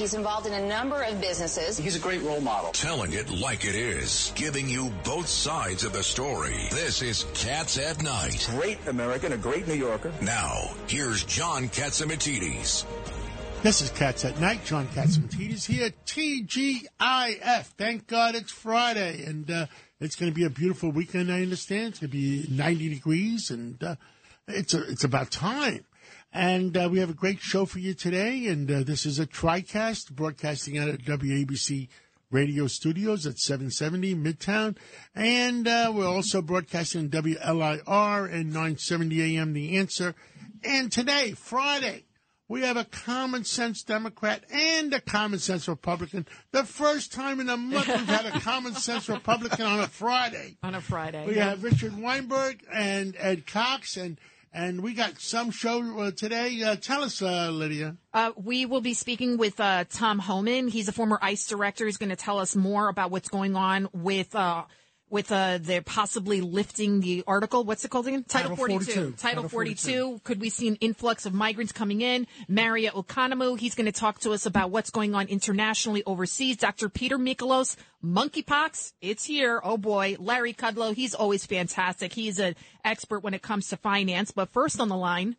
He's 0.00 0.14
involved 0.14 0.46
in 0.46 0.54
a 0.54 0.66
number 0.66 1.02
of 1.02 1.20
businesses. 1.20 1.76
He's 1.76 1.94
a 1.94 1.98
great 1.98 2.22
role 2.22 2.40
model. 2.40 2.72
Telling 2.72 3.12
it 3.12 3.28
like 3.28 3.66
it 3.66 3.74
is. 3.74 4.32
Giving 4.34 4.66
you 4.66 4.90
both 5.04 5.28
sides 5.28 5.84
of 5.84 5.92
the 5.92 6.02
story. 6.02 6.56
This 6.70 7.02
is 7.02 7.26
Cats 7.34 7.76
at 7.76 8.02
Night. 8.02 8.48
Great 8.52 8.78
American, 8.86 9.34
a 9.34 9.36
great 9.36 9.68
New 9.68 9.74
Yorker. 9.74 10.10
Now, 10.22 10.70
here's 10.88 11.22
John 11.24 11.68
Catsimatidis. 11.68 12.86
This 13.62 13.82
is 13.82 13.90
Cats 13.90 14.24
at 14.24 14.40
Night. 14.40 14.64
John 14.64 14.86
Catsimatidis 14.86 15.66
here. 15.66 15.90
TGIF. 16.06 17.64
Thank 17.76 18.06
God 18.06 18.36
it's 18.36 18.52
Friday. 18.52 19.22
And 19.26 19.50
uh, 19.50 19.66
it's 20.00 20.16
going 20.16 20.32
to 20.32 20.34
be 20.34 20.46
a 20.46 20.50
beautiful 20.50 20.90
weekend, 20.90 21.30
I 21.30 21.42
understand. 21.42 21.88
It's 21.88 21.98
going 21.98 22.10
to 22.10 22.16
be 22.16 22.46
90 22.48 22.88
degrees. 22.88 23.50
And 23.50 23.84
uh, 23.84 23.96
it's, 24.48 24.72
a, 24.72 24.82
it's 24.84 25.04
about 25.04 25.30
time. 25.30 25.84
And 26.32 26.76
uh, 26.76 26.88
we 26.90 27.00
have 27.00 27.10
a 27.10 27.14
great 27.14 27.40
show 27.40 27.64
for 27.64 27.80
you 27.80 27.94
today. 27.94 28.46
And 28.46 28.70
uh, 28.70 28.82
this 28.84 29.04
is 29.04 29.18
a 29.18 29.26
TriCast 29.26 30.12
broadcasting 30.12 30.78
out 30.78 30.88
of 30.88 30.98
WABC 30.98 31.88
Radio 32.30 32.68
Studios 32.68 33.26
at 33.26 33.38
770 33.38 34.14
Midtown. 34.14 34.76
And 35.14 35.66
uh, 35.66 35.92
we're 35.94 36.06
also 36.06 36.40
broadcasting 36.40 37.10
WLIR 37.10 38.32
and 38.32 38.46
970 38.46 39.38
AM 39.38 39.52
The 39.52 39.76
Answer. 39.76 40.14
And 40.62 40.92
today, 40.92 41.32
Friday, 41.32 42.04
we 42.46 42.62
have 42.62 42.76
a 42.76 42.84
common 42.84 43.44
sense 43.44 43.82
Democrat 43.82 44.44
and 44.52 44.92
a 44.92 45.00
common 45.00 45.38
sense 45.38 45.66
Republican. 45.66 46.26
The 46.52 46.64
first 46.64 47.12
time 47.12 47.40
in 47.40 47.48
a 47.48 47.56
month 47.56 47.86
we've 47.86 48.06
had 48.06 48.26
a 48.26 48.40
common 48.40 48.74
sense 48.74 49.08
Republican 49.08 49.66
on 49.66 49.80
a 49.80 49.86
Friday. 49.86 50.58
On 50.62 50.74
a 50.74 50.80
Friday. 50.80 51.26
We 51.26 51.36
have 51.36 51.64
Richard 51.64 51.96
Weinberg 51.96 52.64
and 52.72 53.14
Ed 53.18 53.46
Cox, 53.46 53.96
and 53.96 54.18
and 54.52 54.82
we 54.82 54.94
got 54.94 55.20
some 55.20 55.50
show 55.50 56.00
uh, 56.00 56.10
today. 56.10 56.62
Uh, 56.62 56.76
tell 56.76 57.02
us, 57.02 57.22
uh, 57.22 57.50
Lydia. 57.50 57.96
Uh, 58.12 58.32
we 58.36 58.66
will 58.66 58.80
be 58.80 58.94
speaking 58.94 59.36
with 59.36 59.60
uh, 59.60 59.84
Tom 59.88 60.18
Homan. 60.18 60.68
He's 60.68 60.88
a 60.88 60.92
former 60.92 61.18
ICE 61.22 61.46
director. 61.46 61.86
He's 61.86 61.98
going 61.98 62.10
to 62.10 62.16
tell 62.16 62.38
us 62.38 62.56
more 62.56 62.88
about 62.88 63.10
what's 63.10 63.28
going 63.28 63.54
on 63.56 63.88
with 63.92 64.34
uh, 64.34 64.64
with 65.10 65.32
uh, 65.32 65.58
they're 65.60 65.82
possibly 65.82 66.40
lifting 66.40 67.00
the 67.00 67.24
article. 67.26 67.64
What's 67.64 67.84
it 67.84 67.90
called 67.90 68.06
again? 68.06 68.24
Title 68.24 68.56
42. 68.56 68.86
Title, 68.86 69.12
Title 69.12 69.48
42. 69.48 70.20
Could 70.24 70.40
we 70.40 70.50
see 70.50 70.68
an 70.68 70.76
influx 70.76 71.26
of 71.26 71.34
migrants 71.34 71.72
coming 71.72 72.00
in? 72.00 72.26
Mario 72.48 72.92
Okonomou, 72.92 73.58
he's 73.58 73.74
going 73.74 73.86
to 73.86 73.92
talk 73.92 74.20
to 74.20 74.32
us 74.32 74.46
about 74.46 74.70
what's 74.70 74.90
going 74.90 75.14
on 75.14 75.26
internationally 75.26 76.02
overseas. 76.06 76.56
Dr. 76.56 76.88
Peter 76.88 77.18
Mikolos, 77.18 77.76
monkeypox, 78.04 78.92
it's 79.00 79.24
here. 79.24 79.60
Oh 79.62 79.76
boy. 79.76 80.16
Larry 80.18 80.54
Kudlow, 80.54 80.94
he's 80.94 81.14
always 81.14 81.44
fantastic. 81.44 82.12
He's 82.12 82.38
an 82.38 82.54
expert 82.84 83.20
when 83.20 83.34
it 83.34 83.42
comes 83.42 83.68
to 83.68 83.76
finance. 83.76 84.30
But 84.30 84.50
first 84.50 84.80
on 84.80 84.88
the 84.88 84.96
line, 84.96 85.36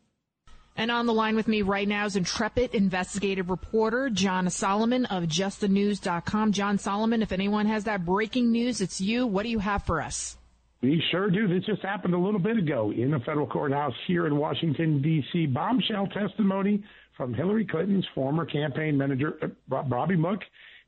and 0.76 0.90
on 0.90 1.06
the 1.06 1.12
line 1.12 1.36
with 1.36 1.48
me 1.48 1.62
right 1.62 1.86
now 1.86 2.06
is 2.06 2.16
intrepid 2.16 2.74
investigative 2.74 3.50
reporter 3.50 4.10
John 4.10 4.48
Solomon 4.50 5.06
of 5.06 5.24
justthenews.com. 5.24 6.52
John 6.52 6.78
Solomon, 6.78 7.22
if 7.22 7.32
anyone 7.32 7.66
has 7.66 7.84
that 7.84 8.04
breaking 8.04 8.50
news, 8.50 8.80
it's 8.80 9.00
you. 9.00 9.26
What 9.26 9.42
do 9.42 9.50
you 9.50 9.58
have 9.58 9.84
for 9.84 10.00
us? 10.00 10.36
We 10.82 11.00
sure 11.12 11.30
do. 11.30 11.46
This 11.46 11.64
just 11.64 11.82
happened 11.82 12.14
a 12.14 12.18
little 12.18 12.40
bit 12.40 12.56
ago 12.58 12.90
in 12.90 13.14
a 13.14 13.20
federal 13.20 13.46
courthouse 13.46 13.94
here 14.08 14.26
in 14.26 14.36
Washington, 14.36 15.00
D.C. 15.00 15.46
Bombshell 15.46 16.08
testimony 16.08 16.82
from 17.16 17.32
Hillary 17.32 17.64
Clinton's 17.64 18.06
former 18.14 18.44
campaign 18.44 18.98
manager, 18.98 19.34
uh, 19.42 19.82
Robbie 19.84 20.16
Mook. 20.16 20.40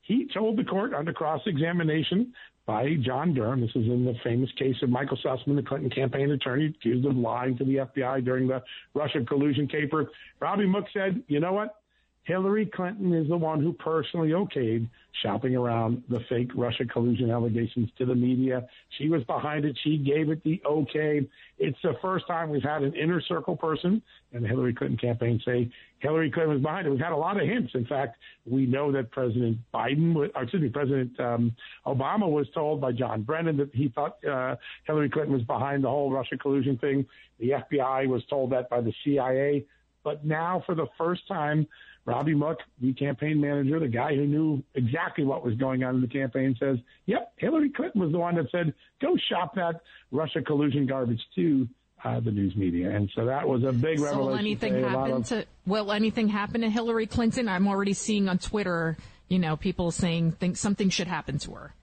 He 0.02 0.28
told 0.34 0.58
the 0.58 0.64
court 0.64 0.92
under 0.94 1.12
cross 1.12 1.40
examination 1.46 2.32
by 2.66 2.94
John 3.00 3.34
Durham. 3.34 3.60
This 3.60 3.70
is 3.70 3.86
in 3.86 4.04
the 4.04 4.14
famous 4.24 4.50
case 4.58 4.76
of 4.82 4.88
Michael 4.88 5.18
Sussmann, 5.24 5.56
the 5.56 5.62
Clinton 5.62 5.90
campaign 5.90 6.30
attorney, 6.30 6.66
accused 6.66 7.06
of 7.06 7.16
lying 7.16 7.56
to 7.58 7.64
the 7.64 7.76
FBI 7.76 8.24
during 8.24 8.48
the 8.48 8.62
Russia 8.94 9.24
collusion 9.26 9.68
caper. 9.68 10.10
Robbie 10.40 10.66
Mook 10.66 10.86
said, 10.92 11.22
you 11.28 11.40
know 11.40 11.52
what? 11.52 11.76
Hillary 12.22 12.66
Clinton 12.66 13.12
is 13.12 13.28
the 13.28 13.36
one 13.36 13.62
who 13.62 13.72
personally 13.72 14.30
okayed 14.30 14.88
shopping 15.22 15.54
around 15.56 16.02
the 16.08 16.20
fake 16.28 16.50
Russia 16.54 16.84
collusion 16.84 17.30
allegations 17.30 17.88
to 17.98 18.06
the 18.06 18.14
media. 18.14 18.66
She 18.98 19.08
was 19.08 19.22
behind 19.24 19.64
it. 19.64 19.78
She 19.82 19.98
gave 19.98 20.30
it 20.30 20.42
the 20.44 20.60
okay. 20.66 21.26
It's 21.58 21.78
the 21.82 21.94
first 22.02 22.26
time 22.26 22.50
we've 22.50 22.62
had 22.62 22.82
an 22.82 22.94
inner 22.94 23.20
circle 23.20 23.56
person 23.56 24.02
in 24.32 24.42
the 24.42 24.48
Hillary 24.48 24.74
Clinton 24.74 24.98
campaign 24.98 25.40
say 25.44 25.70
Hillary 26.00 26.30
Clinton 26.30 26.54
was 26.54 26.62
behind 26.62 26.86
it. 26.86 26.90
We've 26.90 27.00
had 27.00 27.12
a 27.12 27.16
lot 27.16 27.40
of 27.40 27.46
hints. 27.48 27.72
In 27.74 27.86
fact, 27.86 28.18
we 28.44 28.66
know 28.66 28.92
that 28.92 29.10
President 29.10 29.58
Biden, 29.72 30.14
or 30.16 30.26
excuse 30.42 30.62
me, 30.62 30.68
President 30.68 31.18
um, 31.20 31.54
Obama 31.86 32.30
was 32.30 32.46
told 32.52 32.80
by 32.80 32.92
John 32.92 33.22
Brennan 33.22 33.56
that 33.58 33.74
he 33.74 33.88
thought 33.88 34.22
uh, 34.24 34.56
Hillary 34.86 35.08
Clinton 35.08 35.32
was 35.32 35.42
behind 35.42 35.84
the 35.84 35.88
whole 35.88 36.10
Russia 36.10 36.36
collusion 36.36 36.76
thing. 36.78 37.06
The 37.38 37.50
FBI 37.50 38.06
was 38.08 38.22
told 38.28 38.52
that 38.52 38.68
by 38.68 38.80
the 38.80 38.92
CIA. 39.04 39.64
But 40.02 40.24
now, 40.24 40.62
for 40.66 40.74
the 40.74 40.86
first 40.98 41.26
time, 41.26 41.66
Robbie 42.06 42.34
Mook, 42.34 42.58
the 42.80 42.92
campaign 42.92 43.40
manager, 43.40 43.80
the 43.80 43.88
guy 43.88 44.14
who 44.14 44.26
knew 44.26 44.62
exactly 44.74 45.24
what 45.24 45.44
was 45.44 45.54
going 45.54 45.84
on 45.84 45.94
in 45.94 46.00
the 46.00 46.08
campaign, 46.08 46.54
says, 46.60 46.78
"Yep, 47.06 47.32
Hillary 47.36 47.70
Clinton 47.70 48.00
was 48.00 48.12
the 48.12 48.18
one 48.18 48.34
that 48.36 48.50
said 48.50 48.74
go 49.00 49.16
shop 49.28 49.54
that 49.54 49.80
Russia 50.10 50.42
collusion 50.42 50.86
garbage 50.86 51.22
to 51.36 51.66
uh, 52.04 52.20
the 52.20 52.30
news 52.30 52.54
media." 52.56 52.94
And 52.94 53.10
so 53.14 53.24
that 53.24 53.48
was 53.48 53.64
a 53.64 53.72
big 53.72 53.98
so 53.98 54.04
revelation. 54.04 54.26
Will 54.26 54.36
anything 54.36 54.72
today. 54.74 54.88
Happen 54.88 55.12
of- 55.12 55.28
to 55.28 55.46
will 55.66 55.92
anything 55.92 56.28
happen 56.28 56.60
to 56.60 56.70
Hillary 56.70 57.06
Clinton? 57.06 57.48
I'm 57.48 57.66
already 57.66 57.94
seeing 57.94 58.28
on 58.28 58.38
Twitter, 58.38 58.98
you 59.28 59.38
know, 59.38 59.56
people 59.56 59.90
saying 59.90 60.32
think 60.32 60.56
something 60.58 60.90
should 60.90 61.08
happen 61.08 61.38
to 61.38 61.52
her. 61.52 61.74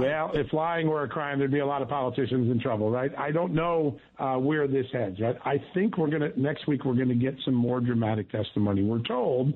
Well, 0.00 0.30
if 0.34 0.52
lying 0.52 0.88
were 0.88 1.02
a 1.02 1.08
crime, 1.08 1.38
there'd 1.38 1.50
be 1.50 1.58
a 1.58 1.66
lot 1.66 1.82
of 1.82 1.88
politicians 1.88 2.50
in 2.50 2.58
trouble, 2.60 2.90
right? 2.90 3.10
I 3.18 3.30
don't 3.30 3.52
know 3.52 3.98
uh, 4.18 4.36
where 4.36 4.66
this 4.66 4.86
heads, 4.92 5.20
right? 5.20 5.36
I 5.44 5.62
think 5.74 5.98
we're 5.98 6.08
going 6.08 6.22
to, 6.22 6.40
next 6.40 6.66
week, 6.66 6.84
we're 6.84 6.94
going 6.94 7.08
to 7.08 7.14
get 7.14 7.34
some 7.44 7.54
more 7.54 7.80
dramatic 7.80 8.30
testimony. 8.30 8.82
We're 8.82 9.02
told 9.02 9.52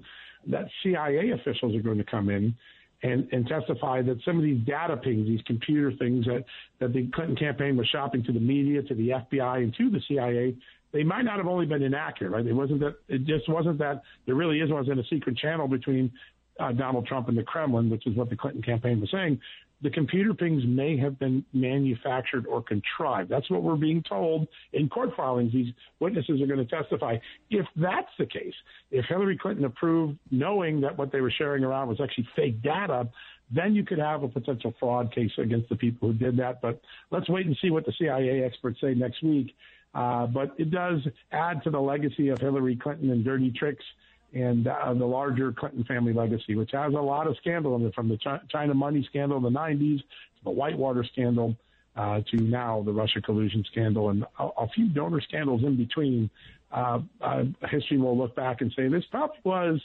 that 0.48 0.66
CIA 0.82 1.30
officials 1.30 1.74
are 1.74 1.80
going 1.80 1.98
to 1.98 2.04
come 2.04 2.28
in 2.28 2.54
and, 3.02 3.28
and 3.32 3.46
testify 3.46 4.02
that 4.02 4.18
some 4.24 4.36
of 4.36 4.42
these 4.42 4.60
data 4.66 4.96
pings, 4.96 5.26
these 5.26 5.42
computer 5.46 5.92
things 5.98 6.26
that, 6.26 6.44
that 6.80 6.92
the 6.92 7.08
Clinton 7.14 7.36
campaign 7.36 7.76
was 7.76 7.86
shopping 7.88 8.22
to 8.24 8.32
the 8.32 8.40
media, 8.40 8.82
to 8.82 8.94
the 8.94 9.08
FBI, 9.08 9.58
and 9.58 9.74
to 9.76 9.90
the 9.90 10.00
CIA, 10.06 10.54
they 10.92 11.02
might 11.02 11.22
not 11.22 11.38
have 11.38 11.46
only 11.46 11.66
been 11.66 11.82
inaccurate, 11.82 12.30
right? 12.30 12.46
It 12.46 12.52
wasn't 12.52 12.80
that, 12.80 12.96
it 13.08 13.24
just 13.24 13.48
wasn't 13.48 13.78
that 13.78 14.02
there 14.26 14.34
really 14.34 14.60
is 14.60 14.70
wasn't 14.70 15.00
a 15.00 15.04
secret 15.10 15.36
channel 15.38 15.66
between 15.66 16.12
uh, 16.58 16.72
Donald 16.72 17.06
Trump 17.06 17.28
and 17.28 17.36
the 17.36 17.42
Kremlin, 17.42 17.90
which 17.90 18.06
is 18.06 18.16
what 18.16 18.30
the 18.30 18.36
Clinton 18.36 18.62
campaign 18.62 19.00
was 19.00 19.10
saying 19.10 19.40
the 19.82 19.90
computer 19.90 20.32
pings 20.32 20.62
may 20.66 20.96
have 20.96 21.18
been 21.18 21.44
manufactured 21.52 22.46
or 22.46 22.62
contrived. 22.62 23.28
That's 23.28 23.48
what 23.50 23.62
we're 23.62 23.76
being 23.76 24.02
told 24.02 24.48
in 24.72 24.88
court 24.88 25.10
filings. 25.16 25.52
These 25.52 25.72
witnesses 26.00 26.40
are 26.40 26.46
going 26.46 26.58
to 26.58 26.64
testify. 26.64 27.18
If 27.50 27.66
that's 27.76 28.08
the 28.18 28.26
case, 28.26 28.54
if 28.90 29.04
Hillary 29.06 29.36
Clinton 29.36 29.64
approved 29.66 30.18
knowing 30.30 30.80
that 30.80 30.96
what 30.96 31.12
they 31.12 31.20
were 31.20 31.30
sharing 31.30 31.62
around 31.62 31.88
was 31.88 32.00
actually 32.00 32.28
fake 32.34 32.62
data, 32.62 33.08
then 33.54 33.74
you 33.74 33.84
could 33.84 33.98
have 33.98 34.22
a 34.22 34.28
potential 34.28 34.74
fraud 34.80 35.14
case 35.14 35.30
against 35.38 35.68
the 35.68 35.76
people 35.76 36.08
who 36.08 36.14
did 36.14 36.36
that. 36.38 36.62
But 36.62 36.80
let's 37.10 37.28
wait 37.28 37.46
and 37.46 37.56
see 37.60 37.70
what 37.70 37.84
the 37.84 37.92
CIA 37.98 38.42
experts 38.42 38.80
say 38.80 38.94
next 38.94 39.22
week. 39.22 39.54
Uh, 39.94 40.26
but 40.26 40.54
it 40.58 40.70
does 40.70 41.00
add 41.32 41.62
to 41.64 41.70
the 41.70 41.80
legacy 41.80 42.28
of 42.28 42.38
Hillary 42.38 42.76
Clinton 42.76 43.10
and 43.10 43.24
dirty 43.24 43.50
tricks 43.50 43.84
and 44.32 44.66
uh, 44.66 44.92
the 44.94 45.04
larger 45.04 45.52
Clinton 45.52 45.84
family 45.84 46.12
legacy, 46.12 46.54
which 46.54 46.70
has 46.72 46.92
a 46.92 47.00
lot 47.00 47.26
of 47.26 47.36
scandal 47.38 47.76
in 47.76 47.86
it, 47.86 47.94
from 47.94 48.08
the 48.08 48.18
China 48.50 48.74
money 48.74 49.04
scandal 49.08 49.36
in 49.38 49.42
the 49.42 49.58
90s 49.58 49.98
to 49.98 50.44
the 50.44 50.50
Whitewater 50.50 51.04
scandal 51.04 51.56
uh, 51.96 52.20
to 52.30 52.36
now 52.36 52.82
the 52.84 52.92
Russia 52.92 53.20
collusion 53.20 53.64
scandal 53.70 54.10
and 54.10 54.24
a, 54.38 54.44
a 54.58 54.68
few 54.68 54.88
donor 54.88 55.20
scandals 55.20 55.62
in 55.62 55.76
between. 55.76 56.30
Uh, 56.72 57.00
uh, 57.20 57.44
history 57.70 57.96
will 57.96 58.18
look 58.18 58.34
back 58.34 58.60
and 58.60 58.72
say 58.76 58.88
this 58.88 59.04
probably 59.10 59.38
was 59.44 59.80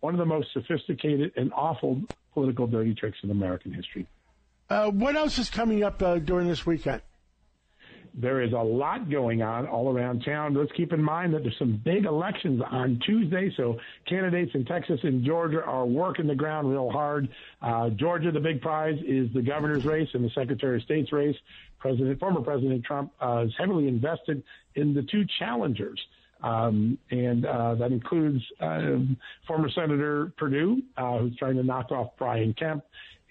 one 0.00 0.14
of 0.14 0.18
the 0.18 0.26
most 0.26 0.52
sophisticated 0.52 1.32
and 1.36 1.52
awful 1.54 2.00
political 2.34 2.66
dirty 2.66 2.94
tricks 2.94 3.18
in 3.22 3.30
American 3.30 3.72
history. 3.72 4.06
Uh, 4.68 4.90
what 4.90 5.16
else 5.16 5.38
is 5.38 5.48
coming 5.48 5.82
up 5.82 6.02
uh, 6.02 6.18
during 6.18 6.46
this 6.46 6.66
weekend? 6.66 7.00
There 8.18 8.40
is 8.40 8.52
a 8.52 8.56
lot 8.56 9.10
going 9.10 9.42
on 9.42 9.66
all 9.66 9.94
around 9.94 10.24
town. 10.24 10.54
Let's 10.54 10.72
keep 10.72 10.94
in 10.94 11.02
mind 11.02 11.34
that 11.34 11.42
there's 11.42 11.58
some 11.58 11.80
big 11.84 12.06
elections 12.06 12.62
on 12.70 12.98
Tuesday, 13.04 13.52
so 13.58 13.78
candidates 14.08 14.52
in 14.54 14.64
Texas 14.64 14.98
and 15.02 15.22
Georgia 15.22 15.62
are 15.62 15.84
working 15.84 16.26
the 16.26 16.34
ground 16.34 16.70
real 16.70 16.88
hard. 16.88 17.28
Uh, 17.60 17.90
Georgia, 17.90 18.32
the 18.32 18.40
big 18.40 18.62
prize 18.62 18.98
is 19.06 19.28
the 19.34 19.42
governor's 19.42 19.84
race 19.84 20.08
and 20.14 20.24
the 20.24 20.30
Secretary 20.30 20.76
of 20.76 20.82
State's 20.84 21.12
race. 21.12 21.36
President, 21.78 22.18
former 22.18 22.40
President 22.40 22.82
Trump 22.84 23.12
uh, 23.20 23.44
is 23.46 23.52
heavily 23.58 23.86
invested 23.86 24.42
in 24.76 24.94
the 24.94 25.02
two 25.02 25.24
challengers. 25.38 26.00
Um, 26.42 26.98
and 27.10 27.44
uh, 27.44 27.74
that 27.76 27.92
includes 27.92 28.42
uh, 28.60 28.98
former 29.46 29.70
Senator 29.70 30.32
Perdue, 30.36 30.82
uh, 30.96 31.18
who's 31.18 31.36
trying 31.36 31.56
to 31.56 31.62
knock 31.62 31.90
off 31.92 32.10
Brian 32.18 32.54
Kemp, 32.54 32.82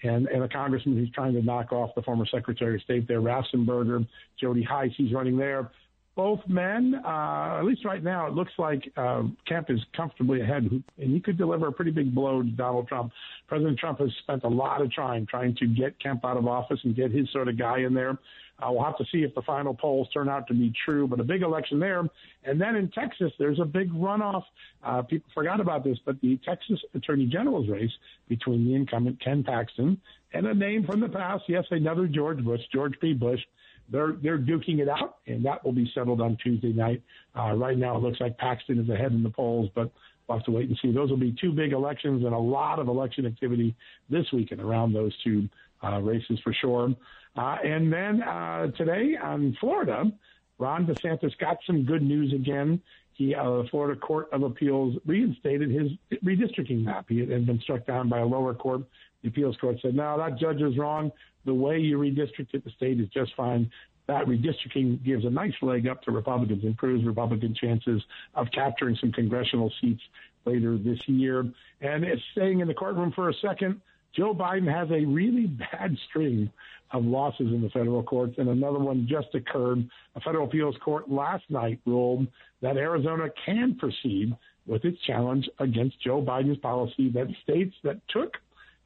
and, 0.02 0.26
and 0.28 0.42
a 0.42 0.48
congressman 0.48 0.96
who's 0.96 1.10
trying 1.10 1.34
to 1.34 1.42
knock 1.42 1.72
off 1.72 1.94
the 1.94 2.02
former 2.02 2.26
Secretary 2.26 2.76
of 2.76 2.82
State 2.82 3.08
there, 3.08 3.20
Raffensperger, 3.20 4.06
Jody 4.40 4.62
Hice, 4.62 4.92
he's 4.96 5.12
running 5.12 5.36
there. 5.36 5.70
Both 6.14 6.40
men, 6.48 6.94
uh, 7.04 7.58
at 7.58 7.64
least 7.66 7.84
right 7.84 8.02
now, 8.02 8.26
it 8.26 8.32
looks 8.32 8.52
like 8.56 8.90
uh, 8.96 9.24
Kemp 9.46 9.68
is 9.68 9.78
comfortably 9.94 10.40
ahead, 10.40 10.62
and 10.64 10.82
he 10.96 11.20
could 11.20 11.36
deliver 11.36 11.68
a 11.68 11.72
pretty 11.72 11.90
big 11.90 12.14
blow 12.14 12.40
to 12.42 12.48
Donald 12.48 12.88
Trump. 12.88 13.12
President 13.46 13.78
Trump 13.78 13.98
has 13.98 14.08
spent 14.22 14.42
a 14.44 14.48
lot 14.48 14.80
of 14.80 14.94
time 14.96 15.26
trying 15.28 15.54
to 15.56 15.66
get 15.66 16.00
Kemp 16.00 16.24
out 16.24 16.38
of 16.38 16.46
office 16.46 16.80
and 16.84 16.96
get 16.96 17.10
his 17.10 17.30
sort 17.32 17.48
of 17.48 17.58
guy 17.58 17.80
in 17.80 17.92
there. 17.92 18.16
Uh, 18.58 18.68
we'll 18.70 18.84
have 18.84 18.96
to 18.96 19.04
see 19.12 19.18
if 19.18 19.34
the 19.34 19.42
final 19.42 19.74
polls 19.74 20.08
turn 20.14 20.28
out 20.28 20.46
to 20.46 20.54
be 20.54 20.72
true, 20.84 21.06
but 21.06 21.20
a 21.20 21.24
big 21.24 21.42
election 21.42 21.78
there. 21.78 22.02
And 22.44 22.60
then 22.60 22.76
in 22.76 22.90
Texas, 22.90 23.32
there's 23.38 23.60
a 23.60 23.64
big 23.64 23.92
runoff. 23.92 24.44
Uh, 24.82 25.02
people 25.02 25.30
forgot 25.34 25.60
about 25.60 25.84
this, 25.84 25.98
but 26.06 26.20
the 26.22 26.38
Texas 26.44 26.80
Attorney 26.94 27.26
General's 27.26 27.68
race 27.68 27.90
between 28.28 28.66
the 28.66 28.74
incumbent 28.74 29.22
Ken 29.22 29.44
Paxton 29.44 30.00
and 30.32 30.46
a 30.46 30.54
name 30.54 30.84
from 30.84 31.00
the 31.00 31.08
past, 31.08 31.44
yes, 31.48 31.64
another 31.70 32.06
George 32.06 32.42
Bush, 32.44 32.60
George 32.72 32.94
P. 33.00 33.12
Bush. 33.12 33.40
They're 33.88 34.16
they're 34.20 34.38
duking 34.38 34.80
it 34.80 34.88
out, 34.88 35.18
and 35.28 35.44
that 35.44 35.64
will 35.64 35.72
be 35.72 35.88
settled 35.94 36.20
on 36.20 36.36
Tuesday 36.42 36.72
night. 36.72 37.02
Uh, 37.38 37.52
right 37.52 37.78
now, 37.78 37.96
it 37.96 38.02
looks 38.02 38.20
like 38.20 38.36
Paxton 38.36 38.80
is 38.80 38.88
ahead 38.88 39.12
in 39.12 39.22
the 39.22 39.30
polls, 39.30 39.70
but 39.76 39.92
we'll 40.26 40.38
have 40.38 40.44
to 40.46 40.50
wait 40.50 40.68
and 40.68 40.78
see. 40.82 40.90
Those 40.90 41.10
will 41.10 41.16
be 41.16 41.36
two 41.40 41.52
big 41.52 41.72
elections 41.72 42.24
and 42.24 42.34
a 42.34 42.38
lot 42.38 42.80
of 42.80 42.88
election 42.88 43.26
activity 43.26 43.76
this 44.10 44.26
weekend 44.32 44.60
around 44.60 44.92
those 44.92 45.12
two 45.22 45.48
uh, 45.84 46.00
races 46.00 46.40
for 46.42 46.52
sure. 46.52 46.94
Uh, 47.36 47.56
and 47.62 47.92
then 47.92 48.22
uh, 48.22 48.68
today 48.72 49.16
on 49.22 49.56
Florida, 49.60 50.10
Ron 50.58 50.86
DeSantis 50.86 51.36
got 51.38 51.58
some 51.66 51.84
good 51.84 52.02
news 52.02 52.32
again. 52.32 52.80
He, 53.12 53.34
uh, 53.34 53.62
Florida 53.70 53.98
Court 53.98 54.28
of 54.32 54.42
Appeals 54.42 54.96
reinstated 55.06 55.70
his 55.70 55.90
redistricting 56.24 56.84
map. 56.84 57.06
He 57.08 57.20
had 57.20 57.46
been 57.46 57.60
struck 57.60 57.86
down 57.86 58.08
by 58.08 58.20
a 58.20 58.26
lower 58.26 58.54
court. 58.54 58.82
The 59.22 59.28
appeals 59.28 59.56
court 59.58 59.78
said, 59.80 59.94
no, 59.94 60.18
that 60.18 60.38
judge 60.38 60.60
is 60.60 60.76
wrong. 60.76 61.10
The 61.44 61.54
way 61.54 61.78
you 61.78 61.98
redistricted 61.98 62.64
the 62.64 62.70
state 62.70 63.00
is 63.00 63.08
just 63.08 63.34
fine. 63.34 63.70
That 64.06 64.26
redistricting 64.26 65.02
gives 65.04 65.24
a 65.24 65.30
nice 65.30 65.54
leg 65.62 65.88
up 65.88 66.02
to 66.02 66.10
Republicans, 66.12 66.62
improves 66.64 67.04
Republican 67.04 67.54
chances 67.54 68.02
of 68.34 68.48
capturing 68.52 68.96
some 68.96 69.12
congressional 69.12 69.72
seats 69.80 70.02
later 70.44 70.78
this 70.78 71.00
year. 71.06 71.40
And 71.80 72.04
it's 72.04 72.22
staying 72.32 72.60
in 72.60 72.68
the 72.68 72.74
courtroom 72.74 73.12
for 73.12 73.30
a 73.30 73.34
second. 73.34 73.80
Joe 74.16 74.34
Biden 74.34 74.72
has 74.72 74.90
a 74.90 75.04
really 75.04 75.46
bad 75.72 75.96
string 76.08 76.50
of 76.92 77.04
losses 77.04 77.52
in 77.52 77.62
the 77.62 77.70
federal 77.70 78.02
courts, 78.02 78.34
and 78.38 78.48
another 78.48 78.78
one 78.78 79.08
just 79.08 79.34
occurred. 79.34 79.88
A 80.14 80.20
federal 80.20 80.46
appeals 80.46 80.76
court 80.84 81.10
last 81.10 81.44
night 81.48 81.80
ruled 81.84 82.26
that 82.62 82.76
Arizona 82.76 83.28
can 83.44 83.76
proceed 83.76 84.36
with 84.66 84.84
its 84.84 85.00
challenge 85.02 85.48
against 85.58 86.00
Joe 86.00 86.22
Biden's 86.22 86.58
policy 86.58 87.10
that 87.10 87.26
states 87.42 87.74
that 87.82 88.00
took 88.08 88.34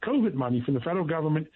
COVID 0.03 0.33
money 0.33 0.61
from 0.65 0.73
the 0.73 0.79
federal 0.79 1.05
government 1.05 1.47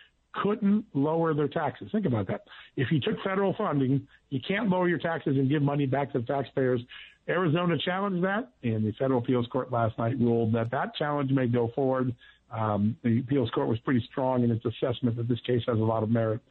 couldn't 0.44 0.86
lower 0.94 1.34
their 1.34 1.48
taxes. 1.48 1.88
Think 1.92 2.06
about 2.06 2.28
that. 2.28 2.42
If 2.76 2.92
you 2.92 3.00
took 3.00 3.22
federal 3.24 3.54
funding, 3.58 4.06
you 4.30 4.40
can't 4.46 4.70
lower 4.70 4.90
your 4.90 4.98
taxes 4.98 5.38
and 5.38 5.50
give 5.50 5.62
money 5.62 5.86
back 5.86 6.12
to 6.12 6.20
the 6.20 6.26
taxpayers. 6.26 6.82
Arizona 7.28 7.76
challenged 7.78 8.24
that, 8.24 8.50
and 8.64 8.86
the 8.86 8.92
federal 9.00 9.20
appeals 9.20 9.48
court 9.48 9.72
last 9.72 9.98
night 9.98 10.20
ruled 10.20 10.54
that 10.54 10.70
that 10.72 10.96
challenge 10.96 11.32
may 11.32 11.48
go 11.48 11.72
forward. 11.74 12.14
Um, 12.52 12.96
the 13.04 13.20
appeals 13.20 13.50
court 13.52 13.68
was 13.68 13.80
pretty 13.80 14.06
strong 14.12 14.44
in 14.44 14.52
its 14.52 14.64
assessment 14.66 15.18
that 15.18 15.28
this 15.28 15.40
case 15.42 15.62
has 15.68 15.78
a 15.78 15.84
lot 15.84 16.04
of 16.04 16.10
merit. 16.10 16.42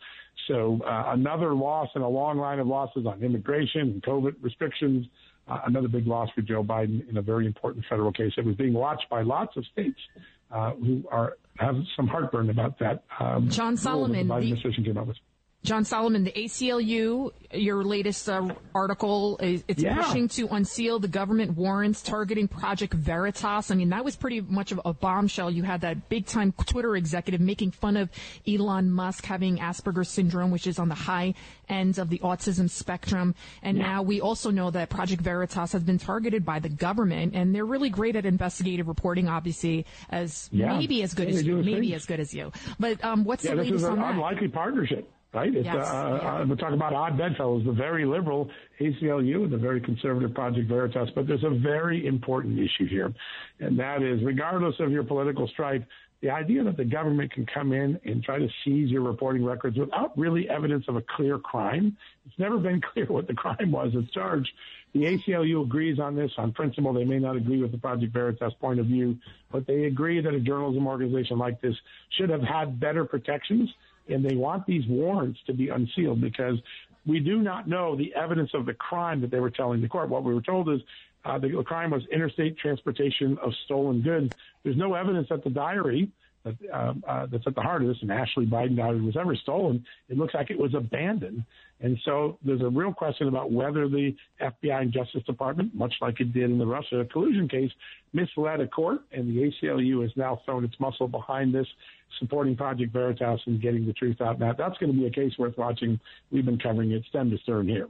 So 0.48 0.80
uh, 0.84 1.04
another 1.08 1.54
loss 1.54 1.88
in 1.94 2.02
a 2.02 2.08
long 2.08 2.38
line 2.38 2.58
of 2.58 2.66
losses 2.66 3.06
on 3.06 3.22
immigration 3.22 3.80
and 3.82 4.02
COVID 4.02 4.34
restrictions. 4.42 5.06
Uh, 5.46 5.60
another 5.66 5.88
big 5.88 6.06
loss 6.06 6.28
for 6.34 6.40
Joe 6.40 6.64
Biden 6.64 7.08
in 7.08 7.18
a 7.18 7.22
very 7.22 7.46
important 7.46 7.84
federal 7.88 8.12
case 8.12 8.32
that 8.36 8.44
was 8.44 8.56
being 8.56 8.72
watched 8.72 9.08
by 9.10 9.22
lots 9.22 9.56
of 9.56 9.64
states 9.66 9.98
uh, 10.50 10.72
who 10.72 11.04
are 11.10 11.36
have 11.58 11.76
some 11.94 12.08
heartburn 12.08 12.50
about 12.50 12.78
that. 12.80 13.04
Um, 13.20 13.48
John 13.48 13.76
Solomon, 13.76 14.26
the 14.26 14.34
Biden 14.34 14.38
administration 14.38 14.84
came 14.84 14.96
up 14.96 15.06
with. 15.06 15.16
John 15.64 15.86
Solomon, 15.86 16.24
the 16.24 16.32
ACLU, 16.32 17.32
your 17.50 17.84
latest 17.84 18.28
uh, 18.28 18.48
article, 18.74 19.38
it's 19.40 19.82
yeah. 19.82 19.96
pushing 19.96 20.28
to 20.28 20.46
unseal 20.48 20.98
the 20.98 21.08
government 21.08 21.56
warrants 21.56 22.02
targeting 22.02 22.48
Project 22.48 22.92
Veritas. 22.92 23.70
I 23.70 23.74
mean, 23.74 23.88
that 23.88 24.04
was 24.04 24.14
pretty 24.14 24.42
much 24.42 24.72
of 24.72 24.80
a 24.84 24.92
bombshell. 24.92 25.50
You 25.50 25.62
had 25.62 25.80
that 25.80 26.10
big 26.10 26.26
time 26.26 26.52
Twitter 26.52 26.96
executive 26.96 27.40
making 27.40 27.70
fun 27.70 27.96
of 27.96 28.10
Elon 28.46 28.90
Musk 28.90 29.24
having 29.24 29.56
Asperger's 29.56 30.10
syndrome, 30.10 30.50
which 30.50 30.66
is 30.66 30.78
on 30.78 30.90
the 30.90 30.94
high 30.94 31.32
end 31.66 31.98
of 31.98 32.10
the 32.10 32.18
autism 32.18 32.68
spectrum. 32.68 33.34
And 33.62 33.78
yeah. 33.78 33.84
now 33.84 34.02
we 34.02 34.20
also 34.20 34.50
know 34.50 34.70
that 34.70 34.90
Project 34.90 35.22
Veritas 35.22 35.72
has 35.72 35.82
been 35.82 35.98
targeted 35.98 36.44
by 36.44 36.58
the 36.58 36.68
government, 36.68 37.34
and 37.34 37.54
they're 37.54 37.64
really 37.64 37.88
great 37.88 38.16
at 38.16 38.26
investigative 38.26 38.86
reporting, 38.86 39.28
obviously, 39.28 39.86
as 40.10 40.50
yeah. 40.52 40.76
maybe 40.76 41.02
as 41.02 41.14
good 41.14 41.28
as 41.28 41.42
you, 41.42 41.56
maybe 41.62 41.94
as 41.94 42.04
good 42.04 42.20
as 42.20 42.34
you. 42.34 42.52
But 42.78 43.02
um, 43.02 43.24
what's 43.24 43.44
the 43.44 43.54
latest 43.54 43.86
on 43.86 43.96
that? 43.96 44.10
unlikely 44.10 44.48
partnership 44.48 45.10
right? 45.34 45.54
It's, 45.54 45.64
yes. 45.64 45.74
uh, 45.76 45.80
uh, 45.80 46.46
we're 46.48 46.56
talking 46.56 46.76
about 46.76 46.94
odd 46.94 47.18
bedfellows, 47.18 47.64
the 47.64 47.72
very 47.72 48.04
liberal 48.04 48.48
ACLU 48.80 49.44
and 49.44 49.52
the 49.52 49.58
very 49.58 49.80
conservative 49.80 50.32
Project 50.32 50.68
Veritas. 50.68 51.10
But 51.14 51.26
there's 51.26 51.44
a 51.44 51.50
very 51.50 52.06
important 52.06 52.58
issue 52.58 52.88
here, 52.88 53.12
and 53.60 53.78
that 53.78 54.02
is, 54.02 54.22
regardless 54.22 54.76
of 54.78 54.90
your 54.90 55.04
political 55.04 55.48
stripe, 55.48 55.84
the 56.22 56.30
idea 56.30 56.64
that 56.64 56.78
the 56.78 56.84
government 56.84 57.32
can 57.32 57.44
come 57.44 57.72
in 57.72 58.00
and 58.04 58.22
try 58.22 58.38
to 58.38 58.48
seize 58.64 58.88
your 58.88 59.02
reporting 59.02 59.44
records 59.44 59.76
without 59.76 60.16
really 60.16 60.48
evidence 60.48 60.86
of 60.88 60.96
a 60.96 61.02
clear 61.16 61.38
crime. 61.38 61.96
It's 62.24 62.38
never 62.38 62.56
been 62.56 62.80
clear 62.92 63.06
what 63.06 63.26
the 63.26 63.34
crime 63.34 63.70
was 63.70 63.92
that's 63.94 64.10
charged. 64.10 64.48
The 64.94 65.00
ACLU 65.00 65.62
agrees 65.62 65.98
on 65.98 66.14
this 66.14 66.30
on 66.38 66.52
principle. 66.52 66.92
They 66.92 67.04
may 67.04 67.18
not 67.18 67.36
agree 67.36 67.60
with 67.60 67.72
the 67.72 67.78
Project 67.78 68.12
Veritas 68.12 68.54
point 68.60 68.78
of 68.78 68.86
view, 68.86 69.18
but 69.50 69.66
they 69.66 69.84
agree 69.84 70.20
that 70.20 70.32
a 70.32 70.40
journalism 70.40 70.86
organization 70.86 71.36
like 71.36 71.60
this 71.60 71.74
should 72.16 72.30
have 72.30 72.42
had 72.42 72.78
better 72.78 73.04
protections 73.04 73.68
and 74.08 74.24
they 74.24 74.34
want 74.34 74.66
these 74.66 74.84
warrants 74.88 75.38
to 75.46 75.54
be 75.54 75.68
unsealed 75.68 76.20
because 76.20 76.56
we 77.06 77.20
do 77.20 77.40
not 77.40 77.68
know 77.68 77.96
the 77.96 78.14
evidence 78.14 78.50
of 78.54 78.66
the 78.66 78.74
crime 78.74 79.20
that 79.20 79.30
they 79.30 79.40
were 79.40 79.50
telling 79.50 79.80
the 79.80 79.88
court. 79.88 80.08
What 80.08 80.24
we 80.24 80.34
were 80.34 80.42
told 80.42 80.68
is 80.70 80.80
uh, 81.24 81.38
the 81.38 81.62
crime 81.64 81.90
was 81.90 82.02
interstate 82.12 82.58
transportation 82.58 83.38
of 83.42 83.52
stolen 83.64 84.02
goods. 84.02 84.32
There's 84.62 84.76
no 84.76 84.94
evidence 84.94 85.28
that 85.30 85.44
the 85.44 85.50
diary 85.50 86.10
that, 86.44 86.56
uh, 86.72 86.92
uh, 87.08 87.26
that's 87.30 87.46
at 87.46 87.54
the 87.54 87.62
heart 87.62 87.82
of 87.82 87.88
this, 87.88 87.96
and 88.02 88.12
Ashley 88.12 88.46
Biden 88.46 88.76
diary 88.76 89.00
was 89.00 89.16
ever 89.16 89.34
stolen. 89.34 89.84
It 90.08 90.18
looks 90.18 90.34
like 90.34 90.50
it 90.50 90.58
was 90.58 90.74
abandoned. 90.74 91.44
And 91.80 91.98
so 92.04 92.38
there's 92.44 92.60
a 92.60 92.68
real 92.68 92.92
question 92.92 93.28
about 93.28 93.50
whether 93.50 93.88
the 93.88 94.14
FBI 94.40 94.82
and 94.82 94.92
Justice 94.92 95.22
Department, 95.24 95.74
much 95.74 95.94
like 96.00 96.20
it 96.20 96.32
did 96.32 96.44
in 96.44 96.58
the 96.58 96.66
Russia 96.66 97.06
collusion 97.10 97.48
case, 97.48 97.70
misled 98.12 98.60
a 98.60 98.68
court, 98.68 99.00
and 99.12 99.28
the 99.28 99.50
ACLU 99.50 100.02
has 100.02 100.10
now 100.16 100.40
thrown 100.44 100.64
its 100.64 100.78
muscle 100.78 101.08
behind 101.08 101.54
this, 101.54 101.66
supporting 102.18 102.56
Project 102.56 102.92
Veritas 102.92 103.40
and 103.46 103.60
getting 103.60 103.86
the 103.86 103.92
truth 103.92 104.20
out. 104.20 104.38
Now, 104.38 104.52
that's 104.52 104.76
going 104.78 104.92
to 104.92 104.98
be 104.98 105.06
a 105.06 105.10
case 105.10 105.32
worth 105.38 105.56
watching. 105.56 105.98
We've 106.30 106.44
been 106.44 106.58
covering 106.58 106.92
it 106.92 107.04
stem 107.08 107.30
to 107.30 107.38
stern 107.38 107.68
here. 107.68 107.88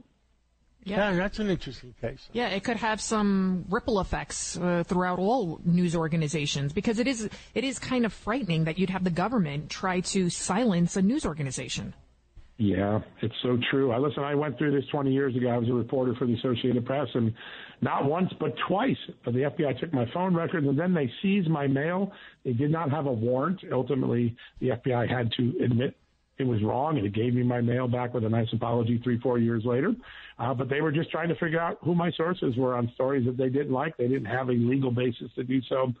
Yeah. 0.85 1.11
yeah. 1.11 1.17
that's 1.17 1.39
an 1.39 1.49
interesting 1.49 1.95
case. 1.99 2.29
Yeah, 2.31 2.49
it 2.49 2.63
could 2.63 2.77
have 2.77 3.01
some 3.01 3.65
ripple 3.69 3.99
effects 3.99 4.57
uh, 4.57 4.83
throughout 4.85 5.17
all 5.17 5.59
news 5.65 5.95
organizations 5.95 6.73
because 6.73 6.99
it 6.99 7.07
is 7.07 7.27
it 7.55 7.63
is 7.63 7.79
kind 7.79 8.05
of 8.05 8.13
frightening 8.13 8.65
that 8.65 8.77
you'd 8.77 8.91
have 8.91 9.03
the 9.03 9.09
government 9.09 9.69
try 9.69 9.99
to 10.01 10.29
silence 10.29 10.95
a 10.95 11.01
news 11.01 11.25
organization. 11.25 11.95
Yeah, 12.57 13.01
it's 13.21 13.35
so 13.43 13.57
true. 13.69 13.91
I 13.91 13.97
listen. 13.97 14.23
I 14.23 14.33
went 14.33 14.57
through 14.57 14.71
this 14.71 14.89
20 14.89 15.11
years 15.11 15.35
ago. 15.35 15.49
I 15.49 15.57
was 15.57 15.67
a 15.67 15.73
reporter 15.73 16.15
for 16.17 16.25
the 16.25 16.35
Associated 16.35 16.85
Press, 16.85 17.07
and 17.13 17.33
not 17.81 18.05
once 18.05 18.31
but 18.39 18.53
twice, 18.65 18.95
the 19.25 19.31
FBI 19.31 19.77
took 19.77 19.93
my 19.93 20.05
phone 20.13 20.33
records 20.33 20.65
and 20.65 20.79
then 20.79 20.93
they 20.93 21.11
seized 21.21 21.49
my 21.49 21.67
mail. 21.67 22.13
They 22.45 22.53
did 22.53 22.71
not 22.71 22.91
have 22.91 23.07
a 23.07 23.11
warrant. 23.11 23.59
Ultimately, 23.73 24.37
the 24.61 24.69
FBI 24.69 25.09
had 25.09 25.31
to 25.33 25.53
admit 25.65 25.97
it 26.37 26.45
was 26.45 26.61
wrong, 26.63 26.97
and 26.97 27.05
it 27.05 27.13
gave 27.13 27.33
me 27.33 27.43
my 27.43 27.61
mail 27.61 27.87
back 27.87 28.13
with 28.13 28.25
a 28.25 28.29
nice 28.29 28.47
apology 28.51 28.99
three, 29.03 29.19
four 29.19 29.39
years 29.39 29.63
later. 29.63 29.93
Uh, 30.37 30.53
but 30.53 30.67
they 30.67 30.81
were 30.81 30.91
just 30.91 31.09
trying 31.09 31.29
to 31.29 31.35
figure 31.35 31.59
out 31.59 31.77
who 31.81 31.95
my 31.95 32.11
sources 32.11 32.55
were 32.57 32.75
on 32.75 32.91
stories 32.93 33.25
that 33.25 33.37
they 33.37 33.47
didn't 33.47 33.71
like. 33.71 33.95
They 33.95 34.09
didn't 34.09 34.25
have 34.25 34.49
a 34.49 34.53
legal 34.53 34.91
basis 34.91 35.31
to 35.35 35.43
do 35.43 35.61
so. 35.69 35.93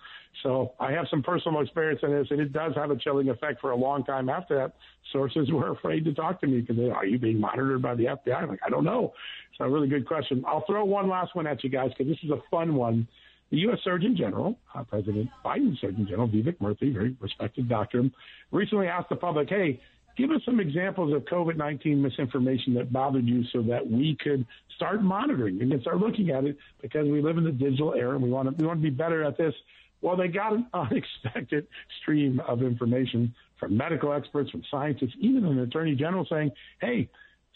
So 0.43 0.73
I 0.77 0.91
have 0.91 1.05
some 1.09 1.23
personal 1.23 1.61
experience 1.61 2.01
in 2.03 2.11
this, 2.11 2.27
and 2.31 2.41
it 2.41 2.51
does 2.51 2.73
have 2.75 2.91
a 2.91 2.97
chilling 2.97 3.29
effect 3.29 3.61
for 3.61 3.71
a 3.71 3.75
long 3.75 4.03
time 4.03 4.27
after 4.27 4.55
that. 4.55 4.73
Sources 5.13 5.49
were 5.53 5.71
afraid 5.71 6.03
to 6.05 6.13
talk 6.13 6.41
to 6.41 6.47
me 6.47 6.59
because 6.59 6.75
they 6.75 6.89
are 6.89 7.05
you 7.05 7.17
being 7.17 7.39
monitored 7.39 7.81
by 7.81 7.95
the 7.95 8.05
FBI? 8.05 8.35
I'm 8.35 8.49
like, 8.49 8.59
I 8.65 8.69
don't 8.69 8.83
know. 8.83 9.13
It's 9.51 9.59
a 9.61 9.69
really 9.69 9.87
good 9.87 10.05
question. 10.05 10.43
I'll 10.45 10.65
throw 10.65 10.83
one 10.83 11.09
last 11.09 11.33
one 11.35 11.47
at 11.47 11.63
you 11.63 11.69
guys 11.69 11.91
because 11.97 12.11
this 12.11 12.23
is 12.23 12.31
a 12.31 12.41
fun 12.51 12.75
one. 12.75 13.07
The 13.51 13.57
U.S. 13.57 13.77
Surgeon 13.83 14.17
General, 14.17 14.57
uh, 14.73 14.83
President 14.83 15.29
Biden's 15.45 15.79
Surgeon 15.79 16.07
General, 16.09 16.27
Vivek 16.27 16.57
Murthy, 16.57 16.91
very 16.91 17.15
respected 17.19 17.69
doctor, 17.69 18.03
recently 18.51 18.87
asked 18.87 19.09
the 19.09 19.15
public, 19.15 19.47
hey, 19.49 19.79
give 20.17 20.31
us 20.31 20.41
some 20.45 20.59
examples 20.59 21.13
of 21.13 21.23
COVID 21.23 21.57
19 21.57 22.01
misinformation 22.01 22.73
that 22.75 22.91
bothered 22.91 23.25
you 23.25 23.43
so 23.51 23.61
that 23.63 23.89
we 23.89 24.17
could 24.19 24.45
start 24.75 25.01
monitoring 25.03 25.61
and 25.61 25.81
start 25.81 25.97
looking 25.97 26.31
at 26.31 26.45
it 26.45 26.57
because 26.81 27.07
we 27.07 27.21
live 27.21 27.37
in 27.37 27.43
the 27.43 27.51
digital 27.51 27.93
era 27.93 28.15
and 28.15 28.23
we 28.23 28.29
want 28.29 28.49
to, 28.49 28.55
we 28.61 28.67
want 28.67 28.79
to 28.79 28.83
be 28.83 28.89
better 28.89 29.23
at 29.23 29.37
this. 29.37 29.53
Well, 30.01 30.15
they 30.15 30.27
got 30.27 30.53
an 30.53 30.67
unexpected 30.73 31.67
stream 32.01 32.41
of 32.47 32.61
information 32.61 33.33
from 33.59 33.77
medical 33.77 34.13
experts, 34.13 34.51
from 34.51 34.63
scientists, 34.69 35.13
even 35.19 35.45
an 35.45 35.59
attorney 35.59 35.95
general 35.95 36.25
saying, 36.29 36.51
hey, 36.81 37.09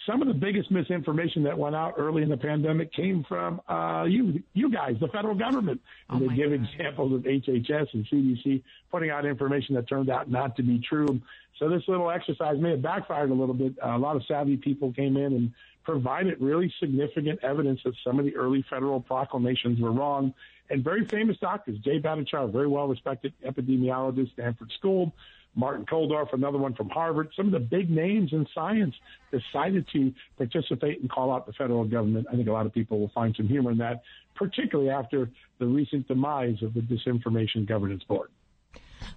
some 0.06 0.22
of 0.22 0.27
the 0.27 0.34
biggest 0.34 0.72
misinformation 0.72 1.44
that 1.44 1.58
went 1.58 1.75
out 1.75 1.96
early 1.98 2.24
in 2.24 2.29
the 2.29 2.38
pandemic 2.38 2.94
came 2.94 3.24
from 3.27 3.62
uh, 3.68 4.03
you, 4.03 4.41
you 4.53 4.72
guys, 4.72 4.96
the 5.00 5.08
federal 5.10 5.36
government. 5.36 5.82
And 6.10 6.24
Oh 6.24 6.27
they 6.29 6.36
give 6.36 6.53
examples 6.53 7.13
of 7.13 7.22
HHS 7.22 7.94
and 7.94 8.06
CDC 8.08 8.63
putting 8.91 9.10
out 9.10 9.25
information 9.25 9.75
that 9.75 9.88
turned 9.88 10.10
out 10.10 10.29
not 10.29 10.56
to 10.56 10.63
be 10.63 10.79
true. 10.79 11.20
So 11.58 11.70
this 11.70 11.84
little 11.88 12.10
exercise 12.10 12.58
may 12.60 12.72
have 12.72 12.82
backfired 12.82 13.29
a 13.29 13.34
little 13.34 13.53
bit. 13.53 13.74
Uh, 13.84 13.89
a 13.89 13.98
lot 13.98 14.15
of 14.15 14.24
savvy 14.25 14.56
people 14.56 14.94
came 14.94 15.18
in 15.18 15.34
and 15.34 15.53
provided 15.84 16.39
really 16.39 16.74
significant 16.79 17.39
evidence 17.44 17.82
that 17.84 17.94
some 18.03 18.20
of 18.20 18.25
the 18.25 18.36
early 18.36 18.63
federal 18.70 19.01
proclamations 19.01 19.79
were 19.79 19.91
wrong. 19.91 20.34
And 20.70 20.84
very 20.84 21.06
famous 21.06 21.38
doctors, 21.38 21.77
Jay 21.79 22.00
Bhattacharya, 22.00 22.51
very 22.51 22.68
well 22.68 22.88
respected 22.88 23.34
epidemiologist, 23.46 24.32
Stanford 24.34 24.72
School, 24.77 25.13
Martin 25.60 25.86
Kulldorff, 25.86 26.32
another 26.32 26.58
one 26.58 26.74
from 26.74 26.89
Harvard. 26.89 27.30
Some 27.36 27.48
of 27.48 27.51
the 27.51 27.60
big 27.60 27.89
names 27.89 28.32
in 28.32 28.48
science 28.56 28.96
decided 29.30 29.86
to 29.92 30.13
participate 30.38 31.01
and 31.01 31.12
call 31.12 31.34
out 31.34 31.46
the 31.46 31.54
federal 31.54 31.84
government. 31.84 32.28
I 32.32 32.36
think 32.38 32.48
a 32.48 32.51
lot 32.51 32.66
of 32.66 32.74
people 32.74 33.00
will 33.00 33.12
find 33.13 33.36
some 33.36 33.48
humor 33.48 33.72
in 33.72 33.78
that, 33.80 34.01
particularly 34.36 34.89
after 34.89 35.30
the 35.60 35.66
recent 35.66 36.08
demise 36.08 36.63
of 36.63 36.74
the 36.74 36.80
Disinformation 36.80 37.68
Governance 37.68 38.04
Board. 38.06 38.30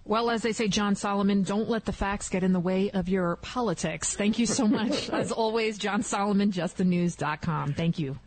Well, 0.04 0.30
as 0.30 0.42
they 0.42 0.52
say, 0.52 0.66
John 0.66 0.96
Solomon, 0.96 1.44
don't 1.44 1.68
let 1.68 1.84
the 1.84 1.92
facts 1.92 2.28
get 2.28 2.42
in 2.42 2.52
the 2.52 2.60
way 2.60 2.90
of 2.90 3.08
your 3.08 3.36
politics. 3.36 4.16
Thank 4.16 4.40
you 4.40 4.46
so 4.46 4.66
much. 4.66 5.10
as 5.10 5.30
always, 5.30 5.78
John 5.78 6.02
Solomon, 6.02 6.50
justthenews.com. 6.50 7.74
Thank 7.74 8.00
you. 8.00 8.18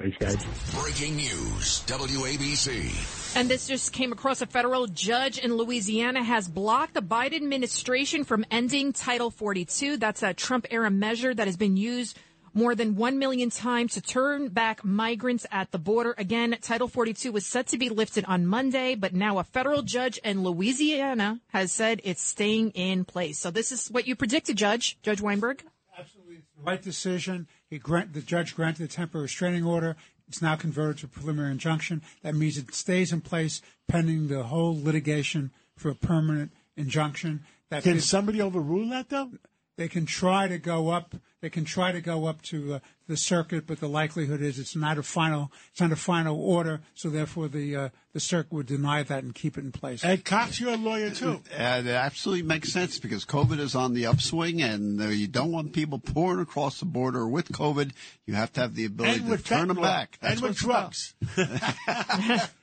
Thanks, 0.00 0.16
guys. 0.18 0.36
Breaking 0.80 1.16
news, 1.16 1.82
WABC. 1.88 3.34
And 3.36 3.48
this 3.48 3.66
just 3.66 3.92
came 3.92 4.12
across 4.12 4.40
a 4.40 4.46
federal 4.46 4.86
judge 4.86 5.38
in 5.38 5.56
Louisiana 5.56 6.22
has 6.22 6.46
blocked 6.46 6.94
the 6.94 7.02
Biden 7.02 7.34
administration 7.34 8.22
from 8.22 8.46
ending 8.48 8.92
Title 8.92 9.32
42. 9.32 9.96
That's 9.96 10.22
a 10.22 10.32
Trump 10.32 10.68
era 10.70 10.88
measure 10.88 11.34
that 11.34 11.48
has 11.48 11.56
been 11.56 11.76
used 11.76 12.16
more 12.54 12.76
than 12.76 12.94
1 12.94 13.18
million 13.18 13.50
times 13.50 13.94
to 13.94 14.00
turn 14.00 14.50
back 14.50 14.84
migrants 14.84 15.46
at 15.50 15.72
the 15.72 15.78
border. 15.78 16.14
Again, 16.16 16.56
Title 16.62 16.86
42 16.86 17.32
was 17.32 17.44
set 17.44 17.66
to 17.68 17.76
be 17.76 17.88
lifted 17.88 18.24
on 18.26 18.46
Monday, 18.46 18.94
but 18.94 19.14
now 19.14 19.38
a 19.38 19.44
federal 19.44 19.82
judge 19.82 20.18
in 20.18 20.44
Louisiana 20.44 21.40
has 21.48 21.72
said 21.72 22.00
it's 22.04 22.22
staying 22.22 22.70
in 22.70 23.04
place. 23.04 23.40
So 23.40 23.50
this 23.50 23.72
is 23.72 23.88
what 23.88 24.06
you 24.06 24.14
predicted, 24.14 24.56
Judge, 24.56 24.96
Judge 25.02 25.20
Weinberg? 25.20 25.64
Absolutely, 25.98 26.42
right 26.62 26.80
decision. 26.80 27.48
He 27.70 27.78
grant 27.78 28.14
the 28.14 28.22
judge 28.22 28.54
granted 28.54 28.84
a 28.84 28.88
temporary 28.88 29.24
restraining 29.24 29.64
order. 29.64 29.96
It's 30.26 30.42
now 30.42 30.56
converted 30.56 30.98
to 30.98 31.06
a 31.06 31.08
preliminary 31.08 31.52
injunction. 31.52 32.02
That 32.22 32.34
means 32.34 32.58
it 32.58 32.74
stays 32.74 33.12
in 33.12 33.20
place 33.20 33.62
pending 33.88 34.28
the 34.28 34.44
whole 34.44 34.78
litigation 34.80 35.50
for 35.76 35.90
a 35.90 35.94
permanent 35.94 36.52
injunction. 36.76 37.44
That 37.70 37.82
Can 37.82 37.96
is- 37.96 38.08
somebody 38.08 38.40
overrule 38.40 38.88
that 38.90 39.08
though? 39.08 39.32
They 39.78 39.86
can 39.88 40.04
try 40.06 40.48
to 40.48 40.58
go 40.58 40.88
up. 40.88 41.14
They 41.40 41.50
can 41.50 41.64
try 41.64 41.92
to 41.92 42.00
go 42.00 42.26
up 42.26 42.42
to 42.42 42.74
uh, 42.74 42.78
the 43.06 43.16
circuit, 43.16 43.64
but 43.64 43.78
the 43.78 43.88
likelihood 43.88 44.42
is 44.42 44.58
it's 44.58 44.74
not 44.74 44.98
a 44.98 45.04
final. 45.04 45.52
It's 45.70 45.80
not 45.80 45.92
a 45.92 45.96
final 45.96 46.36
order. 46.36 46.80
So 46.94 47.08
therefore, 47.10 47.46
the 47.46 47.76
uh, 47.76 47.88
the 48.12 48.18
circuit 48.18 48.52
would 48.52 48.66
deny 48.66 49.04
that 49.04 49.22
and 49.22 49.32
keep 49.32 49.56
it 49.56 49.62
in 49.62 49.70
place. 49.70 50.04
Ed 50.04 50.24
Cox, 50.24 50.58
you're 50.60 50.74
a 50.74 50.76
lawyer 50.76 51.10
too. 51.10 51.40
Uh, 51.56 51.82
it 51.84 51.86
absolutely 51.86 52.42
makes 52.42 52.72
sense 52.72 52.98
because 52.98 53.24
COVID 53.24 53.60
is 53.60 53.76
on 53.76 53.94
the 53.94 54.06
upswing, 54.06 54.60
and 54.62 55.00
uh, 55.00 55.04
you 55.10 55.28
don't 55.28 55.52
want 55.52 55.72
people 55.72 56.00
pouring 56.00 56.40
across 56.40 56.80
the 56.80 56.86
border 56.86 57.28
with 57.28 57.48
COVID. 57.52 57.92
You 58.26 58.34
have 58.34 58.52
to 58.54 58.60
have 58.62 58.74
the 58.74 58.86
ability 58.86 59.20
And 59.20 59.30
to 59.30 59.38
turn 59.38 59.68
them 59.68 59.76
fentanyl. 59.76 59.82
back. 59.82 60.18
And 60.20 60.40
with 60.40 60.56
drugs. 60.56 61.14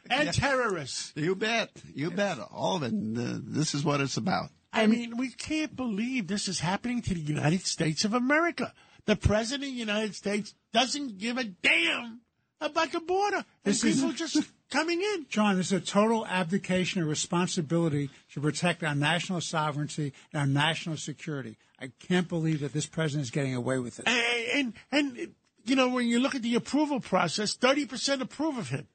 and 0.10 0.34
terrorists. 0.34 1.14
You 1.16 1.36
bet. 1.36 1.72
You 1.94 2.12
bet. 2.12 2.40
All 2.52 2.76
of 2.76 2.84
it. 2.84 2.92
And, 2.92 3.18
uh, 3.18 3.40
this 3.42 3.74
is 3.74 3.84
what 3.86 4.02
it's 4.02 4.18
about. 4.18 4.50
I 4.76 4.88
mean, 4.88 5.18
we 5.18 5.30
can't 5.30 5.76
believe 5.76 6.28
this 6.28 6.48
is 6.48 6.60
happening 6.60 7.02
to 7.04 7.14
the 7.14 7.20
United 7.20 7.66
States 7.66 8.06
of 8.06 8.14
America. 8.14 8.74
The 9.06 9.16
president 9.16 9.70
of 9.70 9.74
the 9.74 9.80
United 9.80 10.16
States 10.16 10.54
doesn't 10.74 11.18
give 11.18 11.38
a 11.38 11.44
damn 11.46 12.22
about 12.60 12.92
the 12.92 13.00
border. 13.00 13.46
This 13.64 13.84
is- 13.84 13.96
people 13.96 14.14
just 14.14 14.38
coming 14.70 15.02
in. 15.02 15.28
John, 15.30 15.58
this 15.58 15.68
is 15.68 15.74
a 15.74 15.80
total 15.80 16.26
abdication 16.28 17.02
of 17.02 17.08
responsibility 17.08 18.10
to 18.34 18.42
protect 18.42 18.84
our 18.84 18.96
national 18.96 19.42
sovereignty 19.42 20.14
and 20.34 20.40
our 20.40 20.48
national 20.48 20.98
security. 20.98 21.58
I 21.80 21.92
can't 22.00 22.28
believe 22.28 22.62
that 22.62 22.74
this 22.74 22.86
president 22.86 23.24
is 23.24 23.32
getting 23.32 23.56
away 23.56 23.80
with 23.80 24.00
it. 24.00 24.08
And, 24.08 24.74
and, 24.92 25.18
and 25.18 25.36
you 25.66 25.76
know, 25.76 25.90
when 25.90 26.08
you 26.08 26.20
look 26.20 26.36
at 26.36 26.42
the 26.42 26.56
approval 26.56 27.00
process, 27.00 27.56
30% 27.56 28.22
approve 28.22 28.58
of 28.58 28.70
him. 28.70 28.88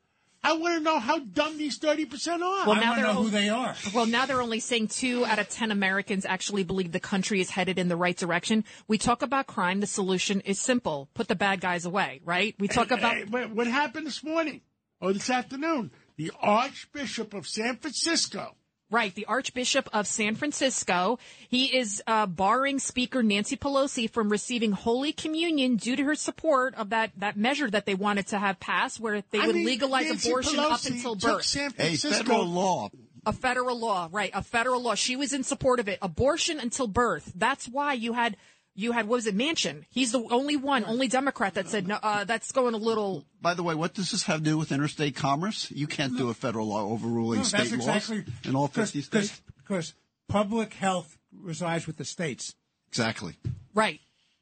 I 0.43 0.55
want 0.57 0.75
to 0.79 0.81
know 0.81 0.99
how 0.99 1.19
dumb 1.19 1.59
these 1.59 1.79
30% 1.79 2.35
are. 2.37 2.67
Well, 2.67 2.71
I 2.73 2.81
now 2.81 2.87
want 2.91 2.97
to 2.99 3.03
they're 3.05 3.13
know 3.13 3.19
o- 3.19 3.23
who 3.25 3.31
they 3.31 3.49
are. 3.51 3.75
Well, 3.95 4.07
now 4.07 4.25
they're 4.25 4.41
only 4.41 4.61
saying 4.61 4.89
two 4.89 5.25
out 5.27 5.39
of 5.39 5.49
10 5.51 5.71
Americans 5.71 6.25
actually 6.25 6.65
believe 6.65 6.93
the 6.93 7.01
country 7.01 7.41
is 7.43 7.51
headed 7.51 7.79
in 7.79 7.89
the 7.89 7.97
right 7.97 8.17
direction. 8.17 8.65
We 8.89 8.97
talk 8.97 9.21
about 9.23 9.47
crime. 9.47 9.81
The 9.81 9.87
solution 9.87 10.41
is 10.41 10.59
simple. 10.59 11.09
Put 11.15 11.29
the 11.29 11.35
bad 11.35 11.61
guys 11.61 11.85
away, 11.85 12.21
right? 12.25 12.55
We 12.59 12.69
talk 12.69 12.91
about, 12.91 13.15
Hey, 13.17 13.25
what 13.25 13.51
what 13.51 13.67
happened 13.67 14.07
this 14.07 14.25
morning 14.25 14.63
or 15.01 15.13
this 15.13 15.29
afternoon? 15.29 15.91
The 16.17 16.33
Archbishop 16.41 17.35
of 17.35 17.47
San 17.47 17.77
Francisco. 17.77 18.55
Right, 18.91 19.15
the 19.15 19.27
Archbishop 19.27 19.89
of 19.93 20.07
San 20.07 20.35
Francisco. 20.35 21.19
He 21.49 21.77
is 21.77 22.03
uh, 22.07 22.27
barring 22.27 22.79
Speaker 22.79 23.23
Nancy 23.23 23.57
Pelosi 23.57 24.11
from 24.11 24.29
receiving 24.29 24.73
Holy 24.73 25.13
Communion 25.13 25.77
due 25.77 25.97
to 25.97 26.05
her 26.05 26.15
support 26.15 26.75
of 26.75 26.91
that, 26.91 27.13
that 27.19 27.37
measure 27.37 27.71
that 27.71 27.87
they 27.87 27.95
wanted 27.95 28.27
to 28.29 28.39
have 28.39 28.61
passed 28.61 29.01
where 29.01 29.23
they 29.31 29.41
I 29.41 29.47
would 29.47 29.57
mean, 29.57 29.67
legalize 29.67 30.07
Nancy 30.09 30.31
abortion 30.31 30.59
up 30.59 30.73
Pelosi 30.73 30.91
until 30.93 31.17
took 31.17 31.39
birth. 31.39 31.45
San 31.45 31.73
A 31.79 31.97
federal 31.97 32.47
law. 32.47 32.91
A 33.27 33.33
federal 33.35 33.79
law, 33.79 34.09
right? 34.11 34.31
A 34.33 34.43
federal 34.43 34.83
law. 34.83 34.95
She 34.95 35.15
was 35.15 35.33
in 35.35 35.45
support 35.45 35.79
of 35.79 35.89
it. 35.89 35.99
Abortion 36.01 36.59
until 36.59 36.87
birth. 36.87 37.31
That's 37.37 37.69
why 37.69 37.93
you 37.93 38.15
had 38.15 38.37
you 38.75 38.93
had 38.93 39.09
what 39.09 39.17
was 39.17 39.27
it? 39.27 39.37
Manchin? 39.37 39.85
He's 39.91 40.13
the 40.13 40.23
only 40.31 40.57
one, 40.57 40.85
only 40.85 41.09
Democrat 41.09 41.55
that 41.55 41.69
said 41.69 41.87
no. 41.89 41.99
Uh, 42.03 42.25
that's 42.25 42.53
going 42.53 42.75
a 42.75 42.79
little. 42.79 43.25
By 43.41 43.55
the 43.55 43.63
way, 43.63 43.75
what 43.75 43.95
does 43.95 44.11
this 44.11 44.25
have 44.25 44.39
to 44.39 44.45
do 44.45 44.59
with 44.59 44.73
interstate 44.73 45.17
commerce? 45.17 45.71
You 45.71 45.87
can't 45.87 46.17
do 46.17 46.31
a 46.31 46.35
federal 46.35 46.69
law 46.69 46.89
overruling 46.89 47.39
No, 47.41 47.45
state 47.45 47.71
that's 47.71 47.73
laws 47.73 48.11
exactly 48.11 48.25
in 48.45 48.57
all 48.57 48.69
50 48.69 49.03
states. 49.03 49.41
Because 49.57 49.95
public 50.29 50.75
health 50.75 51.19
resides 51.33 51.87
with 51.87 51.97
the 51.97 52.05
states. 52.05 52.55
Exactly. 52.89 53.37
Right. 53.75 54.01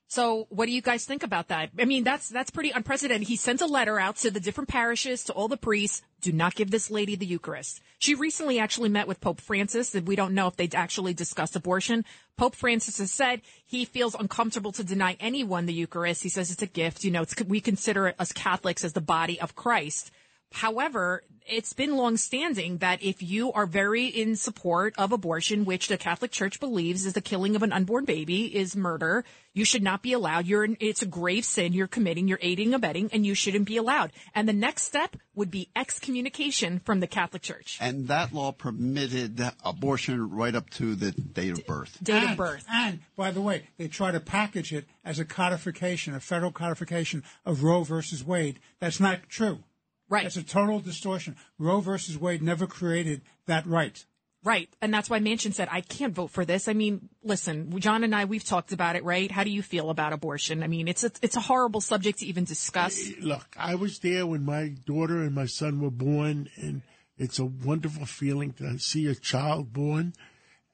So 0.09 0.47
what 0.49 0.67
do 0.67 0.73
you 0.73 0.81
guys 0.81 1.05
think 1.05 1.23
about 1.23 1.49
that? 1.49 1.69
I 1.79 1.85
mean, 1.85 2.03
that's 2.03 2.31
that's 2.31 2.51
pretty 2.51 2.71
unprecedented. 2.71 3.29
He 3.29 3.37
sent 3.37 3.61
a 3.61 3.67
letter 3.67 4.01
out 4.01 4.17
to 4.17 4.31
the 4.31 4.41
different 4.41 4.69
parishes, 4.69 5.25
to 5.25 5.35
all 5.35 5.49
the 5.49 5.59
priests, 5.59 6.03
do 6.23 6.33
not 6.33 6.55
give 6.55 6.71
this 6.71 6.91
lady 6.91 7.15
the 7.15 7.27
Eucharist. 7.27 7.81
She 7.99 8.15
recently 8.15 8.59
actually 8.59 8.89
met 8.89 9.07
with 9.07 9.21
Pope 9.21 9.41
Francis, 9.41 9.95
and 9.95 10.09
we 10.09 10.17
don't 10.17 10.35
know 10.35 10.47
if 10.49 10.57
they'd 10.57 10.75
actually 10.75 11.13
discussed 11.13 11.55
abortion. 11.57 12.05
Pope 12.37 12.55
Francis 12.55 12.99
has 12.99 13.13
said 13.13 13.43
he 13.67 13.85
feels 13.85 14.15
uncomfortable 14.15 14.73
to 14.73 14.83
deny 14.83 15.17
anyone 15.21 15.67
the 15.67 15.75
Eucharist. 15.75 16.23
He 16.23 16.29
says 16.29 16.51
it's 16.51 16.63
a 16.63 16.67
gift. 16.67 17.05
You 17.05 17.11
know, 17.11 17.23
it's, 17.23 17.37
we 17.45 17.61
consider 17.61 18.09
it 18.09 18.17
as 18.19 18.33
Catholics 18.33 18.85
as 18.85 18.95
the 18.95 19.01
body 19.01 19.41
of 19.41 19.55
Christ. 19.55 20.11
However, 20.53 21.23
it's 21.47 21.73
been 21.73 21.97
long-standing 21.97 22.79
that 22.79 23.03
if 23.03 23.23
you 23.23 23.53
are 23.53 23.67
very 23.67 24.07
in 24.07 24.37
support 24.37 24.95
of 24.99 25.13
abortion, 25.13 25.65
which 25.65 25.89
the 25.89 25.97
Catholic 25.97 26.31
Church 26.31 26.61
believes 26.61 27.07
is 27.07 27.15
the 27.15 27.21
killing 27.21 27.57
of 27.57 27.63
an 27.63 27.73
unborn 27.73 28.05
baby 28.05 28.55
is 28.55 28.77
murder, 28.77 29.25
you 29.55 29.65
should 29.65 29.83
not 29.83 30.03
be 30.03 30.13
allowed. 30.13 30.47
You're 30.47 30.69
it's 30.79 31.03
a 31.03 31.07
grave 31.07 31.45
sin 31.45 31.73
you're 31.73 31.87
committing. 31.87 32.29
You're 32.29 32.39
aiding, 32.43 32.75
abetting, 32.75 33.11
and 33.13 33.25
you 33.25 33.35
shouldn't 33.35 33.67
be 33.67 33.77
allowed. 33.77 34.13
And 34.35 34.49
the 34.49 34.53
next 34.53 34.85
step 34.85 35.17
would 35.35 35.51
be 35.51 35.71
excommunication 35.75 36.81
from 36.81 37.01
the 37.01 37.07
Catholic 37.07 37.43
Church. 37.43 37.79
And 37.81 38.09
that 38.09 38.33
law 38.33 38.53
permitted 38.53 39.41
abortion 39.65 40.31
right 40.31 40.55
up 40.55 40.69
to 40.71 40.95
the 40.95 41.13
date 41.13 41.53
of 41.53 41.67
birth. 41.67 41.99
Date 42.03 42.23
and, 42.23 42.31
of 42.33 42.37
birth. 42.37 42.65
And 42.71 43.01
by 43.17 43.31
the 43.31 43.41
way, 43.41 43.65
they 43.79 43.89
try 43.89 44.11
to 44.11 44.21
package 44.21 44.73
it 44.73 44.85
as 45.05 45.19
a 45.19 45.25
codification, 45.25 46.15
a 46.15 46.21
federal 46.21 46.53
codification 46.53 47.25
of 47.47 47.63
Roe 47.63 47.85
versus 47.85 48.25
Wade. 48.25 48.61
That's 48.81 49.01
not 49.01 49.29
true. 49.29 49.61
Right. 50.09 50.23
That's 50.25 50.37
a 50.37 50.43
total 50.43 50.81
distortion. 50.81 51.37
Roe 51.59 51.81
versus 51.81 52.17
Wade 52.17 52.43
never 52.43 52.67
created 52.67 53.23
that 53.47 53.67
right. 53.67 54.05
Right. 54.45 54.71
And 54.81 54.95
that's 54.95 55.11
why 55.11 55.19
Manchin 55.19 55.53
said, 55.53 55.69
I 55.71 55.81
can't 55.81 56.15
vote 56.15 56.31
for 56.31 56.45
this. 56.45 56.69
I 56.69 56.73
mean, 56.73 57.09
listen, 57.23 57.79
John 57.81 58.05
and 58.05 58.15
I, 58.15 58.25
we've 58.25 58.45
talked 58.45 58.73
about 58.73 58.97
it, 58.97 59.05
right? 59.05 59.31
How 59.31 59.45
do 59.45 59.51
you 59.51 59.63
feel 59.63 59.91
about 59.91 60.13
abortion? 60.13 60.63
I 60.63 60.69
mean, 60.69 60.87
it's 60.87 61.05
a, 61.05 61.11
it's 61.23 61.37
a 61.37 61.41
horrible 61.41 61.81
subject 61.81 62.21
to 62.21 62.27
even 62.27 62.45
discuss. 62.45 63.11
Look, 63.21 63.57
I 63.59 63.75
was 63.75 63.99
there 63.99 64.27
when 64.27 64.45
my 64.45 64.69
daughter 64.87 65.23
and 65.23 65.35
my 65.35 65.47
son 65.47 65.81
were 65.81 65.91
born, 65.91 66.49
and 66.57 66.83
it's 67.19 67.39
a 67.39 67.45
wonderful 67.45 68.07
feeling 68.07 68.53
to 68.55 68.79
see 68.79 69.07
a 69.07 69.15
child 69.15 69.73
born. 69.73 70.15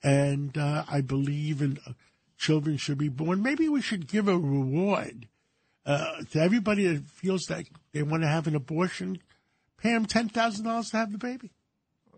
And 0.03 0.57
uh, 0.59 0.85
I 0.89 1.01
believe 1.01 1.63
in 1.63 1.79
uh, 1.87 1.93
children 2.37 2.77
should 2.77 2.99
be 2.99 3.09
born. 3.09 3.43
Maybe 3.43 3.69
we 3.69 3.81
should 3.81 4.07
give 4.07 4.29
a 4.29 4.39
reward 4.39 5.27
uh, 5.87 6.23
to 6.33 6.41
everybody 6.41 6.87
that 6.87 7.05
feels 7.07 7.47
that 7.47 7.65
they 7.93 8.03
want 8.03 8.23
to 8.23 8.29
have 8.29 8.47
an 8.47 8.55
abortion. 8.57 9.19
Pay 9.79 9.93
them 9.93 10.07
ten 10.07 10.29
thousand 10.29 10.65
dollars 10.65 10.91
to 10.91 10.97
have 10.97 11.13
the 11.13 11.19
baby. 11.19 11.51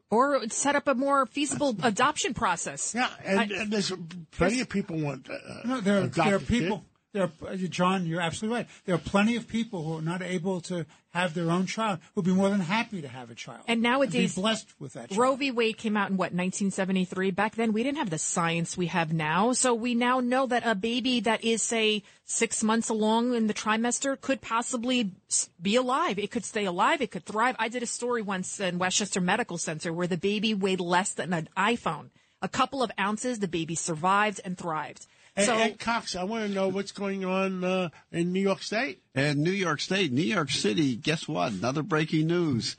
Or 0.08 0.49
set 0.50 0.76
up 0.76 0.87
a 0.87 0.94
more 0.94 1.26
feasible 1.26 1.76
adoption 1.82 2.32
process. 2.32 2.94
Yeah, 2.94 3.08
and, 3.25 3.40
I- 3.40 3.62
and 3.62 3.73
there's 3.73 3.92
plenty 4.30 4.61
of 4.61 4.68
people 4.68 4.99
want. 5.00 5.28
Uh, 5.28 5.35
No, 5.64 5.80
there, 5.80 6.06
there 6.06 6.37
are 6.37 6.38
people. 6.38 6.78
kid. 6.78 6.87
There 7.16 7.30
are, 7.42 7.49
uh, 7.49 7.56
John, 7.56 8.06
you're 8.06 8.20
absolutely 8.20 8.58
right. 8.58 8.68
There 8.85 8.94
are 8.94 8.99
plenty 8.99 9.37
of 9.37 9.49
people 9.49 9.82
who 9.82 9.99
are 9.99 10.02
not 10.02 10.20
able 10.20 10.61
to 10.62 10.85
have 11.14 11.32
their 11.32 11.50
own 11.50 11.64
child 11.64 11.99
who'd 12.14 12.26
be 12.26 12.32
more 12.32 12.50
than 12.50 12.61
happy 12.61 13.00
to 13.00 13.08
have 13.08 13.30
a 13.30 13.35
child. 13.35 13.62
And 13.66 13.80
nowadays, 13.80 14.35
be 14.35 14.42
blessed 14.42 14.68
with 14.78 14.92
that. 14.92 15.08
Child. 15.08 15.18
Roe 15.18 15.37
v. 15.37 15.50
Wade 15.50 15.78
came 15.78 15.96
out 15.96 16.11
in 16.11 16.18
what 16.18 16.35
1973. 16.35 17.30
Back 17.30 17.54
then, 17.54 17.73
we 17.73 17.82
didn't 17.82 17.96
have 17.96 18.11
the 18.11 18.18
science 18.18 18.76
we 18.76 18.88
have 18.88 19.14
now, 19.14 19.54
so 19.54 19.73
we 19.73 19.94
now 19.94 20.20
know 20.20 20.46
that 20.46 20.66
a 20.66 20.75
baby 20.75 21.20
that 21.20 21.42
is, 21.42 21.62
say, 21.62 22.02
six 22.26 22.62
months 22.62 22.90
along 22.90 23.32
in 23.32 23.46
the 23.46 23.54
trimester 23.54 24.20
could 24.20 24.42
possibly 24.42 25.12
be 25.61 25.76
alive. 25.76 26.18
It 26.18 26.30
could 26.30 26.44
stay 26.44 26.66
alive. 26.66 27.00
It 27.00 27.11
could 27.11 27.25
thrive. 27.25 27.56
I 27.58 27.68
did 27.70 27.82
a 27.82 27.87
story 27.87 28.20
once 28.20 28.61
in 28.61 28.78
Westchester 28.78 29.23
Medical 29.23 29.56
Center 29.56 29.90
where 29.90 30.06
the 30.06 30.18
baby 30.18 30.52
weighed 30.52 30.80
less 30.80 31.14
than 31.14 31.32
an 31.32 31.49
iPhone. 31.56 32.11
A 32.42 32.49
couple 32.49 32.82
of 32.82 32.92
ounces, 33.00 33.38
the 33.38 33.49
baby 33.49 33.75
survived 33.75 34.42
and 34.44 34.58
thrived. 34.58 35.06
Hey, 35.36 35.44
So 35.44 35.56
Ed 35.56 35.78
Cox, 35.78 36.16
I 36.16 36.24
want 36.24 36.46
to 36.48 36.52
know 36.52 36.68
what's 36.68 36.92
going 36.92 37.24
on 37.24 37.62
uh, 37.62 37.88
in 38.10 38.32
New 38.32 38.40
York 38.40 38.62
State. 38.62 39.02
And 39.14 39.38
New 39.40 39.50
York 39.50 39.80
State, 39.80 40.10
New 40.12 40.22
York 40.22 40.50
City, 40.50 40.96
guess 40.96 41.28
what? 41.28 41.52
Another 41.52 41.82
breaking 41.82 42.26
news. 42.26 42.76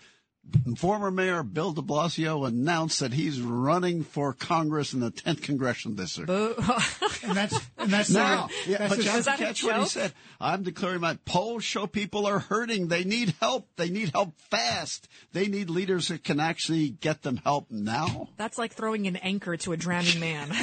Former 0.78 1.12
Mayor 1.12 1.44
Bill 1.44 1.74
de 1.74 1.82
Blasio 1.82 2.48
announced 2.48 3.02
that 3.02 3.12
he's 3.12 3.42
running 3.42 4.04
for 4.06 4.32
Congress 4.32 4.94
in 4.94 5.02
the 5.02 5.12
10th 5.12 5.42
Congressional 5.44 5.98
District. 5.98 6.30
and 7.24 7.36
that's 7.36 7.60
and 7.78 7.92
that's 7.92 8.10
Now, 8.10 8.46
uh, 8.46 8.48
yeah, 8.66 8.78
that's 8.78 8.90
but 8.96 9.00
a- 9.00 9.04
you 9.04 9.10
have 9.10 9.20
Is 9.20 9.26
to 9.26 9.32
that 9.32 9.40
catch 9.40 9.64
what 9.66 9.76
he 9.80 9.86
said. 9.88 10.14
I'm 10.40 10.64
declaring 10.64 11.02
my 11.02 11.16
polls 11.26 11.66
show 11.66 11.86
people 11.86 12.26
are 12.26 12.40
hurting. 12.40 12.88
They 12.88 13.04
need 13.04 13.34
help. 13.42 13.68
They 13.76 13.90
need 13.90 14.12
help 14.14 14.40
fast. 14.50 15.10
They 15.34 15.48
need 15.48 15.70
leaders 15.70 16.08
that 16.08 16.24
can 16.24 16.40
actually 16.40 16.92
get 16.92 17.24
them 17.24 17.42
help 17.44 17.70
now. 17.70 18.30
that's 18.38 18.58
like 18.58 18.72
throwing 18.72 19.06
an 19.08 19.18
anchor 19.18 19.58
to 19.58 19.74
a 19.74 19.78
drowning 19.78 20.22
man. 20.22 20.50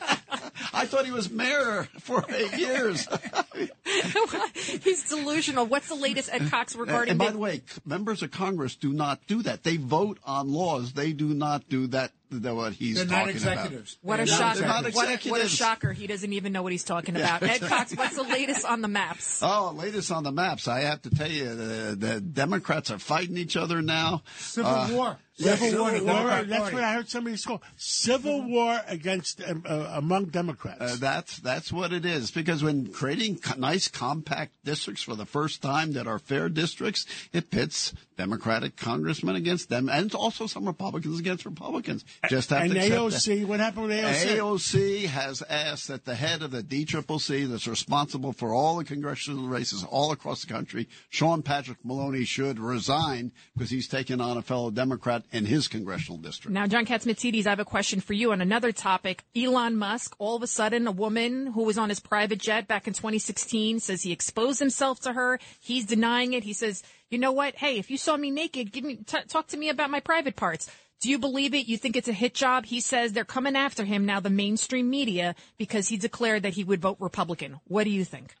I 0.72 0.86
thought 0.86 1.04
he 1.06 1.12
was 1.12 1.30
mayor 1.30 1.88
for 2.00 2.24
eight 2.30 2.56
years. 2.58 3.06
He's 4.54 5.08
delusional. 5.08 5.66
What's 5.66 5.88
the 5.88 5.94
latest, 5.94 6.30
Ed 6.32 6.50
Cox, 6.50 6.74
regarding 6.76 7.10
and 7.10 7.18
by 7.18 7.26
the- 7.26 7.32
the 7.32 7.38
way, 7.38 7.62
members 7.84 8.22
of 8.22 8.30
Congress 8.30 8.76
do 8.76 8.92
not 8.92 9.26
do 9.26 9.42
that. 9.42 9.62
They 9.62 9.76
vote 9.76 10.18
on 10.24 10.52
laws. 10.52 10.92
They 10.92 11.12
do 11.12 11.28
not 11.34 11.68
do 11.68 11.86
that. 11.88 12.12
the- 12.30 12.54
What 12.54 12.72
he's 12.74 12.96
They're 12.96 13.06
not 13.06 13.12
talking 13.20 13.30
executives. 13.34 13.98
What 14.02 14.20
a 14.20 14.24
They're 14.24 14.38
not 14.38 14.56
shocker! 14.56 14.66
not 14.68 14.86
executives. 14.86 15.24
What 15.30 15.38
a, 15.38 15.40
what 15.40 15.40
a 15.44 15.48
shocker! 15.48 15.92
He 15.92 16.06
doesn't 16.06 16.32
even 16.32 16.52
know 16.52 16.62
what 16.62 16.72
he's 16.72 16.84
talking 16.84 17.16
about. 17.16 17.42
Ed 17.42 17.60
Cox, 17.62 17.94
what's 17.96 18.14
the 18.16 18.22
latest 18.38 18.64
on 18.64 18.80
the 18.82 18.88
maps? 18.88 19.40
Oh, 19.42 19.72
latest 19.76 20.12
on 20.12 20.22
the 20.22 20.32
maps. 20.32 20.68
I 20.68 20.80
have 20.80 21.02
to 21.02 21.10
tell 21.10 21.30
you, 21.30 21.48
the, 21.54 21.96
the 21.98 22.20
Democrats 22.20 22.90
are 22.90 22.98
fighting 22.98 23.36
each 23.36 23.56
other 23.56 23.82
now. 23.82 24.22
Civil 24.38 24.70
Uh, 24.70 24.88
war. 24.92 25.16
Civil 25.40 25.78
war. 25.78 25.92
war, 26.02 26.44
that's 26.44 26.72
what 26.72 26.84
I 26.84 26.94
heard 26.94 27.08
somebody 27.08 27.36
call 27.38 27.62
civil 27.76 28.42
war 28.42 28.80
against 28.86 29.42
um, 29.42 29.64
uh, 29.66 29.92
among 29.94 30.26
Democrats. 30.26 30.80
Uh, 30.80 30.96
that's 30.98 31.38
that's 31.38 31.72
what 31.72 31.92
it 31.92 32.04
is. 32.04 32.30
Because 32.30 32.62
when 32.62 32.92
creating 32.92 33.38
co- 33.38 33.58
nice 33.58 33.88
compact 33.88 34.52
districts 34.64 35.02
for 35.02 35.14
the 35.14 35.26
first 35.26 35.62
time 35.62 35.92
that 35.92 36.06
are 36.06 36.18
fair 36.18 36.48
districts, 36.48 37.06
it 37.32 37.50
pits 37.50 37.94
Democratic 38.20 38.76
congressmen 38.76 39.34
against 39.34 39.70
them, 39.70 39.88
and 39.88 40.14
also 40.14 40.46
some 40.46 40.66
Republicans 40.66 41.18
against 41.18 41.46
Republicans. 41.46 42.04
Just 42.28 42.50
have 42.50 42.62
and 42.62 42.72
to 42.72 42.78
AOC, 42.78 43.46
what 43.46 43.60
happened 43.60 43.86
with. 43.86 44.04
AOC? 44.04 44.36
AOC 44.36 45.06
has 45.06 45.42
asked 45.48 45.88
that 45.88 46.04
the 46.04 46.14
head 46.14 46.42
of 46.42 46.50
the 46.50 46.62
DCCC, 46.62 47.48
that's 47.48 47.66
responsible 47.66 48.34
for 48.34 48.52
all 48.52 48.76
the 48.76 48.84
congressional 48.84 49.48
races 49.48 49.84
all 49.84 50.12
across 50.12 50.44
the 50.44 50.52
country, 50.52 50.86
Sean 51.08 51.42
Patrick 51.42 51.78
Maloney, 51.82 52.24
should 52.24 52.58
resign 52.58 53.32
because 53.54 53.70
he's 53.70 53.88
taking 53.88 54.20
on 54.20 54.36
a 54.36 54.42
fellow 54.42 54.70
Democrat 54.70 55.22
in 55.32 55.46
his 55.46 55.68
congressional 55.68 56.18
district. 56.18 56.52
Now, 56.52 56.66
John 56.66 56.86
Catsimatidis, 56.86 57.46
I 57.46 57.50
have 57.50 57.60
a 57.60 57.64
question 57.64 58.00
for 58.00 58.14
you 58.14 58.32
on 58.32 58.40
another 58.40 58.72
topic. 58.72 59.22
Elon 59.36 59.76
Musk, 59.76 60.14
all 60.18 60.36
of 60.36 60.42
a 60.42 60.46
sudden, 60.46 60.86
a 60.86 60.92
woman 60.92 61.46
who 61.46 61.62
was 61.62 61.78
on 61.78 61.88
his 61.88 62.00
private 62.00 62.38
jet 62.38 62.66
back 62.66 62.86
in 62.86 62.94
2016 62.94 63.80
says 63.80 64.02
he 64.02 64.12
exposed 64.12 64.58
himself 64.58 65.00
to 65.00 65.12
her. 65.12 65.38
He's 65.60 65.86
denying 65.86 66.32
it. 66.32 66.44
He 66.44 66.52
says, 66.52 66.82
you 67.10 67.18
know 67.18 67.32
what? 67.32 67.54
Hey, 67.56 67.78
if 67.78 67.90
you 67.90 67.98
saw 67.98 68.16
me 68.16 68.30
naked, 68.30 68.72
give 68.72 68.84
me, 68.84 68.96
t- 68.96 69.18
talk 69.28 69.48
to 69.48 69.56
me 69.56 69.68
about 69.68 69.90
my 69.90 70.00
private 70.00 70.36
parts. 70.36 70.70
Do 71.00 71.08
you 71.08 71.18
believe 71.18 71.54
it? 71.54 71.66
You 71.66 71.78
think 71.78 71.96
it's 71.96 72.08
a 72.08 72.12
hit 72.12 72.34
job? 72.34 72.66
He 72.66 72.80
says 72.80 73.12
they're 73.12 73.24
coming 73.24 73.56
after 73.56 73.84
him 73.84 74.04
now, 74.04 74.20
the 74.20 74.30
mainstream 74.30 74.90
media, 74.90 75.34
because 75.56 75.88
he 75.88 75.96
declared 75.96 76.42
that 76.42 76.54
he 76.54 76.64
would 76.64 76.82
vote 76.82 76.98
Republican. 77.00 77.58
What 77.66 77.84
do 77.84 77.90
you 77.90 78.04
think? 78.04 78.34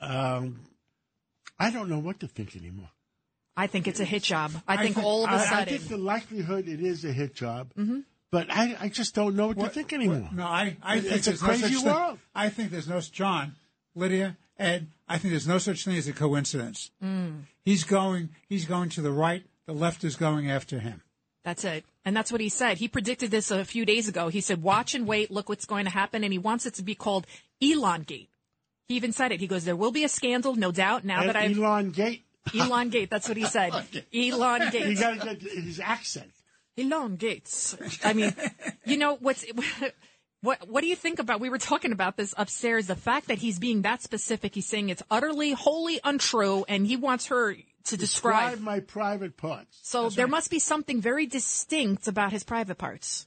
Um, 0.00 0.60
I 1.58 1.70
don't 1.70 1.88
know 1.88 2.00
what 2.00 2.18
to 2.20 2.26
think 2.26 2.56
anymore. 2.56 2.90
I 3.56 3.66
think 3.68 3.86
it's 3.86 4.00
a 4.00 4.04
hit 4.04 4.22
job. 4.24 4.52
I, 4.66 4.76
think, 4.82 4.96
think- 4.96 5.06
all 5.06 5.24
of 5.26 5.32
a 5.32 5.38
sudden. 5.38 5.56
I 5.58 5.64
think 5.64 5.88
the 5.88 5.96
likelihood 5.96 6.66
it 6.68 6.80
is 6.80 7.04
a 7.04 7.12
hit 7.12 7.34
job, 7.34 7.72
Mm-hmm. 7.78 8.00
but 8.30 8.48
I, 8.50 8.76
I 8.80 8.88
just 8.88 9.14
don't 9.14 9.36
know 9.36 9.48
what, 9.48 9.58
to 9.58 9.68
think 9.68 9.92
anymore. 9.92 10.28
No, 10.32 10.44
I, 10.44 10.76
I 10.82 10.96
It's 10.96 11.08
think 11.08 11.20
a 11.20 11.24
there's 11.24 11.42
crazy 11.42 11.74
no 11.74 11.80
such 11.80 12.08
thing- 12.08 12.18
I 12.34 12.48
think 12.48 12.70
there's 12.72 12.88
no 12.88 13.00
John, 13.00 13.54
Lydia, 13.94 14.36
Ed. 14.58 14.88
I 15.08 15.18
think 15.18 15.32
there's 15.32 15.46
no 15.48 15.58
such 15.58 15.84
thing 15.84 15.96
as 15.96 16.08
a 16.08 16.12
coincidence. 16.12 16.90
Mm. 17.02 17.42
He's 17.64 17.84
going. 17.84 18.30
He's 18.48 18.64
going 18.64 18.88
to 18.90 19.02
the 19.02 19.12
right. 19.12 19.44
The 19.66 19.72
left 19.72 20.02
is 20.04 20.16
going 20.16 20.50
after 20.50 20.78
him. 20.80 21.02
That's 21.44 21.64
it. 21.64 21.84
And 22.04 22.16
that's 22.16 22.32
what 22.32 22.40
he 22.40 22.48
said. 22.48 22.78
He 22.78 22.88
predicted 22.88 23.30
this 23.30 23.50
a 23.50 23.64
few 23.64 23.84
days 23.84 24.08
ago. 24.08 24.28
He 24.28 24.40
said, 24.40 24.62
watch 24.62 24.94
and 24.94 25.06
wait, 25.06 25.30
look 25.30 25.48
what's 25.48 25.64
going 25.66 25.84
to 25.84 25.90
happen. 25.90 26.24
And 26.24 26.32
he 26.32 26.38
wants 26.38 26.64
it 26.66 26.74
to 26.74 26.82
be 26.82 26.94
called 26.94 27.26
Elon 27.62 28.02
Gate. 28.02 28.28
He 28.88 28.96
even 28.96 29.12
said 29.12 29.30
it. 29.32 29.40
He 29.40 29.46
goes, 29.46 29.64
there 29.64 29.76
will 29.76 29.90
be 29.92 30.04
a 30.04 30.08
scandal, 30.08 30.54
no 30.54 30.70
doubt. 30.72 31.04
Now 31.04 31.20
And 31.20 31.28
that 31.28 31.36
I've 31.36 31.56
Elon 31.58 31.90
Gate, 31.90 32.24
Elon 32.52 32.90
Gate, 32.90 33.10
that's 33.10 33.28
what 33.28 33.36
he 33.36 33.46
said. 33.46 33.72
Elon 34.14 34.62
you 34.72 34.96
got 34.98 35.20
to 35.20 35.34
get 35.36 35.42
his 35.42 35.80
accent. 35.80 36.30
Elon 36.76 37.16
Gates. 37.16 37.76
I 38.04 38.12
mean, 38.12 38.34
you 38.84 38.96
know, 38.96 39.16
what's, 39.16 39.44
what, 40.42 40.68
what 40.68 40.80
do 40.82 40.88
you 40.88 40.96
think 40.96 41.18
about, 41.20 41.40
we 41.40 41.48
were 41.48 41.58
talking 41.58 41.92
about 41.92 42.16
this 42.16 42.34
upstairs, 42.36 42.86
the 42.86 42.96
fact 42.96 43.28
that 43.28 43.38
he's 43.38 43.58
being 43.58 43.82
that 43.82 44.02
specific. 44.02 44.54
He's 44.54 44.66
saying 44.66 44.88
it's 44.90 45.02
utterly, 45.10 45.52
wholly 45.52 46.00
untrue. 46.04 46.64
And 46.68 46.86
he 46.86 46.96
wants 46.96 47.26
her 47.26 47.54
to 47.54 47.96
describe. 47.96 48.50
Describe 48.50 48.60
my 48.60 48.80
private 48.80 49.36
parts. 49.36 49.78
So 49.82 50.08
there 50.10 50.26
must 50.26 50.50
be 50.50 50.58
something 50.58 51.00
very 51.00 51.26
distinct 51.26 52.08
about 52.08 52.32
his 52.32 52.42
private 52.42 52.76
parts. 52.76 53.26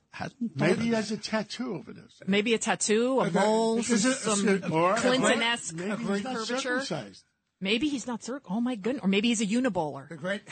Maybe 0.55 0.81
he 0.85 0.89
has 0.89 1.11
a 1.11 1.17
tattoo 1.17 1.75
over 1.75 1.93
this. 1.93 2.21
Maybe 2.27 2.53
a 2.53 2.57
tattoo, 2.57 3.19
a 3.21 3.31
mole, 3.31 3.81
some, 3.83 4.11
it- 4.11 4.15
some 4.15 4.47
is 4.47 4.63
it- 4.63 4.71
Or 4.71 4.95
Clinton-esque 4.95 5.75
maybe 5.75 6.03
he's 6.03 6.23
not 6.23 6.35
curvature. 6.35 6.81
circumcised. 6.81 7.23
Maybe 7.59 7.89
he's 7.89 8.05
not 8.07 8.21
Zerk. 8.21 8.41
Oh 8.49 8.61
my 8.61 8.75
goodness. 8.75 9.03
Or 9.03 9.07
maybe 9.07 9.29
he's 9.29 9.41
a 9.41 9.45
unibowler. 9.45 10.07
The 10.09 10.15
great. 10.15 10.41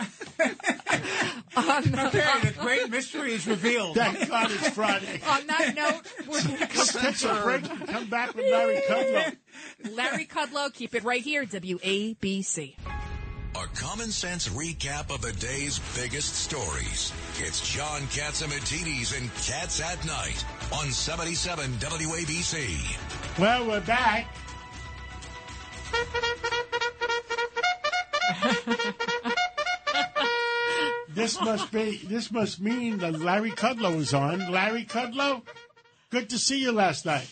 okay, 1.58 2.22
uh, 2.22 2.40
the 2.40 2.54
great 2.58 2.90
mystery 2.90 3.32
is 3.32 3.46
revealed. 3.46 3.96
Thank 3.96 4.28
God 4.28 4.50
it's 4.50 4.70
Friday. 4.70 5.20
On 5.28 5.46
that 5.46 5.74
note, 5.74 6.02
we're 6.28 6.42
going 6.42 6.56
to 6.56 6.78
Let's 6.78 7.22
take 7.22 7.30
a 7.30 7.42
break 7.42 7.70
and 7.70 7.88
come 7.88 8.06
back 8.08 8.34
with 8.34 8.46
Larry 8.50 8.80
Kudlow. 8.88 9.36
Larry 9.92 10.26
Kudlow. 10.26 10.72
Keep 10.72 10.94
it 10.94 11.04
right 11.04 11.22
here, 11.22 11.44
WABC. 11.44 12.76
A 13.56 13.66
common 13.74 14.10
sense 14.10 14.48
recap 14.48 15.12
of 15.12 15.22
the 15.22 15.32
day's 15.32 15.80
biggest 15.96 16.34
stories. 16.36 17.12
It's 17.42 17.66
John 17.74 18.02
Catsimatidis 18.02 19.18
and 19.18 19.32
Cats 19.34 19.80
at 19.80 20.04
Night 20.04 20.44
on 20.74 20.90
77 20.92 21.72
WABC. 21.78 23.38
Well, 23.38 23.66
we're 23.66 23.80
back. 23.80 24.26
this 31.08 31.40
must 31.40 31.72
be. 31.72 31.96
This 32.04 32.30
must 32.30 32.60
mean 32.60 32.98
that 32.98 33.18
Larry 33.18 33.50
Kudlow 33.50 33.96
is 33.96 34.14
on. 34.14 34.50
Larry 34.50 34.84
Kudlow, 34.84 35.42
good 36.10 36.30
to 36.30 36.38
see 36.38 36.60
you 36.60 36.72
last 36.72 37.06
night. 37.06 37.28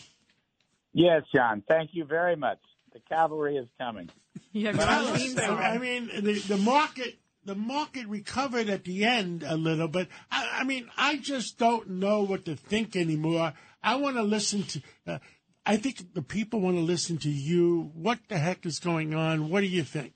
Yes, 0.93 1.23
John. 1.33 1.63
Thank 1.67 1.91
you 1.93 2.05
very 2.05 2.35
much. 2.35 2.59
The 2.93 2.99
cavalry 3.09 3.57
is 3.57 3.67
coming. 3.77 4.09
Yeah, 4.51 4.75
Well, 4.75 5.05
John 5.05 5.13
Lean's 5.19 5.39
on. 5.39 5.57
I 5.57 5.77
mean, 5.77 6.09
the, 6.23 6.39
the 6.39 6.57
market. 6.57 7.19
The 7.49 7.55
market 7.55 8.05
recovered 8.05 8.69
at 8.69 8.83
the 8.83 9.05
end 9.05 9.41
a 9.41 9.57
little, 9.57 9.87
but 9.87 10.07
I, 10.29 10.59
I 10.59 10.63
mean, 10.65 10.87
I 10.95 11.17
just 11.17 11.57
don't 11.57 11.89
know 11.89 12.21
what 12.21 12.45
to 12.45 12.55
think 12.55 12.95
anymore. 12.95 13.53
I 13.81 13.95
want 13.95 14.17
to 14.17 14.21
listen 14.21 14.61
to. 14.65 14.81
Uh, 15.07 15.17
I 15.65 15.77
think 15.77 16.13
the 16.13 16.21
people 16.21 16.61
want 16.61 16.75
to 16.75 16.83
listen 16.83 17.17
to 17.17 17.29
you. 17.31 17.89
What 17.95 18.19
the 18.27 18.37
heck 18.37 18.67
is 18.67 18.77
going 18.77 19.15
on? 19.15 19.49
What 19.49 19.61
do 19.61 19.65
you 19.65 19.83
think? 19.83 20.13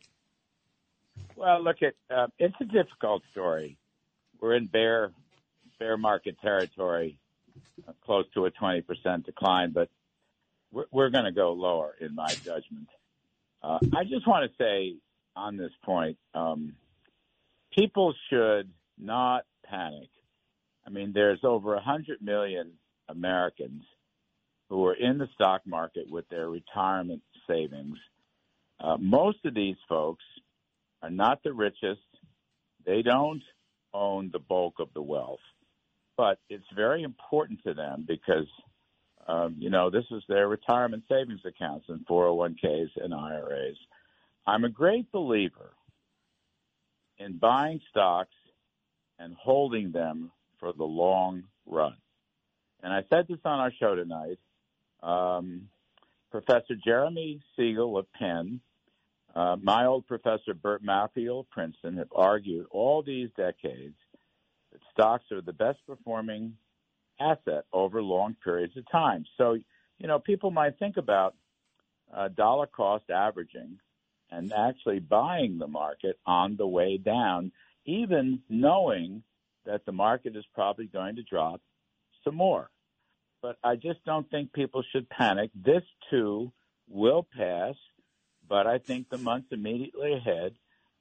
Well, 1.35 1.63
look 1.63 1.77
at 1.81 1.95
uh, 2.15 2.27
it's 2.37 2.53
a 2.61 2.65
difficult 2.65 3.23
story. 3.31 3.79
We're 4.39 4.53
in 4.53 4.67
bear 4.67 5.11
bear 5.79 5.97
market 5.97 6.39
territory, 6.39 7.17
uh, 7.87 7.93
close 8.05 8.25
to 8.35 8.45
a 8.45 8.51
twenty 8.51 8.81
percent 8.81 9.25
decline, 9.25 9.71
but 9.71 9.89
we're, 10.71 10.85
we're 10.91 11.09
going 11.09 11.25
to 11.25 11.31
go 11.31 11.53
lower, 11.53 11.95
in 11.99 12.13
my 12.13 12.27
judgment. 12.27 12.89
Uh, 13.63 13.79
I 13.91 14.03
just 14.03 14.27
want 14.27 14.47
to 14.51 14.55
say 14.63 14.97
on 15.35 15.57
this 15.57 15.71
point, 15.83 16.19
um, 16.35 16.75
people 17.75 18.13
should 18.29 18.69
not 18.99 19.45
panic. 19.65 20.09
I 20.85 20.89
mean, 20.91 21.11
there's 21.13 21.41
over 21.43 21.79
hundred 21.79 22.21
million 22.21 22.73
Americans 23.09 23.83
who 24.69 24.85
are 24.85 24.95
in 24.95 25.17
the 25.17 25.27
stock 25.35 25.61
market 25.65 26.09
with 26.09 26.27
their 26.29 26.49
retirement 26.49 27.21
savings. 27.47 27.97
Uh, 28.79 28.97
most 28.99 29.39
of 29.45 29.53
these 29.55 29.77
folks 29.89 30.23
are 31.01 31.11
not 31.11 31.43
the 31.43 31.53
richest. 31.53 32.01
They 32.85 33.01
don't 33.01 33.43
own 33.93 34.29
the 34.31 34.39
bulk 34.39 34.75
of 34.79 34.89
the 34.93 35.01
wealth, 35.01 35.39
but 36.17 36.39
it's 36.49 36.65
very 36.75 37.03
important 37.03 37.61
to 37.65 37.73
them 37.73 38.05
because 38.07 38.47
Um, 39.27 39.55
you 39.57 39.69
know, 39.69 39.89
this 39.89 40.05
is 40.11 40.23
their 40.27 40.49
retirement 40.49 41.03
savings 41.09 41.41
accounts 41.45 41.85
and 41.89 42.05
401ks 42.07 42.89
and 42.97 43.13
IRAs. 43.13 43.77
I'm 44.45 44.65
a 44.65 44.69
great 44.69 45.11
believer 45.11 45.71
in 47.23 47.37
buying 47.37 47.79
stocks 47.89 48.35
and 49.19 49.35
holding 49.35 49.91
them 49.91 50.31
for 50.59 50.73
the 50.73 50.83
long 50.83 51.43
run. 51.65 51.95
And 52.81 52.91
I 52.91 53.03
said 53.09 53.27
this 53.27 53.39
on 53.45 53.59
our 53.59 53.71
show 53.79 53.95
tonight. 53.95 54.39
Um, 55.01 55.69
Professor 56.31 56.75
Jeremy 56.83 57.41
Siegel 57.55 57.97
of 57.97 58.11
Penn, 58.13 58.59
uh, 59.35 59.55
my 59.61 59.85
old 59.85 60.07
professor 60.07 60.53
Burt 60.53 60.83
Malkiel 60.83 61.41
of 61.41 61.49
Princeton 61.49 61.97
have 61.97 62.09
argued 62.13 62.65
all 62.71 63.01
these 63.01 63.29
decades 63.37 63.95
that 64.71 64.81
stocks 64.91 65.25
are 65.31 65.41
the 65.41 65.53
best 65.53 65.79
performing 65.87 66.55
asset 67.19 67.65
over 67.71 68.01
long 68.01 68.35
periods 68.43 68.75
of 68.75 68.89
time. 68.91 69.25
So, 69.37 69.53
you 69.99 70.07
know, 70.07 70.19
people 70.19 70.51
might 70.51 70.79
think 70.79 70.97
about 70.97 71.35
uh, 72.13 72.27
dollar 72.29 72.67
cost 72.67 73.09
averaging 73.09 73.79
and 74.33 74.51
actually 74.51 74.99
buying 74.99 75.57
the 75.57 75.67
market 75.67 76.17
on 76.25 76.55
the 76.57 76.67
way 76.67 76.97
down, 76.97 77.51
even 77.85 78.41
knowing 78.49 79.23
that 79.65 79.85
the 79.85 79.91
market 79.91 80.35
is 80.35 80.45
probably 80.53 80.87
going 80.87 81.15
to 81.15 81.23
drop 81.23 81.61
some 82.23 82.35
more. 82.35 82.69
But 83.41 83.57
I 83.63 83.75
just 83.75 84.03
don't 84.05 84.29
think 84.29 84.53
people 84.53 84.83
should 84.91 85.09
panic. 85.09 85.51
This 85.53 85.83
too 86.09 86.51
will 86.89 87.27
pass, 87.37 87.75
but 88.47 88.67
I 88.67 88.77
think 88.77 89.09
the 89.09 89.17
months 89.17 89.49
immediately 89.51 90.13
ahead 90.13 90.53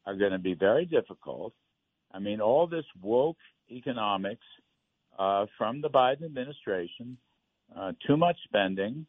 are 0.07 0.17
going 0.17 0.33
to 0.33 0.39
be 0.39 0.55
very 0.55 0.85
difficult. 0.85 1.55
I 2.13 2.19
mean, 2.19 2.41
all 2.41 2.67
this 2.67 2.85
woke 3.01 3.39
economics 3.71 4.45
uh, 5.19 5.47
from 5.57 5.81
the 5.81 5.91
Biden 5.91 6.25
administration, 6.25 7.17
uh, 7.77 7.93
too 8.07 8.17
much 8.17 8.37
spending, 8.45 9.07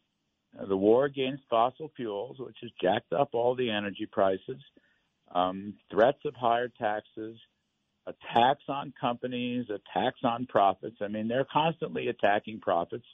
the 0.68 0.78
war 0.78 1.06
against 1.06 1.44
fossil 1.50 1.92
fuels, 1.96 2.38
which 2.40 2.58
has 2.62 2.72
jacked 2.82 3.14
up 3.14 3.30
all 3.34 3.56
the 3.56 3.70
energy 3.70 4.08
prices, 4.12 4.62
um, 5.34 5.74
threats 5.92 6.20
of 6.26 6.36
higher 6.36 6.68
taxes, 6.68 7.38
a 8.06 8.14
tax 8.34 8.62
on 8.68 8.94
companies, 9.00 9.66
a 9.70 9.80
tax 9.94 10.20
on 10.24 10.46
profits. 10.46 10.98
I 11.02 11.08
mean, 11.08 11.28
they're 11.28 11.48
constantly 11.52 12.10
attacking 12.10 12.60
profits, 12.60 13.06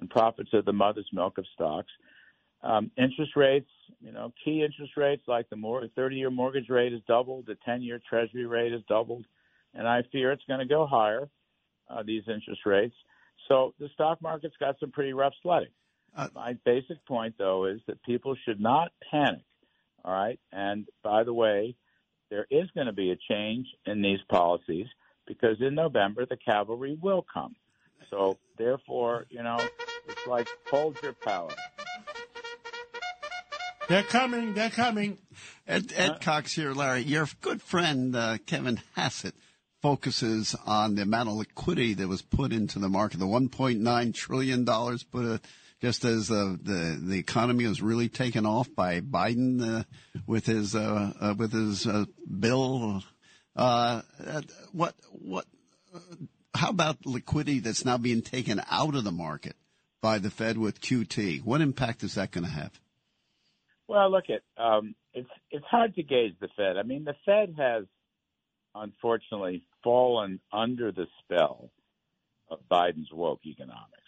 and 0.00 0.10
profits 0.10 0.52
are 0.54 0.62
the 0.62 0.72
mother's 0.72 1.08
milk 1.12 1.38
of 1.38 1.46
stocks. 1.54 1.90
Um, 2.62 2.90
interest 2.96 3.36
rates, 3.36 3.68
you 4.00 4.10
know, 4.10 4.32
key 4.42 4.64
interest 4.64 4.96
rates 4.96 5.22
like 5.28 5.50
the 5.50 5.56
30-year 5.56 6.30
mortgage 6.30 6.70
rate 6.70 6.92
has 6.92 7.02
doubled, 7.06 7.46
the 7.46 7.58
10-year 7.68 8.00
Treasury 8.08 8.46
rate 8.46 8.72
has 8.72 8.80
doubled, 8.88 9.26
and 9.74 9.86
I 9.86 10.02
fear 10.10 10.32
it's 10.32 10.44
going 10.48 10.60
to 10.60 10.66
go 10.66 10.86
higher. 10.86 11.28
Uh, 11.90 12.02
these 12.02 12.22
interest 12.28 12.62
rates. 12.64 12.94
So 13.46 13.74
the 13.78 13.88
stock 13.92 14.22
market's 14.22 14.56
got 14.58 14.76
some 14.80 14.90
pretty 14.90 15.12
rough 15.12 15.34
sledding. 15.42 15.68
Uh, 16.16 16.28
My 16.34 16.54
basic 16.64 17.04
point, 17.06 17.34
though, 17.38 17.66
is 17.66 17.80
that 17.86 18.02
people 18.02 18.36
should 18.44 18.60
not 18.60 18.92
panic. 19.10 19.44
All 20.04 20.12
right. 20.12 20.38
And 20.52 20.86
by 21.02 21.24
the 21.24 21.32
way, 21.32 21.76
there 22.30 22.46
is 22.50 22.68
going 22.74 22.86
to 22.86 22.92
be 22.92 23.10
a 23.10 23.16
change 23.30 23.66
in 23.86 24.02
these 24.02 24.20
policies 24.28 24.86
because 25.26 25.56
in 25.60 25.74
November 25.74 26.26
the 26.26 26.36
cavalry 26.36 26.98
will 27.00 27.24
come. 27.32 27.54
So 28.10 28.38
therefore, 28.58 29.26
you 29.30 29.42
know, 29.42 29.58
it's 30.08 30.26
like 30.26 30.48
hold 30.70 30.98
your 31.02 31.14
power. 31.14 31.50
They're 33.88 34.02
coming. 34.02 34.54
They're 34.54 34.70
coming. 34.70 35.18
Ed, 35.66 35.92
Ed 35.94 36.10
uh, 36.10 36.18
Cox 36.18 36.54
here, 36.54 36.72
Larry. 36.72 37.02
Your 37.02 37.28
good 37.40 37.60
friend 37.62 38.14
uh, 38.16 38.38
Kevin 38.46 38.80
Hassett 38.94 39.34
focuses 39.82 40.54
on 40.66 40.94
the 40.94 41.02
amount 41.02 41.28
of 41.28 41.34
liquidity 41.34 41.94
that 41.94 42.08
was 42.08 42.22
put 42.22 42.52
into 42.52 42.78
the 42.78 42.88
market. 42.88 43.18
The 43.18 43.26
1.9 43.26 44.14
trillion 44.14 44.64
dollars 44.64 45.02
put 45.02 45.24
a, 45.24 45.40
just 45.84 46.06
as 46.06 46.30
uh, 46.30 46.56
the 46.62 46.98
the 46.98 47.18
economy 47.18 47.66
was 47.66 47.82
really 47.82 48.08
taken 48.08 48.46
off 48.46 48.74
by 48.74 49.02
Biden 49.02 49.80
uh, 49.80 49.84
with 50.26 50.46
his 50.46 50.74
uh, 50.74 51.12
uh 51.20 51.34
with 51.36 51.52
his 51.52 51.86
uh, 51.86 52.06
bill. 52.40 53.02
Uh, 53.54 54.00
what 54.72 54.94
what? 55.10 55.44
how 56.54 56.70
about 56.70 57.04
liquidity 57.04 57.58
that's 57.58 57.84
now 57.84 57.98
being 57.98 58.22
taken 58.22 58.62
out 58.70 58.94
of 58.94 59.04
the 59.04 59.12
market 59.12 59.56
by 60.00 60.16
the 60.16 60.30
Fed 60.30 60.56
with 60.56 60.80
QT? 60.80 61.44
What 61.44 61.60
impact 61.60 62.02
is 62.02 62.14
that 62.14 62.30
going 62.30 62.44
to 62.44 62.50
have? 62.50 62.72
Well, 63.86 64.10
look 64.10 64.30
at 64.30 64.40
um, 64.56 64.94
it's 65.12 65.28
it's 65.50 65.66
hard 65.66 65.96
to 65.96 66.02
gauge 66.02 66.36
the 66.40 66.48
Fed. 66.56 66.78
I 66.78 66.82
mean, 66.82 67.04
the 67.04 67.16
Fed 67.26 67.56
has 67.58 67.84
unfortunately 68.74 69.66
fallen 69.82 70.40
under 70.50 70.92
the 70.92 71.08
spell 71.22 71.70
of 72.48 72.60
Biden's 72.70 73.12
woke 73.12 73.44
economics. 73.44 74.03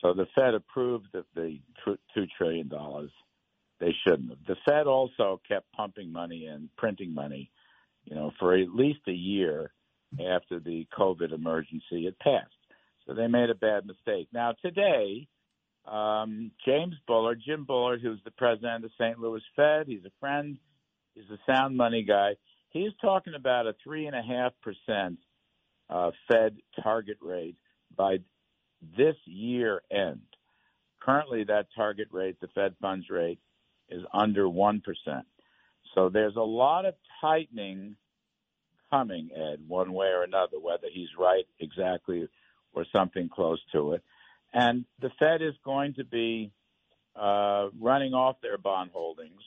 So 0.00 0.14
the 0.14 0.26
Fed 0.34 0.54
approved 0.54 1.14
of 1.14 1.24
the 1.34 1.58
two 1.84 2.26
trillion 2.36 2.68
dollars. 2.68 3.10
They 3.80 3.94
shouldn't 4.04 4.30
have. 4.30 4.38
The 4.46 4.56
Fed 4.66 4.86
also 4.86 5.40
kept 5.48 5.72
pumping 5.72 6.12
money 6.12 6.46
and 6.46 6.68
printing 6.76 7.14
money, 7.14 7.50
you 8.04 8.14
know, 8.14 8.30
for 8.38 8.54
at 8.54 8.68
least 8.74 9.00
a 9.08 9.12
year 9.12 9.72
after 10.14 10.58
the 10.58 10.86
COVID 10.98 11.32
emergency 11.32 12.04
had 12.04 12.18
passed. 12.18 12.52
So 13.06 13.14
they 13.14 13.26
made 13.26 13.50
a 13.50 13.54
bad 13.54 13.86
mistake. 13.86 14.28
Now 14.32 14.54
today, 14.62 15.26
um, 15.86 16.50
James 16.66 16.94
Bullard, 17.06 17.40
Jim 17.44 17.64
Bullard, 17.64 18.00
who's 18.02 18.20
the 18.24 18.30
president 18.32 18.84
of 18.84 18.90
the 18.90 19.04
St. 19.04 19.18
Louis 19.18 19.42
Fed, 19.56 19.86
he's 19.86 20.04
a 20.04 20.12
friend, 20.20 20.58
he's 21.14 21.30
a 21.30 21.38
sound 21.50 21.76
money 21.76 22.04
guy. 22.06 22.32
He's 22.70 22.92
talking 23.00 23.34
about 23.34 23.66
a 23.66 23.74
three 23.82 24.06
and 24.06 24.14
a 24.14 24.22
half 24.22 24.52
percent 24.62 25.18
uh, 25.88 26.10
Fed 26.30 26.56
target 26.82 27.18
rate 27.20 27.56
by 27.96 28.18
this 28.96 29.16
year 29.24 29.82
end. 29.90 30.20
Currently, 31.00 31.44
that 31.44 31.66
target 31.74 32.08
rate, 32.10 32.40
the 32.40 32.48
Fed 32.48 32.74
funds 32.80 33.08
rate, 33.10 33.38
is 33.88 34.02
under 34.12 34.48
one 34.48 34.80
percent. 34.80 35.26
So 35.94 36.08
there's 36.08 36.36
a 36.36 36.40
lot 36.40 36.84
of 36.84 36.94
tightening 37.20 37.96
coming, 38.90 39.30
Ed, 39.34 39.60
one 39.66 39.92
way 39.92 40.08
or 40.08 40.22
another, 40.22 40.58
whether 40.60 40.88
he's 40.92 41.08
right 41.18 41.46
exactly 41.58 42.28
or 42.72 42.84
something 42.92 43.28
close 43.28 43.60
to 43.72 43.92
it. 43.92 44.02
And 44.52 44.84
the 45.00 45.10
Fed 45.18 45.42
is 45.42 45.54
going 45.64 45.94
to 45.94 46.04
be 46.04 46.52
uh, 47.16 47.68
running 47.78 48.14
off 48.14 48.36
their 48.42 48.58
bond 48.58 48.90
holdings 48.92 49.40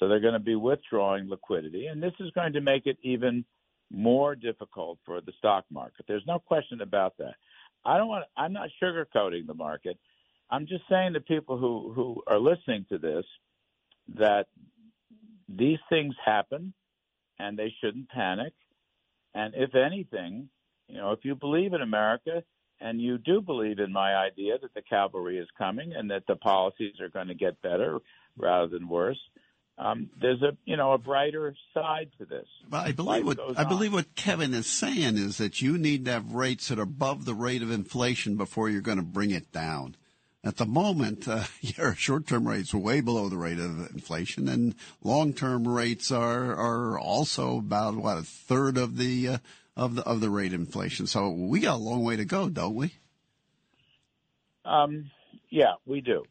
so 0.00 0.08
they're 0.08 0.18
going 0.18 0.32
to 0.32 0.40
be 0.40 0.56
withdrawing 0.56 1.28
liquidity, 1.28 1.86
and 1.86 2.02
this 2.02 2.14
is 2.20 2.30
going 2.30 2.54
to 2.54 2.62
make 2.62 2.86
it 2.86 2.96
even 3.02 3.44
more 3.92 4.34
difficult 4.34 4.98
for 5.04 5.20
the 5.20 5.32
stock 5.38 5.66
market. 5.70 6.06
There's 6.08 6.26
no 6.26 6.38
question 6.38 6.80
about 6.80 7.18
that. 7.18 7.34
I 7.84 7.96
don't 7.98 8.08
want. 8.08 8.24
I'm 8.36 8.52
not 8.52 8.70
sugarcoating 8.82 9.46
the 9.46 9.54
market. 9.54 9.98
I'm 10.50 10.66
just 10.66 10.82
saying 10.90 11.14
to 11.14 11.20
people 11.20 11.58
who 11.58 11.92
who 11.94 12.22
are 12.26 12.38
listening 12.38 12.86
to 12.90 12.98
this 12.98 13.24
that 14.16 14.46
these 15.48 15.78
things 15.88 16.14
happen, 16.24 16.72
and 17.38 17.58
they 17.58 17.72
shouldn't 17.80 18.08
panic. 18.08 18.52
And 19.34 19.54
if 19.56 19.74
anything, 19.74 20.48
you 20.88 20.96
know, 20.96 21.12
if 21.12 21.20
you 21.22 21.34
believe 21.34 21.72
in 21.72 21.82
America 21.82 22.42
and 22.80 23.00
you 23.00 23.18
do 23.18 23.40
believe 23.40 23.78
in 23.78 23.92
my 23.92 24.14
idea 24.14 24.58
that 24.58 24.74
the 24.74 24.82
cavalry 24.82 25.38
is 25.38 25.48
coming 25.56 25.92
and 25.92 26.10
that 26.10 26.24
the 26.26 26.36
policies 26.36 26.94
are 27.00 27.08
going 27.08 27.28
to 27.28 27.34
get 27.34 27.60
better 27.62 27.98
rather 28.36 28.66
than 28.66 28.88
worse, 28.88 29.18
um, 29.80 30.10
there's 30.20 30.42
a 30.42 30.56
you 30.66 30.76
know 30.76 30.92
a 30.92 30.98
brighter 30.98 31.54
side 31.72 32.10
to 32.18 32.26
this. 32.26 32.46
Well, 32.70 32.82
I 32.82 32.92
believe 32.92 33.24
Life 33.24 33.38
what 33.38 33.58
I 33.58 33.64
believe 33.64 33.94
what 33.94 34.14
Kevin 34.14 34.52
is 34.52 34.66
saying 34.66 35.16
is 35.16 35.38
that 35.38 35.62
you 35.62 35.78
need 35.78 36.04
to 36.04 36.12
have 36.12 36.34
rates 36.34 36.68
that 36.68 36.78
are 36.78 36.82
above 36.82 37.24
the 37.24 37.34
rate 37.34 37.62
of 37.62 37.70
inflation 37.70 38.36
before 38.36 38.68
you're 38.68 38.82
going 38.82 38.98
to 38.98 39.02
bring 39.02 39.30
it 39.30 39.50
down. 39.52 39.96
At 40.44 40.58
the 40.58 40.66
moment, 40.66 41.26
uh, 41.26 41.44
your 41.60 41.94
short-term 41.94 42.46
rates 42.46 42.74
are 42.74 42.78
way 42.78 43.00
below 43.00 43.30
the 43.30 43.38
rate 43.38 43.58
of 43.58 43.90
inflation, 43.90 44.48
and 44.48 44.74
long-term 45.02 45.66
rates 45.66 46.12
are 46.12 46.54
are 46.54 46.98
also 46.98 47.56
about 47.56 47.96
what 47.96 48.18
a 48.18 48.22
third 48.22 48.76
of 48.76 48.98
the 48.98 49.28
uh, 49.28 49.38
of 49.76 49.94
the 49.94 50.02
of 50.02 50.20
the 50.20 50.30
rate 50.30 50.52
of 50.52 50.60
inflation. 50.60 51.06
So 51.06 51.30
we 51.30 51.60
got 51.60 51.76
a 51.76 51.82
long 51.82 52.04
way 52.04 52.16
to 52.16 52.26
go, 52.26 52.50
don't 52.50 52.74
we? 52.74 52.92
Um, 54.66 55.10
yeah, 55.48 55.74
we 55.86 56.02
do. 56.02 56.24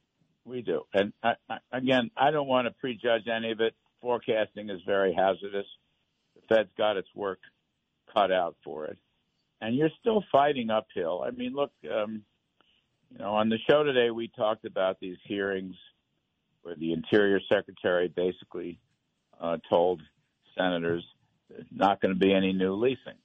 We 0.50 0.62
do. 0.64 0.82
And 0.94 1.14
I, 1.22 1.34
I, 1.50 1.58
again, 1.72 2.10
I 2.18 2.32
don't 2.32 2.48
want 2.48 2.68
to 2.68 2.72
prejudge 2.72 3.28
any 3.28 3.52
of 3.52 3.62
it. 3.62 3.76
Forecasting 4.02 4.70
is 4.70 4.82
very 4.86 5.14
hazardous. 5.14 5.68
The 6.36 6.42
Fed's 6.56 6.70
got 6.78 6.98
its 6.98 7.10
work 7.14 7.40
cut 8.14 8.32
out 8.32 8.56
for 8.64 8.86
it. 8.86 8.98
And 9.62 9.76
you're 9.76 9.92
still 10.00 10.24
fighting 10.32 10.70
uphill. 10.70 11.24
I 11.26 11.32
mean, 11.32 11.54
look, 11.54 11.72
um, 11.94 12.24
you 13.12 13.20
know, 13.20 13.36
on 13.36 13.50
the 13.50 13.58
show 13.70 13.84
today, 13.84 14.10
we 14.10 14.30
talked 14.30 14.66
about 14.66 15.00
these 15.00 15.18
hearings 15.26 15.76
where 16.62 16.76
the 16.76 16.94
Interior 16.94 17.40
Secretary 17.52 18.08
basically 18.08 18.80
uh, 19.40 19.58
told 19.70 20.02
senators 20.58 21.04
there's 21.50 21.66
not 21.72 22.02
going 22.02 22.14
to 22.14 22.20
be 22.20 22.34
any 22.34 22.54
new 22.54 22.74
leasing 22.74 23.20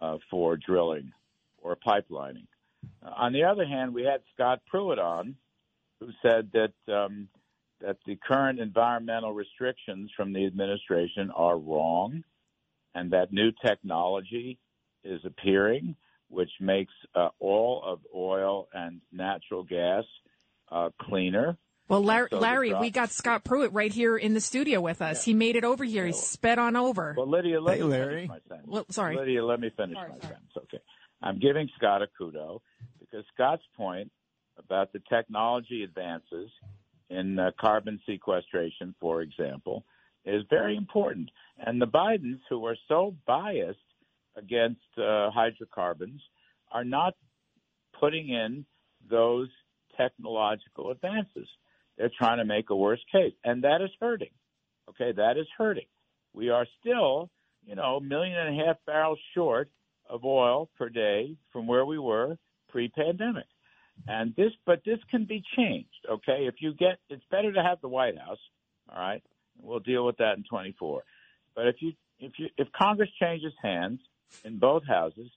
uh, 0.00 0.18
for 0.30 0.56
drilling 0.56 1.12
or 1.58 1.76
pipelining. 1.76 2.46
Uh, 3.04 3.10
on 3.16 3.32
the 3.32 3.44
other 3.44 3.66
hand, 3.66 3.94
we 3.94 4.04
had 4.04 4.20
Scott 4.34 4.60
Pruitt 4.66 4.98
on, 4.98 5.36
who 6.00 6.08
said 6.22 6.50
that 6.52 6.94
um, 6.94 7.28
that 7.80 7.96
the 8.06 8.16
current 8.26 8.58
environmental 8.60 9.32
restrictions 9.32 10.10
from 10.16 10.32
the 10.32 10.44
administration 10.46 11.30
are 11.34 11.56
wrong, 11.58 12.22
and 12.94 13.10
that 13.12 13.32
new 13.32 13.50
technology 13.64 14.58
is 15.04 15.20
appearing, 15.24 15.94
which 16.28 16.50
makes 16.60 16.92
uh, 17.14 17.28
all 17.38 17.82
of 17.84 18.00
oil 18.14 18.68
and 18.72 19.00
natural 19.12 19.62
gas 19.62 20.04
uh, 20.70 20.90
cleaner. 21.00 21.56
Well, 21.88 22.04
Larry, 22.04 22.28
So 22.30 22.38
Larry 22.38 22.74
we 22.74 22.90
got 22.90 23.10
Scott 23.10 23.44
Pruitt 23.44 23.72
right 23.72 23.92
here 23.92 24.16
in 24.16 24.34
the 24.34 24.40
studio 24.42 24.80
with 24.80 25.00
us. 25.00 25.24
He 25.24 25.32
made 25.32 25.56
it 25.56 25.64
over 25.64 25.84
here. 25.84 26.04
He 26.04 26.12
sped 26.12 26.58
on 26.58 26.76
over. 26.76 27.14
Well, 27.16 27.30
Lydia, 27.30 27.60
let 27.62 27.78
Hey, 27.78 27.82
me 27.82 27.88
Larry. 27.88 28.14
finish 28.14 28.28
my 28.28 28.38
sentence. 28.46 28.68
Well, 28.68 28.86
sorry. 28.90 29.16
Lydia, 29.16 29.42
let 29.44 29.58
me 29.58 29.70
finish 29.74 29.96
my 29.96 30.18
sentence. 30.20 30.52
Okay. 30.56 30.80
I'm 31.22 31.38
giving 31.38 31.68
Scott 31.78 32.02
a 32.02 32.08
kudo 32.20 32.60
because 33.00 33.24
Scott's 33.32 33.62
point 33.74 34.10
about 34.68 34.92
the 34.92 35.00
technology 35.08 35.82
advances 35.82 36.50
in 37.10 37.38
uh, 37.38 37.50
carbon 37.58 37.98
sequestration, 38.06 38.94
for 39.00 39.22
example, 39.22 39.84
is 40.24 40.42
very 40.50 40.76
important. 40.76 41.30
And 41.58 41.80
the 41.80 41.86
Bidens, 41.86 42.40
who 42.50 42.66
are 42.66 42.76
so 42.86 43.14
biased 43.26 43.78
against 44.36 44.80
uh, 44.98 45.30
hydrocarbons, 45.30 46.20
are 46.70 46.84
not 46.84 47.14
putting 47.98 48.28
in 48.28 48.66
those 49.10 49.48
technological 49.96 50.90
advances. 50.90 51.48
They're 51.96 52.10
trying 52.16 52.38
to 52.38 52.44
make 52.44 52.70
a 52.70 52.76
worse 52.76 53.00
case, 53.10 53.32
and 53.42 53.64
that 53.64 53.80
is 53.80 53.90
hurting. 54.00 54.30
Okay, 54.90 55.12
that 55.16 55.36
is 55.36 55.46
hurting. 55.56 55.86
We 56.34 56.50
are 56.50 56.66
still, 56.80 57.30
you 57.66 57.74
know, 57.74 57.96
a 57.96 58.00
million 58.00 58.36
and 58.36 58.60
a 58.60 58.64
half 58.64 58.76
barrels 58.86 59.18
short 59.34 59.70
of 60.08 60.24
oil 60.24 60.68
per 60.78 60.88
day 60.88 61.36
from 61.52 61.66
where 61.66 61.84
we 61.84 61.98
were 61.98 62.36
pre-pandemic. 62.68 63.46
And 64.06 64.34
this, 64.36 64.52
but 64.64 64.82
this 64.84 64.98
can 65.10 65.24
be 65.24 65.42
changed. 65.56 66.06
Okay, 66.10 66.46
if 66.46 66.56
you 66.60 66.74
get, 66.74 66.98
it's 67.10 67.24
better 67.30 67.52
to 67.52 67.62
have 67.62 67.80
the 67.80 67.88
White 67.88 68.18
House. 68.18 68.38
All 68.90 69.00
right, 69.00 69.22
we'll 69.60 69.80
deal 69.80 70.06
with 70.06 70.16
that 70.18 70.36
in 70.36 70.44
24. 70.48 71.02
But 71.54 71.68
if 71.68 71.76
you, 71.80 71.92
if 72.18 72.32
you, 72.38 72.48
if 72.56 72.68
Congress 72.72 73.10
changes 73.20 73.52
hands 73.62 74.00
in 74.44 74.58
both 74.58 74.86
houses, 74.86 75.30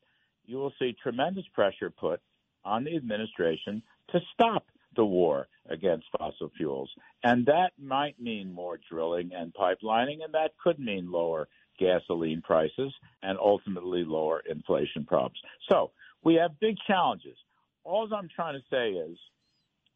you 0.46 0.58
will 0.58 0.74
see 0.80 0.96
tremendous 1.02 1.46
pressure 1.54 1.90
put 1.90 2.22
on 2.64 2.84
the 2.84 2.96
administration 2.96 3.82
to 4.12 4.20
stop 4.34 4.66
the 4.96 5.06
war 5.06 5.48
against 5.70 6.06
fossil 6.18 6.52
fuels. 6.58 6.90
And 7.24 7.46
that 7.46 7.72
might 7.82 8.20
mean 8.20 8.52
more 8.52 8.80
drilling 8.90 9.32
and 9.34 9.54
pipelining, 9.54 10.24
and 10.24 10.34
that 10.34 10.52
could 10.62 10.80
mean 10.80 11.12
lower 11.12 11.48
gasoline 11.80 12.42
prices 12.42 12.94
and 13.24 13.38
ultimately 13.40 14.04
lower 14.06 14.42
inflation 14.50 15.06
problems. 15.06 15.40
So 15.70 15.92
we 16.24 16.36
have 16.36 16.60
big 16.60 16.76
challenges. 16.88 17.38
All 17.84 18.08
I'm 18.14 18.30
trying 18.34 18.54
to 18.60 18.66
say 18.70 18.92
is 18.92 19.18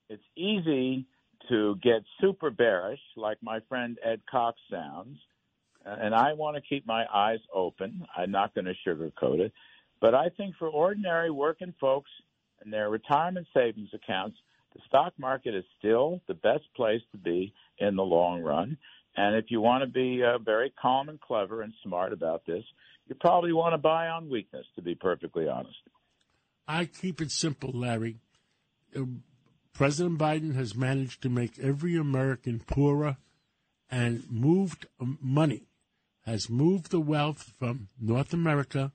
it's 0.09 0.23
easy 0.35 1.05
to 1.49 1.75
get 1.83 2.03
super 2.21 2.49
bearish, 2.49 2.99
like 3.15 3.37
my 3.41 3.59
friend 3.69 3.97
Ed 4.03 4.21
Cox 4.29 4.59
sounds, 4.71 5.17
and 5.85 6.15
I 6.15 6.33
want 6.33 6.55
to 6.55 6.61
keep 6.61 6.87
my 6.87 7.05
eyes 7.13 7.39
open. 7.53 8.05
I'm 8.17 8.31
not 8.31 8.55
going 8.55 8.65
to 8.65 8.73
sugarcoat 8.87 9.39
it. 9.39 9.53
But 10.01 10.15
I 10.15 10.29
think 10.29 10.55
for 10.57 10.67
ordinary 10.67 11.29
working 11.29 11.73
folks 11.79 12.09
and 12.63 12.73
their 12.73 12.89
retirement 12.89 13.47
savings 13.53 13.89
accounts, 13.93 14.37
the 14.73 14.81
stock 14.87 15.13
market 15.17 15.55
is 15.55 15.63
still 15.77 16.21
the 16.27 16.33
best 16.33 16.63
place 16.75 17.01
to 17.11 17.17
be 17.17 17.53
in 17.77 17.95
the 17.95 18.03
long 18.03 18.41
run. 18.41 18.77
And 19.15 19.35
if 19.35 19.45
you 19.49 19.61
want 19.61 19.83
to 19.83 19.89
be 19.89 20.23
uh, 20.23 20.39
very 20.39 20.73
calm 20.81 21.07
and 21.07 21.21
clever 21.21 21.61
and 21.61 21.73
smart 21.83 22.11
about 22.11 22.45
this, 22.45 22.63
you 23.07 23.15
probably 23.15 23.53
want 23.53 23.73
to 23.73 23.77
buy 23.77 24.07
on 24.07 24.29
weakness, 24.29 24.65
to 24.75 24.81
be 24.81 24.95
perfectly 24.95 25.47
honest. 25.47 25.77
I 26.67 26.85
keep 26.85 27.21
it 27.21 27.31
simple, 27.31 27.71
Larry. 27.71 28.17
Uh, 28.95 29.03
President 29.73 30.17
Biden 30.17 30.55
has 30.55 30.75
managed 30.75 31.21
to 31.21 31.29
make 31.29 31.59
every 31.59 31.95
American 31.97 32.61
poorer 32.61 33.17
and 33.91 34.23
moved 34.31 34.87
um, 34.99 35.19
money, 35.21 35.63
has 36.25 36.49
moved 36.49 36.91
the 36.91 36.99
wealth 36.99 37.53
from 37.59 37.89
North 37.99 38.33
America 38.33 38.91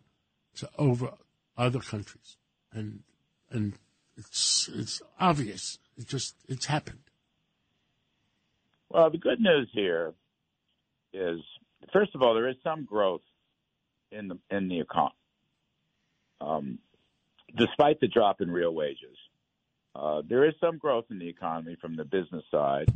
to 0.57 0.69
over 0.79 1.13
other 1.57 1.81
countries. 1.81 2.37
And 2.73 3.03
and 3.51 3.75
it's 4.17 4.69
it's 4.73 5.03
obvious. 5.19 5.79
It 5.97 6.09
just 6.09 6.35
it's 6.49 6.67
happened. 6.67 7.11
Well, 8.89 9.11
the 9.11 9.19
good 9.19 9.41
news 9.41 9.69
here 9.73 10.15
is, 11.13 11.41
first 11.93 12.15
of 12.15 12.23
all, 12.23 12.35
there 12.35 12.49
is 12.49 12.57
some 12.65 12.85
growth 12.85 13.23
in 14.11 14.29
the 14.29 14.39
in 14.51 14.69
the 14.69 14.81
economy, 14.81 15.15
um, 16.41 16.79
despite 17.57 18.01
the 18.01 18.09
drop 18.09 18.41
in 18.41 18.51
real 18.51 18.75
wages. 18.75 19.17
Uh, 19.95 20.23
there 20.29 20.47
is 20.47 20.55
some 20.61 20.79
growth 20.79 21.07
in 21.11 21.19
the 21.19 21.29
economy 21.29 21.77
from 21.81 21.97
the 21.97 22.05
business 22.05 22.45
side. 22.51 22.89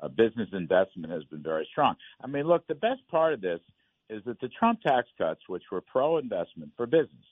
Uh, 0.00 0.08
business 0.08 0.48
investment 0.52 1.12
has 1.12 1.24
been 1.24 1.42
very 1.42 1.66
strong. 1.70 1.96
I 2.22 2.26
mean, 2.26 2.44
look, 2.44 2.66
the 2.66 2.74
best 2.74 3.06
part 3.10 3.34
of 3.34 3.40
this 3.40 3.60
is 4.08 4.22
that 4.24 4.40
the 4.40 4.48
Trump 4.48 4.80
tax 4.80 5.08
cuts, 5.18 5.40
which 5.46 5.64
were 5.70 5.80
pro-investment 5.80 6.72
for 6.76 6.86
business, 6.86 7.26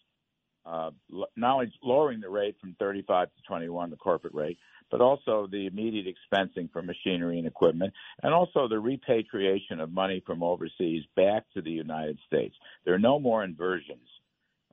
uh, 0.66 0.90
not 1.36 1.54
only 1.54 1.72
lowering 1.82 2.20
the 2.20 2.28
rate 2.28 2.56
from 2.60 2.76
35 2.78 3.28
to 3.28 3.42
21, 3.46 3.90
the 3.90 3.96
corporate 3.96 4.34
rate, 4.34 4.58
but 4.90 5.00
also 5.00 5.46
the 5.50 5.66
immediate 5.66 6.06
expensing 6.06 6.70
for 6.72 6.82
machinery 6.82 7.38
and 7.38 7.46
equipment, 7.46 7.92
and 8.22 8.34
also 8.34 8.68
the 8.68 8.78
repatriation 8.78 9.80
of 9.80 9.90
money 9.90 10.22
from 10.26 10.42
overseas 10.42 11.04
back 11.16 11.44
to 11.54 11.62
the 11.62 11.70
United 11.70 12.18
States. 12.26 12.54
There 12.84 12.94
are 12.94 12.98
no 12.98 13.18
more 13.18 13.44
inversions. 13.44 14.08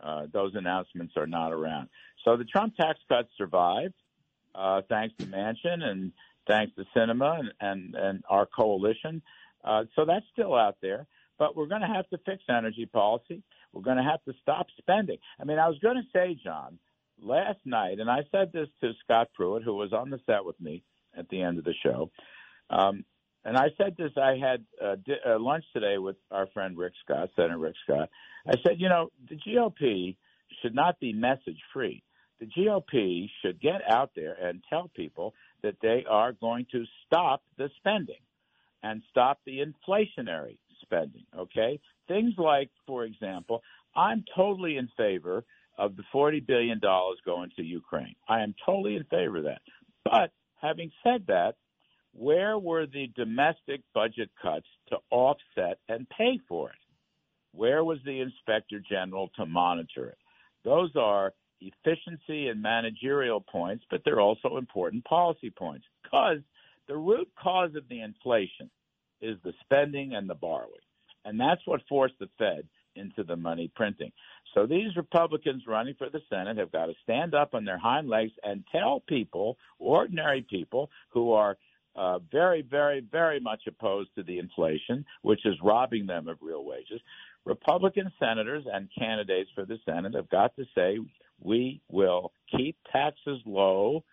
Uh, 0.02 0.28
those 0.32 0.54
announcements 0.56 1.14
are 1.18 1.28
not 1.28 1.52
around. 1.52 1.90
So 2.24 2.38
the 2.38 2.44
Trump 2.44 2.76
tax 2.76 3.00
cuts 3.08 3.30
survived, 3.38 3.94
uh, 4.54 4.82
thanks 4.90 5.16
to 5.20 5.26
Manchin 5.26 5.84
and 5.84 6.12
thanks 6.48 6.74
to 6.76 6.86
Sinema 6.96 7.40
and, 7.40 7.52
and, 7.60 7.96
and 7.96 8.24
our 8.30 8.46
coalition. 8.46 9.22
Uh, 9.64 9.86
so 9.96 10.06
that's 10.06 10.26
still 10.32 10.54
out 10.56 10.78
there. 10.82 11.08
But 11.38 11.56
we're 11.56 11.68
going 11.68 11.82
to 11.82 11.88
have 11.88 12.08
to 12.10 12.18
fix 12.26 12.44
energy 12.50 12.86
policy. 12.86 13.44
We're 13.74 13.82
going 13.82 13.98
to 13.98 14.04
have 14.04 14.24
to 14.24 14.34
stop 14.42 14.68
spending. 14.78 15.18
I 15.40 15.44
mean, 15.44 15.60
I 15.60 15.68
was 15.68 15.78
going 15.80 15.98
to 15.98 16.08
say, 16.14 16.40
John, 16.42 16.80
last 17.22 17.60
night, 17.66 18.00
and 18.00 18.10
I 18.10 18.24
said 18.32 18.54
this 18.54 18.70
to 18.82 18.94
Scott 19.04 19.30
Pruitt, 19.34 19.64
who 19.64 19.76
was 19.76 19.92
on 19.92 20.10
the 20.10 20.20
set 20.26 20.46
with 20.46 20.60
me 20.62 20.84
at 21.18 21.28
the 21.30 21.42
end 21.42 21.58
of 21.58 21.66
the 21.66 21.74
show. 21.84 22.10
Um, 22.70 23.04
and 23.46 23.56
I 23.56 23.68
said 23.78 23.96
this. 23.98 24.12
I 24.18 24.38
had 24.38 24.66
uh, 24.84 24.96
di- 25.06 25.22
uh, 25.26 25.40
lunch 25.40 25.64
today 25.72 25.98
with 26.00 26.18
our 26.32 26.48
friend 26.48 26.78
Rick 26.78 26.94
Scott, 27.04 27.30
Senator 27.36 27.58
Rick 27.60 27.76
Scott. 27.84 28.10
I 28.48 28.56
said, 28.66 28.80
you 28.80 28.90
know, 28.90 29.12
the 29.30 29.36
GOP 29.36 30.18
should 30.62 30.76
not 30.76 31.00
be 31.00 31.14
message 31.14 31.60
free. 31.72 32.04
The 32.40 32.48
GOP 32.48 33.30
should 33.42 33.62
get 33.62 33.82
out 33.90 34.12
there 34.16 34.34
and 34.34 34.62
tell 34.70 34.90
people 34.96 35.34
that 35.64 35.76
they 35.82 36.04
are 36.10 36.34
going 36.34 36.66
to 36.72 36.84
stop 37.06 37.44
the 37.58 37.70
spending 37.78 38.20
and 38.84 39.02
stop 39.10 39.40
the 39.46 39.60
inflationary 39.60 40.58
spending. 40.82 41.26
Okay, 41.38 41.80
things 42.08 42.34
like, 42.38 42.70
for 42.86 43.06
example, 43.06 43.62
I'm 43.96 44.26
totally 44.36 44.78
in 44.78 44.90
favor 44.98 45.46
of 45.78 45.96
the 45.96 46.04
forty 46.12 46.40
billion 46.40 46.80
dollars 46.80 47.20
going 47.26 47.52
to 47.56 47.64
Ukraine. 47.64 48.16
I 48.28 48.42
am 48.42 48.56
totally 48.66 48.96
in 48.96 49.04
favor 49.06 49.38
of 49.38 49.44
that. 49.46 49.62
But 50.04 50.32
having 50.62 50.92
said 51.04 51.26
that, 51.28 51.56
where 52.18 52.58
were 52.58 52.86
the 52.86 53.08
domestic 53.16 53.82
budget 53.94 54.30
cuts 54.42 54.68
to 54.90 54.98
offset 55.12 55.80
and 55.90 56.08
pay 56.10 56.40
for 56.48 56.70
it? 56.70 56.76
Where 57.52 57.84
was 57.84 58.00
the 58.06 58.22
inspector 58.22 58.80
general 58.90 59.30
to 59.36 59.46
monitor 59.46 60.08
it? 60.08 60.18
Those 60.64 60.92
are 60.96 61.34
efficiency 61.62 62.48
and 62.48 62.62
managerial 62.62 63.42
points, 63.42 63.86
but 63.90 64.02
they're 64.04 64.22
also 64.22 64.58
important 64.58 65.04
policy 65.06 65.50
points 65.50 65.86
because 66.04 66.40
the 66.88 66.98
root 66.98 67.30
cause 67.42 67.76
of 67.76 67.88
the 67.90 68.02
inflation 68.02 68.70
is 69.22 69.38
the 69.44 69.54
spending 69.62 70.16
and 70.16 70.30
the 70.30 70.36
borrowing. 70.36 70.72
And 71.24 71.40
that's 71.40 71.62
what 71.66 71.82
forced 71.88 72.20
the 72.20 72.30
Fed 72.38 72.68
into 72.96 73.24
the 73.24 73.36
money 73.36 73.70
printing. 73.76 74.12
So 74.54 74.66
these 74.66 74.96
Republicans 74.96 75.64
running 75.68 75.96
for 75.98 76.10
the 76.10 76.22
Senate 76.30 76.58
have 76.58 76.72
got 76.72 76.86
to 76.86 76.94
stand 77.04 77.34
up 77.34 77.54
on 77.54 77.66
their 77.66 77.78
hind 77.78 78.08
legs 78.08 78.32
and 78.44 78.64
tell 78.72 79.02
people, 79.02 79.58
ordinary 79.80 80.46
people 80.50 80.90
who 81.10 81.34
are 81.34 81.58
uh, 81.96 82.20
very, 82.32 82.62
very, 82.62 83.00
very 83.12 83.40
much 83.40 83.62
opposed 83.68 84.10
to 84.16 84.24
the 84.24 84.40
inflation, 84.40 85.06
which 85.22 85.46
is 85.46 85.56
robbing 85.64 86.06
them 86.06 86.28
of 86.28 86.38
real 86.42 86.66
wages. 86.66 87.02
Republican 87.46 88.12
senators 88.20 88.66
and 88.72 88.90
candidates 88.98 89.50
for 89.56 89.66
the 89.66 89.78
Senate 89.86 90.16
have 90.16 90.30
got 90.30 90.56
to 90.56 90.66
say, 90.76 90.98
we 91.42 91.82
will 91.90 92.32
keep 92.56 92.76
taxes 92.92 93.40
low 93.46 94.04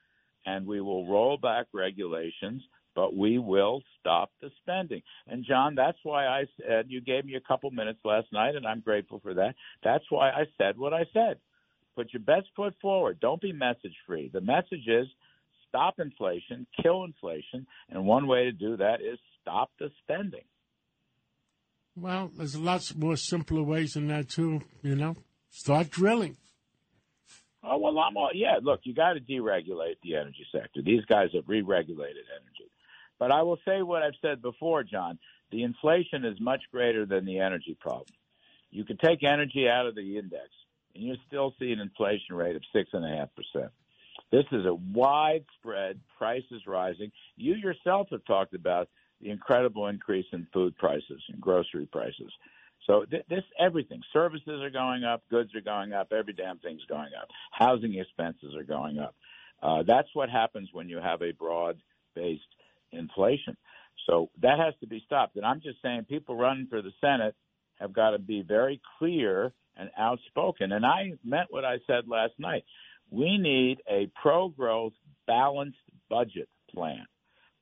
and 0.44 0.66
we 0.66 0.80
will 0.80 1.06
roll 1.06 1.36
back 1.36 1.66
regulations, 1.72 2.62
but 2.94 3.16
we 3.16 3.38
will 3.38 3.82
stop 4.00 4.30
the 4.40 4.50
spending. 4.60 5.02
And 5.28 5.44
John, 5.44 5.74
that's 5.74 5.98
why 6.02 6.26
I 6.26 6.44
said 6.58 6.86
you 6.88 7.00
gave 7.00 7.24
me 7.24 7.36
a 7.36 7.40
couple 7.40 7.70
minutes 7.70 8.00
last 8.04 8.26
night, 8.32 8.56
and 8.56 8.66
I'm 8.66 8.80
grateful 8.80 9.20
for 9.20 9.34
that. 9.34 9.54
That's 9.84 10.04
why 10.10 10.30
I 10.30 10.44
said 10.58 10.76
what 10.76 10.92
I 10.92 11.04
said. 11.12 11.38
Put 11.94 12.12
your 12.12 12.22
best 12.22 12.48
foot 12.56 12.74
forward. 12.82 13.20
Don't 13.20 13.40
be 13.40 13.52
message 13.52 13.94
free. 14.06 14.30
The 14.32 14.40
message 14.40 14.86
is 14.86 15.06
stop 15.72 15.98
inflation, 15.98 16.66
kill 16.82 17.04
inflation, 17.04 17.66
and 17.88 18.04
one 18.04 18.26
way 18.26 18.44
to 18.44 18.52
do 18.52 18.76
that 18.76 19.00
is 19.00 19.18
stop 19.40 19.70
the 19.78 19.90
spending. 20.02 20.44
Well, 21.96 22.30
there's 22.36 22.56
lots 22.56 22.94
more 22.94 23.16
simpler 23.16 23.62
ways 23.62 23.94
than 23.94 24.08
that 24.08 24.28
too. 24.28 24.62
You 24.82 24.94
know, 24.96 25.16
start 25.50 25.90
drilling. 25.90 26.36
Oh 27.64 27.78
well, 27.78 27.98
I'm 27.98 28.16
all 28.16 28.30
yeah. 28.34 28.58
Look, 28.62 28.80
you 28.84 28.94
got 28.94 29.14
to 29.14 29.20
deregulate 29.20 29.96
the 30.02 30.16
energy 30.16 30.46
sector. 30.52 30.82
These 30.82 31.04
guys 31.06 31.28
have 31.34 31.44
re-regulated 31.46 32.24
energy, 32.30 32.70
but 33.18 33.30
I 33.30 33.42
will 33.42 33.58
say 33.64 33.82
what 33.82 34.02
I've 34.02 34.12
said 34.20 34.42
before, 34.42 34.82
John. 34.82 35.18
The 35.50 35.64
inflation 35.64 36.24
is 36.24 36.40
much 36.40 36.62
greater 36.72 37.04
than 37.04 37.26
the 37.26 37.40
energy 37.40 37.76
problem. 37.78 38.06
You 38.70 38.84
could 38.84 38.98
take 39.00 39.22
energy 39.22 39.68
out 39.68 39.86
of 39.86 39.94
the 39.94 40.16
index, 40.18 40.48
and 40.94 41.04
you 41.04 41.14
still 41.26 41.54
see 41.58 41.72
an 41.72 41.78
inflation 41.78 42.34
rate 42.34 42.56
of 42.56 42.62
six 42.72 42.88
and 42.94 43.04
a 43.04 43.16
half 43.16 43.28
percent. 43.34 43.70
This 44.32 44.46
is 44.50 44.64
a 44.64 44.74
widespread 44.74 46.00
prices 46.16 46.62
rising. 46.66 47.12
You 47.36 47.54
yourself 47.54 48.08
have 48.10 48.24
talked 48.24 48.54
about 48.54 48.88
the 49.20 49.30
incredible 49.30 49.86
increase 49.86 50.26
in 50.32 50.46
food 50.52 50.76
prices 50.78 51.22
and 51.28 51.40
grocery 51.40 51.86
prices. 51.86 52.32
So 52.86 53.04
th- 53.04 53.24
this 53.28 53.44
everything, 53.60 54.00
services 54.12 54.60
are 54.62 54.70
going 54.70 55.04
up, 55.04 55.22
goods 55.30 55.54
are 55.54 55.60
going 55.60 55.92
up, 55.92 56.12
every 56.12 56.32
damn 56.32 56.58
thing's 56.58 56.84
going 56.88 57.10
up. 57.20 57.28
Housing 57.52 57.94
expenses 57.94 58.54
are 58.56 58.64
going 58.64 58.98
up. 58.98 59.14
Uh, 59.62 59.84
that's 59.86 60.08
what 60.14 60.28
happens 60.28 60.70
when 60.72 60.88
you 60.88 60.96
have 60.96 61.22
a 61.22 61.32
broad-based 61.32 62.40
inflation. 62.90 63.56
So 64.08 64.30
that 64.40 64.58
has 64.58 64.74
to 64.80 64.86
be 64.88 65.02
stopped. 65.06 65.36
And 65.36 65.44
I'm 65.44 65.60
just 65.60 65.80
saying, 65.82 66.06
people 66.08 66.36
running 66.36 66.66
for 66.68 66.82
the 66.82 66.90
Senate 67.00 67.36
have 67.78 67.92
got 67.92 68.10
to 68.10 68.18
be 68.18 68.42
very 68.42 68.80
clear 68.98 69.52
and 69.76 69.90
outspoken. 69.96 70.72
And 70.72 70.84
I 70.84 71.12
meant 71.24 71.48
what 71.50 71.64
I 71.64 71.78
said 71.86 72.08
last 72.08 72.32
night. 72.38 72.64
We 73.12 73.36
need 73.36 73.82
a 73.86 74.10
pro-growth, 74.22 74.94
balanced 75.26 75.76
budget 76.08 76.48
plan. 76.74 77.04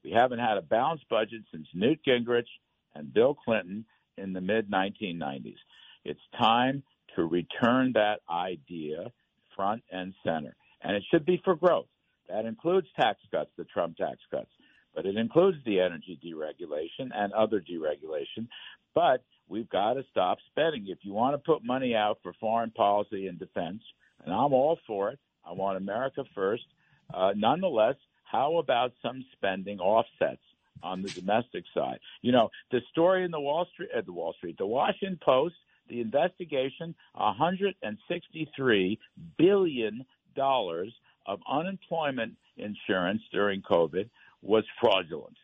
We 0.04 0.12
haven't 0.12 0.38
had 0.38 0.56
a 0.56 0.62
balanced 0.62 1.08
budget 1.08 1.42
since 1.50 1.66
Newt 1.74 1.98
Gingrich 2.06 2.46
and 2.94 3.12
Bill 3.12 3.34
Clinton 3.34 3.84
in 4.16 4.32
the 4.32 4.40
mid 4.40 4.70
1990s. 4.70 5.56
It's 6.04 6.20
time 6.38 6.84
to 7.16 7.24
return 7.24 7.94
that 7.94 8.20
idea 8.30 9.10
front 9.56 9.82
and 9.90 10.14
center. 10.24 10.54
And 10.82 10.94
it 10.94 11.02
should 11.10 11.26
be 11.26 11.42
for 11.44 11.56
growth. 11.56 11.88
That 12.28 12.44
includes 12.44 12.86
tax 12.94 13.18
cuts, 13.32 13.50
the 13.58 13.64
Trump 13.64 13.96
tax 13.96 14.18
cuts, 14.30 14.50
but 14.94 15.04
it 15.04 15.16
includes 15.16 15.58
the 15.66 15.80
energy 15.80 16.16
deregulation 16.24 17.10
and 17.12 17.32
other 17.32 17.60
deregulation. 17.60 18.46
But 18.94 19.24
we've 19.48 19.68
got 19.68 19.94
to 19.94 20.04
stop 20.12 20.38
spending. 20.46 20.86
If 20.86 20.98
you 21.02 21.12
want 21.12 21.34
to 21.34 21.38
put 21.38 21.64
money 21.64 21.96
out 21.96 22.20
for 22.22 22.32
foreign 22.34 22.70
policy 22.70 23.26
and 23.26 23.36
defense, 23.36 23.82
and 24.24 24.32
I'm 24.32 24.52
all 24.52 24.78
for 24.86 25.10
it, 25.10 25.18
I 25.44 25.52
want 25.52 25.76
America 25.76 26.24
first. 26.34 26.64
Uh, 27.12 27.32
nonetheless, 27.36 27.96
how 28.24 28.58
about 28.58 28.92
some 29.02 29.24
spending 29.32 29.80
offsets 29.80 30.42
on 30.82 31.02
the 31.02 31.08
domestic 31.08 31.64
side? 31.74 31.98
You 32.22 32.32
know, 32.32 32.50
the 32.70 32.80
story 32.90 33.24
in 33.24 33.30
the 33.30 33.40
Wall 33.40 33.66
Street, 33.72 33.90
uh, 33.96 34.02
the 34.04 34.12
Wall 34.12 34.34
Street, 34.34 34.56
the 34.58 34.66
Washington 34.66 35.18
Post, 35.22 35.56
the 35.88 36.00
investigation, 36.00 36.94
163 37.14 38.98
billion 39.36 40.06
dollars 40.36 40.92
of 41.26 41.40
unemployment 41.50 42.34
insurance 42.56 43.22
during 43.32 43.62
COVID 43.62 44.08
was 44.42 44.64
fraudulent. 44.80 45.36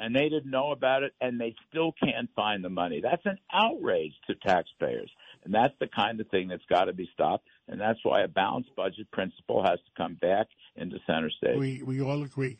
And 0.00 0.14
they 0.14 0.28
didn't 0.28 0.50
know 0.50 0.70
about 0.70 1.02
it, 1.02 1.12
and 1.20 1.40
they 1.40 1.54
still 1.68 1.92
can't 1.92 2.28
find 2.36 2.62
the 2.62 2.68
money. 2.68 3.00
That's 3.00 3.24
an 3.26 3.38
outrage 3.52 4.14
to 4.28 4.34
taxpayers. 4.36 5.10
And 5.48 5.54
that's 5.54 5.74
the 5.80 5.86
kind 5.86 6.20
of 6.20 6.28
thing 6.28 6.48
that's 6.48 6.64
got 6.68 6.84
to 6.84 6.92
be 6.92 7.08
stopped. 7.14 7.46
And 7.68 7.80
that's 7.80 7.98
why 8.02 8.20
a 8.20 8.28
balanced 8.28 8.76
budget 8.76 9.10
principle 9.10 9.64
has 9.64 9.78
to 9.78 9.90
come 9.96 10.12
back 10.20 10.46
into 10.76 10.98
center 11.06 11.30
stage. 11.30 11.58
We, 11.58 11.82
we 11.82 12.02
all 12.02 12.22
agree. 12.22 12.58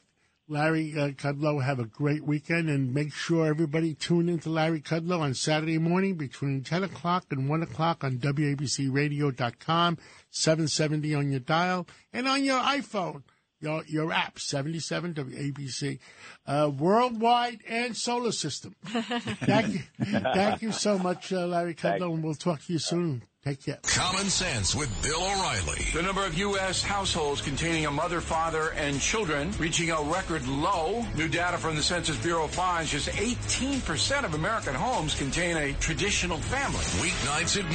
Larry 0.49 0.95
uh, 0.97 1.09
Kudlow, 1.09 1.63
have 1.63 1.79
a 1.81 1.85
great 1.85 2.25
weekend 2.25 2.71
and 2.71 2.95
make 2.95 3.13
sure 3.13 3.47
everybody 3.47 3.93
tune 3.93 4.31
into 4.31 4.49
Larry 4.49 4.81
Kudlow 4.81 5.21
on 5.21 5.35
Saturday 5.35 5.77
morning 5.77 6.15
between 6.15 6.63
10 6.63 6.85
o'clock 6.85 7.27
and 7.31 7.51
1 7.51 7.63
o'clock 7.63 8.03
on 8.03 8.17
WABCRadio.com, 8.17 9.99
770 10.31 11.15
on 11.15 11.31
your 11.31 11.41
dial, 11.41 11.87
and 12.15 12.27
on 12.27 12.43
your 12.43 12.59
iPhone, 12.59 13.23
your, 13.61 13.85
your 13.87 14.13
app, 14.13 14.39
77 14.39 15.15
WABC, 15.15 15.99
uh, 16.47 16.71
worldwide 16.77 17.61
and 17.69 17.97
solar 17.97 18.33
system. 18.33 18.75
thank, 18.85 19.75
you, 19.75 19.81
thank 20.01 20.63
you 20.63 20.73
so 20.73 20.99
much, 20.99 21.33
uh, 21.33 21.47
Larry 21.47 21.75
Kudlow, 21.75 22.15
and 22.15 22.23
we'll 22.23 22.35
talk 22.35 22.63
to 22.65 22.73
you 22.73 22.79
soon. 22.79 23.23
Take 23.45 23.65
care. 23.65 23.79
Common 23.85 24.27
Sense 24.27 24.75
with 24.75 24.91
Bill 25.03 25.23
O'Reilly. 25.23 25.87
The 25.95 26.03
number 26.03 26.25
of 26.27 26.37
U.S. 26.37 26.83
households 26.83 27.41
containing 27.41 27.87
a 27.87 27.91
mother, 27.91 28.21
father, 28.21 28.73
and 28.73 29.01
children 29.01 29.53
reaching 29.59 29.91
a 29.91 30.03
record 30.03 30.47
low. 30.49 31.07
New 31.17 31.29
data 31.29 31.57
from 31.57 31.77
the 31.77 31.83
Census 31.83 32.17
Bureau 32.17 32.49
finds 32.49 32.91
just 32.91 33.09
18% 33.09 34.25
of 34.25 34.35
American 34.35 34.75
homes 34.75 35.15
contain 35.15 35.57
a 35.57 35.73
traditional 35.75 36.39
family. 36.39 36.85
Weeknights 37.01 37.59
at 37.59 37.71
9 37.71 37.75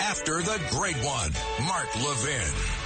after 0.00 0.40
the 0.40 0.60
great 0.70 0.96
one, 0.96 1.30
Mark 1.66 1.94
Levin. 1.96 2.85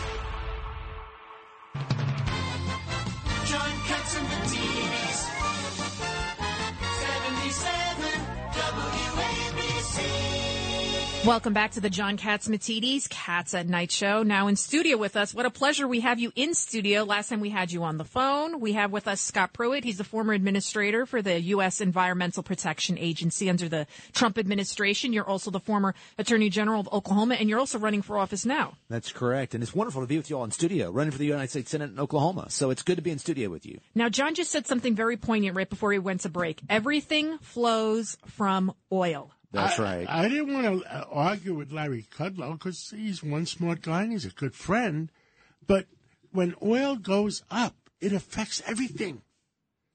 Welcome 11.27 11.53
back 11.53 11.73
to 11.73 11.83
the 11.83 11.91
John 11.91 12.17
Catsimatidis 12.17 13.07
Cats 13.11 13.53
at 13.53 13.69
Night 13.69 13.93
show. 13.93 14.23
Now 14.23 14.47
in 14.47 14.57
studio 14.57 14.97
with 14.97 15.17
us. 15.17 15.35
What 15.35 15.45
a 15.45 15.51
pleasure 15.51 15.87
we 15.87 16.01
have 16.01 16.19
you 16.19 16.33
in 16.35 16.55
studio. 16.55 17.05
Last 17.05 17.29
time 17.29 17.41
we 17.41 17.51
had 17.51 17.71
you 17.71 17.85
on 17.85 17.99
the 17.99 18.07
phone. 18.07 18.59
We 18.59 18.73
have 18.73 18.91
with 18.91 19.07
us 19.07 19.21
Scott 19.21 19.53
Pruitt. 19.53 19.85
He's 19.85 19.99
the 19.99 20.05
former 20.05 20.33
administrator 20.33 21.05
for 21.05 21.21
the 21.21 21.39
U.S. 21.39 21.83
Environmental 21.83 22.43
Protection 22.43 22.97
Agency 22.97 23.51
under 23.51 23.69
the 23.69 23.87
Trump 24.15 24.39
administration. 24.39 25.13
You're 25.13 25.29
also 25.29 25.51
the 25.51 25.61
former 25.61 25.95
Attorney 26.17 26.49
General 26.49 26.81
of 26.81 26.89
Oklahoma, 26.91 27.35
and 27.35 27.51
you're 27.51 27.59
also 27.59 27.79
running 27.79 28.01
for 28.01 28.17
office 28.17 28.47
now. 28.47 28.79
That's 28.89 29.13
correct. 29.13 29.53
And 29.53 29.63
it's 29.63 29.75
wonderful 29.75 30.01
to 30.01 30.09
be 30.09 30.17
with 30.17 30.31
you 30.31 30.39
all 30.39 30.45
in 30.45 30.53
studio, 30.53 30.91
running 30.91 31.11
for 31.11 31.19
the 31.19 31.27
United 31.27 31.51
States 31.51 31.71
Senate 31.71 31.91
in 31.91 32.01
Oklahoma. 32.01 32.47
So 32.49 32.71
it's 32.71 32.83
good 32.83 32.97
to 32.97 33.03
be 33.03 33.11
in 33.11 33.19
studio 33.19 33.51
with 33.51 33.67
you. 33.67 33.79
Now, 33.95 34.09
John 34.09 34.35
just 34.35 34.51
said 34.51 34.67
something 34.67 34.97
very 34.97 35.19
poignant 35.19 35.55
right 35.55 35.69
before 35.69 35.93
he 35.93 35.99
went 35.99 36.23
to 36.23 36.31
break. 36.31 36.63
Everything 36.71 37.37
flows 37.41 38.17
from 38.27 38.73
oil. 38.91 39.33
That's 39.53 39.79
I, 39.79 39.83
right. 39.83 40.07
I 40.09 40.29
didn't 40.29 40.53
want 40.53 40.83
to 40.83 41.07
argue 41.11 41.55
with 41.55 41.73
Larry 41.73 42.07
Kudlow 42.17 42.53
because 42.53 42.93
he's 42.97 43.23
one 43.23 43.47
smart 43.47 43.83
guy 43.83 44.03
and 44.03 44.13
he's 44.13 44.25
a 44.25 44.31
good 44.31 44.55
friend. 44.55 45.11
But 45.67 45.87
when 46.33 46.55
oil 46.63 46.97
goes 46.97 47.43
up, 47.51 47.75
it 48.01 48.13
affects 48.13 48.63
everything. 48.67 49.23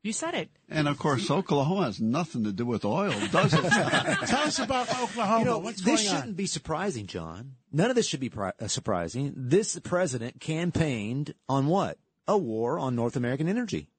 You 0.03 0.13
said 0.13 0.35
it. 0.35 0.49
And 0.69 0.87
of 0.87 0.99
course, 0.99 1.31
Oklahoma 1.31 1.85
has 1.85 1.99
nothing 1.99 2.43
to 2.43 2.51
do 2.51 2.63
with 2.65 2.85
oil, 2.85 3.11
does 3.31 3.53
it? 3.55 3.63
Tell 4.27 4.43
us 4.43 4.59
about 4.59 4.87
Oklahoma. 5.01 5.39
You 5.39 5.45
know, 5.45 5.57
What's 5.57 5.81
this 5.81 5.85
going 5.85 5.97
shouldn't 5.97 6.23
on? 6.29 6.33
be 6.33 6.45
surprising, 6.45 7.07
John. 7.07 7.53
None 7.71 7.89
of 7.89 7.95
this 7.95 8.07
should 8.07 8.19
be 8.19 8.29
pri- 8.29 8.51
uh, 8.61 8.67
surprising. 8.67 9.33
This 9.35 9.79
president 9.79 10.39
campaigned 10.39 11.33
on 11.49 11.65
what? 11.65 11.97
A 12.27 12.37
war 12.37 12.77
on 12.77 12.95
North 12.95 13.15
American 13.15 13.47
energy. 13.47 13.89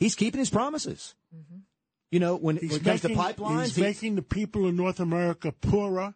He's 0.00 0.16
keeping 0.16 0.40
his 0.40 0.50
promises. 0.50 1.14
You 2.12 2.20
know, 2.20 2.36
when, 2.36 2.58
He's 2.58 2.70
when 2.70 2.80
it 2.82 2.84
comes 2.84 3.02
making, 3.02 3.16
to 3.16 3.22
pipelines, 3.22 3.62
he's 3.64 3.76
he- 3.76 3.82
making 3.82 4.14
the 4.14 4.22
people 4.22 4.68
in 4.68 4.76
North 4.76 5.00
America 5.00 5.50
poorer 5.50 6.14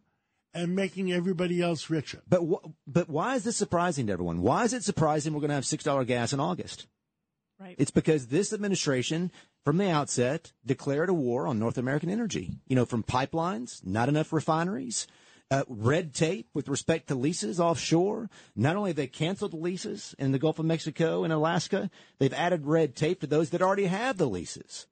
and 0.54 0.76
making 0.76 1.10
everybody 1.10 1.60
else 1.60 1.90
richer. 1.90 2.22
But 2.28 2.42
wh- 2.42 2.68
but 2.86 3.08
why 3.08 3.34
is 3.34 3.44
this 3.44 3.56
surprising 3.56 4.06
to 4.06 4.12
everyone? 4.12 4.42
Why 4.42 4.64
is 4.64 4.72
it 4.74 4.84
surprising 4.84 5.32
we're 5.32 5.40
going 5.40 5.48
to 5.48 5.54
have 5.54 5.66
six 5.66 5.82
dollar 5.82 6.04
gas 6.04 6.32
in 6.32 6.38
August? 6.38 6.86
Right. 7.58 7.74
It's 7.78 7.90
because 7.90 8.26
this 8.26 8.52
administration, 8.52 9.32
from 9.64 9.78
the 9.78 9.88
outset, 9.90 10.52
declared 10.66 11.08
a 11.08 11.14
war 11.14 11.46
on 11.46 11.58
North 11.58 11.78
American 11.78 12.10
energy. 12.10 12.52
You 12.68 12.76
know, 12.76 12.84
from 12.84 13.02
pipelines, 13.02 13.84
not 13.84 14.10
enough 14.10 14.34
refineries, 14.34 15.06
uh, 15.50 15.64
red 15.66 16.12
tape 16.12 16.50
with 16.52 16.68
respect 16.68 17.08
to 17.08 17.14
leases 17.14 17.58
offshore. 17.58 18.28
Not 18.54 18.76
only 18.76 18.90
have 18.90 18.96
they 18.96 19.06
canceled 19.06 19.52
the 19.52 19.56
leases 19.56 20.14
in 20.18 20.32
the 20.32 20.38
Gulf 20.38 20.58
of 20.58 20.66
Mexico 20.66 21.24
and 21.24 21.32
Alaska, 21.32 21.88
they've 22.18 22.34
added 22.34 22.66
red 22.66 22.94
tape 22.94 23.22
to 23.22 23.26
those 23.26 23.48
that 23.50 23.62
already 23.62 23.86
have 23.86 24.18
the 24.18 24.28
leases. 24.28 24.86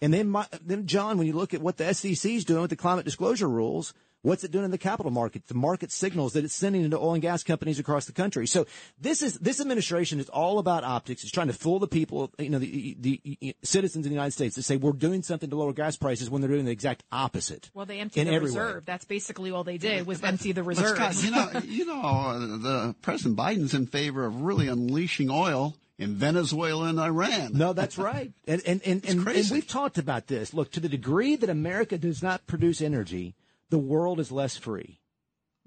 And 0.00 0.14
then, 0.14 0.28
my, 0.28 0.46
then 0.64 0.86
John, 0.86 1.18
when 1.18 1.26
you 1.26 1.32
look 1.32 1.54
at 1.54 1.60
what 1.60 1.76
the 1.76 1.92
SEC 1.92 2.30
is 2.30 2.44
doing 2.44 2.60
with 2.60 2.70
the 2.70 2.76
climate 2.76 3.04
disclosure 3.04 3.48
rules, 3.48 3.92
what's 4.22 4.44
it 4.44 4.50
doing 4.50 4.64
in 4.64 4.70
the 4.70 4.78
capital 4.78 5.10
market? 5.10 5.46
The 5.46 5.54
market 5.54 5.90
signals 5.90 6.32
that 6.32 6.44
it's 6.44 6.54
sending 6.54 6.84
into 6.84 6.98
oil 6.98 7.14
and 7.14 7.22
gas 7.22 7.42
companies 7.42 7.78
across 7.78 8.06
the 8.06 8.12
country. 8.12 8.46
So 8.46 8.66
this 9.00 9.22
is 9.22 9.34
this 9.38 9.60
administration 9.60 10.20
is 10.20 10.28
all 10.28 10.58
about 10.58 10.84
optics. 10.84 11.22
It's 11.22 11.32
trying 11.32 11.48
to 11.48 11.52
fool 11.52 11.78
the 11.78 11.88
people, 11.88 12.30
you 12.38 12.50
know, 12.50 12.58
the, 12.58 12.96
the, 12.98 13.20
the 13.24 13.56
citizens 13.62 14.06
in 14.06 14.10
the 14.10 14.14
United 14.14 14.32
States 14.32 14.54
to 14.56 14.62
say 14.62 14.76
we're 14.76 14.92
doing 14.92 15.22
something 15.22 15.50
to 15.50 15.56
lower 15.56 15.72
gas 15.72 15.96
prices 15.96 16.30
when 16.30 16.42
they're 16.42 16.50
doing 16.50 16.64
the 16.64 16.72
exact 16.72 17.04
opposite. 17.10 17.70
Well, 17.74 17.86
they 17.86 17.98
emptied 17.98 18.20
in 18.22 18.26
the 18.28 18.34
every 18.34 18.50
way. 18.50 18.58
reserve. 18.58 18.84
That's 18.84 19.04
basically 19.04 19.50
all 19.50 19.64
they 19.64 19.78
did 19.78 20.06
was 20.06 20.22
empty 20.22 20.52
the 20.52 20.62
reserve. 20.64 20.98
You 21.24 21.30
know, 21.30 21.50
you 21.64 21.84
know, 21.86 22.00
uh, 22.02 22.38
the 22.38 22.94
President 23.02 23.36
Biden's 23.36 23.74
in 23.74 23.86
favor 23.86 24.24
of 24.24 24.42
really 24.42 24.68
unleashing 24.68 25.30
oil 25.30 25.74
in 25.98 26.14
Venezuela 26.14 26.86
and 26.88 27.00
Iran. 27.00 27.50
No, 27.54 27.72
that's 27.72 27.98
right. 27.98 28.32
And 28.46 28.62
and 28.66 28.80
and, 28.84 29.04
and, 29.04 29.26
and 29.28 29.50
we've 29.50 29.66
talked 29.66 29.98
about 29.98 30.26
this. 30.28 30.54
Look, 30.54 30.70
to 30.72 30.80
the 30.80 30.88
degree 30.88 31.36
that 31.36 31.50
America 31.50 31.98
does 31.98 32.22
not 32.22 32.46
produce 32.46 32.80
energy, 32.80 33.34
the 33.70 33.78
world 33.78 34.20
is 34.20 34.30
less 34.32 34.56
free. 34.56 35.00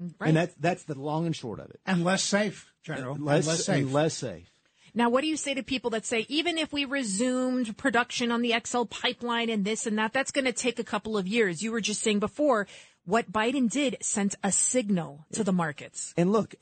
Mm-hmm. 0.02 0.12
Right. 0.20 0.28
And 0.30 0.38
that's 0.38 0.56
that's 0.56 0.84
the 0.84 0.96
long 0.98 1.26
and 1.26 1.36
short 1.36 1.60
of 1.60 1.70
it. 1.70 1.80
and 1.86 2.04
less 2.04 2.24
safe, 2.24 2.72
General. 2.84 3.15
and 3.15 3.26
Less, 3.26 3.46
less 3.48 3.65
safe. 3.65 3.84
and 3.84 3.94
less 3.94 4.13
safe. 4.15 4.48
Now, 4.94 5.10
what 5.10 5.22
do 5.22 5.28
you 5.28 5.38
say 5.38 5.54
to 5.54 5.63
people 5.63 5.91
that 5.91 6.06
say, 6.06 6.26
even 6.28 6.58
if 6.58 6.74
we 6.74 6.84
resumed 6.84 7.78
production 7.78 8.30
on 8.30 8.41
the 8.41 8.54
XL 8.65 8.84
pipeline 8.84 9.50
and 9.50 9.63
this 9.63 9.88
and 9.88 9.98
that, 9.98 10.12
that's 10.12 10.32
going 10.32 10.43
to 10.43 10.51
take 10.51 10.80
a 10.80 10.84
couple 10.84 11.18
of 11.18 11.28
years? 11.28 11.62
You 11.62 11.72
were 11.72 11.80
just 11.80 12.01
saying 12.01 12.20
before, 12.20 12.68
what 13.06 13.32
Biden 13.32 13.70
did 13.70 13.97
sent 14.02 14.36
a 14.43 14.52
signal 14.52 15.26
to 15.34 15.43
the 15.43 15.52
markets. 15.52 16.14
And 16.18 16.32
look, 16.32 16.56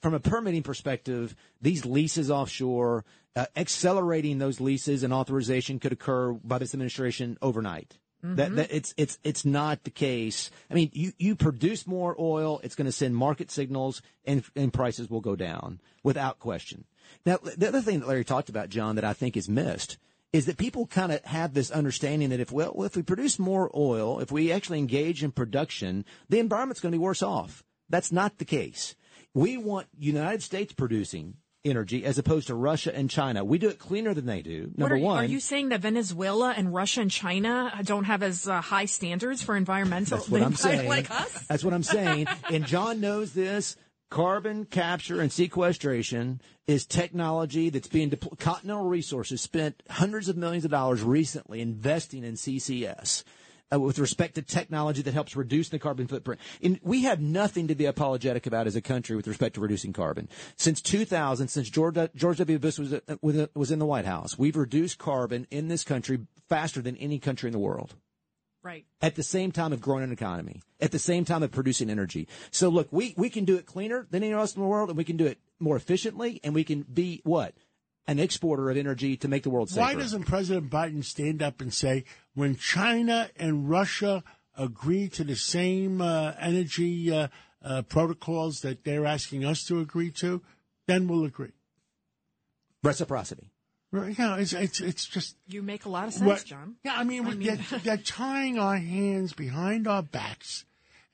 from 0.00 0.14
a 0.14 0.20
permitting 0.20 0.62
perspective, 0.62 1.34
these 1.60 1.84
leases 1.84 2.30
offshore, 2.30 3.04
uh, 3.36 3.46
accelerating 3.56 4.38
those 4.38 4.60
leases 4.60 5.02
and 5.02 5.12
authorization 5.12 5.78
could 5.78 5.92
occur 5.92 6.32
by 6.32 6.58
this 6.58 6.74
administration 6.74 7.38
overnight. 7.40 7.98
That, 8.26 8.56
that 8.56 8.68
it's 8.72 8.94
it's 8.96 9.18
it's 9.22 9.44
not 9.44 9.84
the 9.84 9.90
case. 9.90 10.50
I 10.70 10.74
mean, 10.74 10.88
you, 10.94 11.12
you 11.18 11.36
produce 11.36 11.86
more 11.86 12.16
oil, 12.18 12.58
it's 12.64 12.74
going 12.74 12.86
to 12.86 12.92
send 12.92 13.14
market 13.14 13.50
signals, 13.50 14.00
and 14.24 14.42
and 14.56 14.72
prices 14.72 15.10
will 15.10 15.20
go 15.20 15.36
down 15.36 15.78
without 16.02 16.38
question. 16.38 16.84
Now, 17.26 17.36
the 17.36 17.68
other 17.68 17.82
thing 17.82 18.00
that 18.00 18.08
Larry 18.08 18.24
talked 18.24 18.48
about, 18.48 18.70
John, 18.70 18.96
that 18.96 19.04
I 19.04 19.12
think 19.12 19.36
is 19.36 19.46
missed 19.46 19.98
is 20.34 20.46
that 20.46 20.56
people 20.56 20.84
kind 20.88 21.12
of 21.12 21.24
have 21.24 21.54
this 21.54 21.70
understanding 21.70 22.30
that 22.30 22.40
if 22.40 22.50
well, 22.50 22.82
if 22.82 22.96
we 22.96 23.02
produce 23.02 23.38
more 23.38 23.70
oil, 23.72 24.18
if 24.18 24.32
we 24.32 24.50
actually 24.50 24.80
engage 24.80 25.22
in 25.22 25.30
production, 25.30 26.04
the 26.28 26.40
environment's 26.40 26.80
going 26.80 26.90
to 26.90 26.98
be 26.98 27.02
worse 27.02 27.22
off. 27.22 27.62
That's 27.88 28.10
not 28.10 28.38
the 28.38 28.44
case. 28.44 28.96
We 29.32 29.56
want 29.56 29.86
United 29.96 30.42
States 30.42 30.72
producing 30.72 31.34
energy 31.64 32.04
as 32.04 32.18
opposed 32.18 32.48
to 32.48 32.54
Russia 32.56 32.94
and 32.94 33.08
China. 33.08 33.44
We 33.44 33.58
do 33.58 33.68
it 33.68 33.78
cleaner 33.78 34.12
than 34.12 34.26
they 34.26 34.42
do. 34.42 34.72
Number 34.76 34.96
are, 34.96 34.98
you- 34.98 35.04
one. 35.04 35.18
Are 35.18 35.24
you 35.24 35.38
saying 35.38 35.68
that 35.68 35.80
Venezuela 35.80 36.52
and 36.56 36.74
Russia 36.74 37.02
and 37.02 37.10
China 37.12 37.72
don't 37.84 38.04
have 38.04 38.24
as 38.24 38.48
uh, 38.48 38.60
high 38.60 38.86
standards 38.86 39.40
for 39.40 39.56
environmental 39.56 40.18
That's 40.18 40.28
what 40.28 40.42
I'm 40.42 40.56
saying. 40.56 40.88
like 40.88 41.12
us? 41.12 41.46
That's 41.46 41.62
what 41.62 41.72
I'm 41.72 41.84
saying. 41.84 42.26
and 42.50 42.66
John 42.66 43.00
knows 43.00 43.32
this. 43.34 43.76
Carbon 44.10 44.64
capture 44.64 45.20
and 45.20 45.32
sequestration 45.32 46.40
is 46.66 46.86
technology 46.86 47.70
that's 47.70 47.88
being 47.88 48.10
deployed. 48.10 48.38
Continental 48.38 48.84
Resources 48.84 49.40
spent 49.40 49.82
hundreds 49.90 50.28
of 50.28 50.36
millions 50.36 50.64
of 50.64 50.70
dollars 50.70 51.02
recently 51.02 51.60
investing 51.60 52.24
in 52.24 52.34
CCS. 52.34 53.24
Uh, 53.72 53.80
with 53.80 53.98
respect 53.98 54.34
to 54.34 54.42
technology 54.42 55.00
that 55.00 55.14
helps 55.14 55.34
reduce 55.34 55.70
the 55.70 55.78
carbon 55.78 56.06
footprint. 56.06 56.38
And 56.62 56.78
we 56.82 57.04
have 57.04 57.18
nothing 57.20 57.68
to 57.68 57.74
be 57.74 57.86
apologetic 57.86 58.46
about 58.46 58.66
as 58.66 58.76
a 58.76 58.82
country 58.82 59.16
with 59.16 59.26
respect 59.26 59.54
to 59.54 59.62
reducing 59.62 59.94
carbon. 59.94 60.28
Since 60.56 60.82
2000, 60.82 61.48
since 61.48 61.70
George, 61.70 61.96
George 62.14 62.36
W. 62.38 62.58
Bush 62.58 62.78
was, 62.78 62.92
uh, 62.92 63.00
was 63.22 63.48
was 63.54 63.70
in 63.70 63.78
the 63.78 63.86
White 63.86 64.04
House, 64.04 64.38
we've 64.38 64.56
reduced 64.56 64.98
carbon 64.98 65.46
in 65.50 65.68
this 65.68 65.82
country 65.82 66.20
faster 66.46 66.82
than 66.82 66.98
any 66.98 67.18
country 67.18 67.48
in 67.48 67.52
the 67.52 67.58
world 67.58 67.94
Right. 68.64 68.86
at 69.02 69.14
the 69.14 69.22
same 69.22 69.52
time 69.52 69.74
of 69.74 69.82
growing 69.82 70.04
an 70.04 70.10
economy, 70.10 70.62
at 70.80 70.90
the 70.90 70.98
same 70.98 71.26
time 71.26 71.42
of 71.42 71.52
producing 71.52 71.90
energy. 71.90 72.26
So 72.50 72.70
look, 72.70 72.88
we, 72.90 73.12
we 73.16 73.28
can 73.28 73.44
do 73.44 73.56
it 73.56 73.66
cleaner 73.66 74.06
than 74.10 74.22
anyone 74.22 74.40
else 74.40 74.56
in 74.56 74.62
the 74.62 74.66
world, 74.66 74.88
and 74.88 74.96
we 74.96 75.04
can 75.04 75.18
do 75.18 75.26
it 75.26 75.38
more 75.60 75.76
efficiently, 75.76 76.40
and 76.42 76.54
we 76.54 76.64
can 76.64 76.82
be 76.82 77.20
what? 77.24 77.54
An 78.06 78.18
exporter 78.18 78.70
of 78.70 78.76
energy 78.76 79.18
to 79.18 79.28
make 79.28 79.42
the 79.42 79.50
world 79.50 79.68
safer. 79.68 79.80
Why 79.80 79.94
doesn't 79.94 80.24
President 80.24 80.70
Biden 80.70 81.04
stand 81.04 81.42
up 81.42 81.60
and 81.60 81.72
say, 81.72 82.04
when 82.34 82.56
China 82.56 83.28
and 83.36 83.68
Russia 83.68 84.24
agree 84.56 85.08
to 85.10 85.24
the 85.24 85.36
same 85.36 86.00
uh, 86.00 86.32
energy 86.40 87.12
uh, 87.12 87.28
uh, 87.62 87.82
protocols 87.82 88.60
that 88.60 88.84
they're 88.84 89.06
asking 89.06 89.44
us 89.44 89.64
to 89.64 89.80
agree 89.80 90.10
to, 90.12 90.42
then 90.86 91.06
we'll 91.06 91.24
agree? 91.24 91.52
Reciprocity. 92.82 93.50
Right, 93.94 94.18
You 94.18 94.24
know, 94.24 94.34
it's, 94.34 94.52
it's, 94.52 94.80
it's 94.80 95.06
just. 95.06 95.36
You 95.46 95.62
make 95.62 95.84
a 95.84 95.88
lot 95.88 96.08
of 96.08 96.14
sense, 96.14 96.24
What- 96.26 96.44
John. 96.44 96.76
Yeah, 96.82 96.96
I 96.96 97.04
mean, 97.04 97.24
I 97.26 97.34
mean- 97.34 97.46
they're, 97.70 97.78
they're 97.78 97.96
tying 97.96 98.58
our 98.58 98.76
hands 98.76 99.32
behind 99.32 99.86
our 99.86 100.02
backs, 100.02 100.64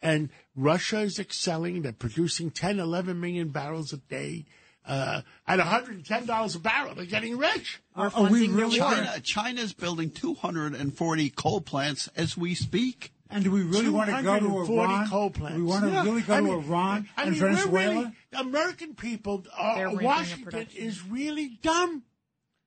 and 0.01 0.31
Russia 0.57 1.01
is 1.01 1.19
excelling. 1.19 1.83
They're 1.83 1.93
producing 1.93 2.51
10, 2.51 2.79
11 2.81 3.21
million 3.21 3.49
barrels 3.51 3.93
a 3.93 3.99
day. 3.99 4.47
Uh, 4.87 5.21
at 5.47 5.59
$110 5.61 6.57
a 6.57 6.59
barrel, 6.59 6.95
they're 6.95 7.05
getting 7.05 7.37
rich. 7.37 7.81
Are, 7.95 8.11
are 8.15 8.31
we 8.31 8.49
really 8.49 8.79
China, 8.79 9.21
China's 9.23 9.75
building 9.75 10.11
240 10.11 11.31
coal 11.31 11.61
plants 11.61 12.09
as 12.17 12.35
we 12.37 12.55
speak. 12.55 13.13
And 13.29 13.45
do 13.45 13.51
we 13.53 13.63
really 13.63 13.91
want 13.91 14.09
to 14.11 14.23
go 14.23 14.35
to 14.35 14.41
240 14.41 14.93
Iran? 14.93 15.09
coal 15.09 15.29
Do 15.29 15.39
plants. 15.39 15.59
we 15.59 15.63
want 15.65 15.85
to 15.85 15.91
Yeah. 15.91 16.03
really 16.03 16.23
go 16.23 16.33
I 16.35 16.37
to 16.39 16.43
mean- 16.43 16.65
Iran 16.65 17.09
I 17.17 17.23
and 17.23 17.31
mean, 17.33 17.41
we're 17.43 17.49
Venezuela? 17.51 17.95
really- 17.95 18.13
American 18.33 18.95
people, 18.95 19.45
uh, 19.57 19.75
They're 19.77 19.87
ramping 19.89 19.99
up 19.99 20.05
Washington 20.17 20.67
is 20.75 21.05
really 21.05 21.59
dumb. 21.63 22.03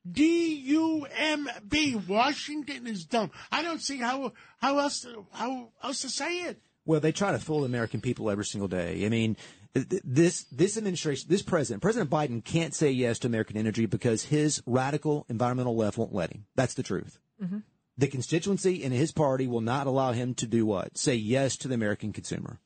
D 0.09 0.55
U 0.55 1.07
M 1.17 1.49
B. 1.67 1.95
Washington 1.95 2.87
is 2.87 3.05
dumb. 3.05 3.31
I 3.51 3.63
don't 3.63 3.81
see 3.81 3.97
how 3.97 4.33
how 4.57 4.79
else 4.79 5.01
to, 5.01 5.25
how 5.31 5.69
else 5.81 6.01
to 6.01 6.09
say 6.09 6.39
it. 6.41 6.61
Well, 6.85 6.99
they 6.99 7.13
try 7.13 7.31
to 7.31 7.39
fool 7.39 7.61
the 7.61 7.65
American 7.65 8.01
people 8.01 8.29
every 8.29 8.43
single 8.45 8.67
day. 8.67 9.05
I 9.05 9.09
mean, 9.09 9.37
th- 9.73 9.87
th- 9.87 10.01
this 10.03 10.43
this 10.51 10.77
administration, 10.77 11.27
this 11.29 11.41
president, 11.41 11.81
President 11.81 12.09
Biden 12.09 12.43
can't 12.43 12.75
say 12.75 12.91
yes 12.91 13.19
to 13.19 13.27
American 13.27 13.55
energy 13.55 13.85
because 13.85 14.23
his 14.25 14.61
radical 14.65 15.25
environmental 15.29 15.75
left 15.77 15.97
won't 15.97 16.13
let 16.13 16.33
him. 16.33 16.45
That's 16.55 16.73
the 16.73 16.83
truth. 16.83 17.19
Mhm. 17.41 17.63
The 17.97 18.07
constituency 18.07 18.83
in 18.83 18.91
his 18.91 19.11
party 19.11 19.47
will 19.47 19.61
not 19.61 19.87
allow 19.87 20.11
him 20.11 20.33
to 20.35 20.47
do 20.47 20.65
what? 20.65 20.97
Say 20.97 21.15
yes 21.15 21.55
to 21.57 21.67
the 21.69 21.75
American 21.75 22.11
consumer. 22.11 22.59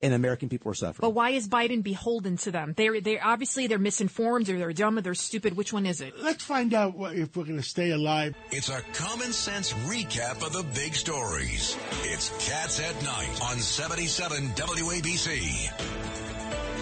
And 0.00 0.14
American 0.14 0.48
people 0.48 0.70
are 0.70 0.74
suffering. 0.74 1.08
But 1.08 1.10
why 1.10 1.30
is 1.30 1.48
Biden 1.48 1.82
beholden 1.82 2.36
to 2.38 2.52
them? 2.52 2.72
They're 2.76 3.00
they 3.00 3.18
obviously 3.18 3.66
they're 3.66 3.78
misinformed 3.78 4.48
or 4.48 4.56
they're 4.56 4.72
dumb 4.72 4.96
or 4.96 5.00
they're 5.00 5.14
stupid. 5.14 5.56
Which 5.56 5.72
one 5.72 5.86
is 5.86 6.00
it? 6.00 6.14
Let's 6.16 6.44
find 6.44 6.72
out 6.72 6.96
what, 6.96 7.16
if 7.16 7.36
we're 7.36 7.44
going 7.44 7.56
to 7.56 7.62
stay 7.68 7.90
alive. 7.90 8.36
It's 8.52 8.68
a 8.68 8.80
common 8.92 9.32
sense 9.32 9.72
recap 9.72 10.46
of 10.46 10.52
the 10.52 10.64
big 10.72 10.94
stories. 10.94 11.76
It's 12.04 12.28
Cats 12.48 12.78
at 12.78 13.02
Night 13.02 13.42
on 13.42 13.58
77 13.58 14.50
WABC. 14.50 16.08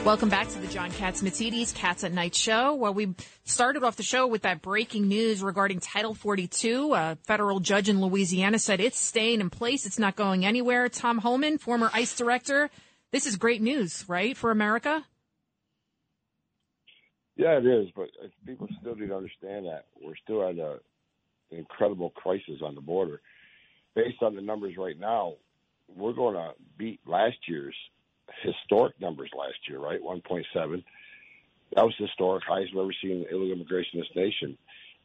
Welcome 0.07 0.29
back 0.29 0.49
to 0.51 0.61
the 0.61 0.69
John 0.69 0.93
Catsimatidis 0.93 1.75
Cats 1.75 2.05
at 2.05 2.13
Night 2.13 2.33
show. 2.33 2.75
Well, 2.75 2.95
we 2.95 3.15
started 3.45 3.83
off 3.83 3.97
the 3.97 4.05
show 4.05 4.29
with 4.29 4.43
that 4.43 4.63
breaking 4.63 5.09
news 5.09 5.43
regarding 5.43 5.81
Title 5.81 6.15
42. 6.15 6.95
A 6.95 7.19
federal 7.25 7.59
judge 7.59 7.89
in 7.89 8.01
Louisiana 8.01 8.61
said 8.61 8.79
it's 8.79 9.01
staying 9.01 9.41
in 9.41 9.51
place. 9.51 9.85
It's 9.85 9.99
not 9.99 10.15
going 10.15 10.47
anywhere. 10.47 10.89
Tom 10.89 11.19
Homan, 11.19 11.59
former 11.59 11.91
ICE 11.93 12.15
director. 12.15 12.71
This 13.13 13.27
is 13.27 13.37
great 13.37 13.63
news, 13.63 14.05
right, 14.09 14.37
for 14.37 14.51
America? 14.51 15.05
Yeah, 17.37 17.59
it 17.59 17.67
is, 17.67 17.89
but 17.95 18.09
uh, 18.23 18.29
people 18.47 18.67
still 18.81 18.97
need 18.97 19.09
to 19.09 19.17
understand 19.17 19.67
that 19.67 19.87
we're 20.03 20.17
still 20.23 20.47
at 20.47 20.59
a, 20.59 20.79
an 21.51 21.59
incredible 21.59 22.11
crisis 22.11 22.61
on 22.65 22.75
the 22.75 22.81
border. 22.81 23.21
Based 23.95 24.23
on 24.23 24.35
the 24.35 24.43
numbers 24.43 24.75
right 24.79 24.99
now, 24.99 25.35
we're 25.95 26.13
going 26.13 26.35
to 26.35 26.53
beat 26.79 27.01
last 27.07 27.37
year's 27.47 27.77
historic 28.43 29.01
numbers 29.01 29.31
last 29.37 29.57
year, 29.69 29.79
right? 29.79 30.01
1.7. 30.03 30.85
That 31.75 31.85
was 31.85 31.95
historic 31.99 32.45
highest 32.47 32.75
we've 32.75 32.83
ever 32.83 32.95
seen 33.03 33.11
in 33.11 33.27
illegal 33.31 33.53
immigration 33.53 33.99
in 33.99 34.01
this 34.01 34.17
nation. 34.17 34.59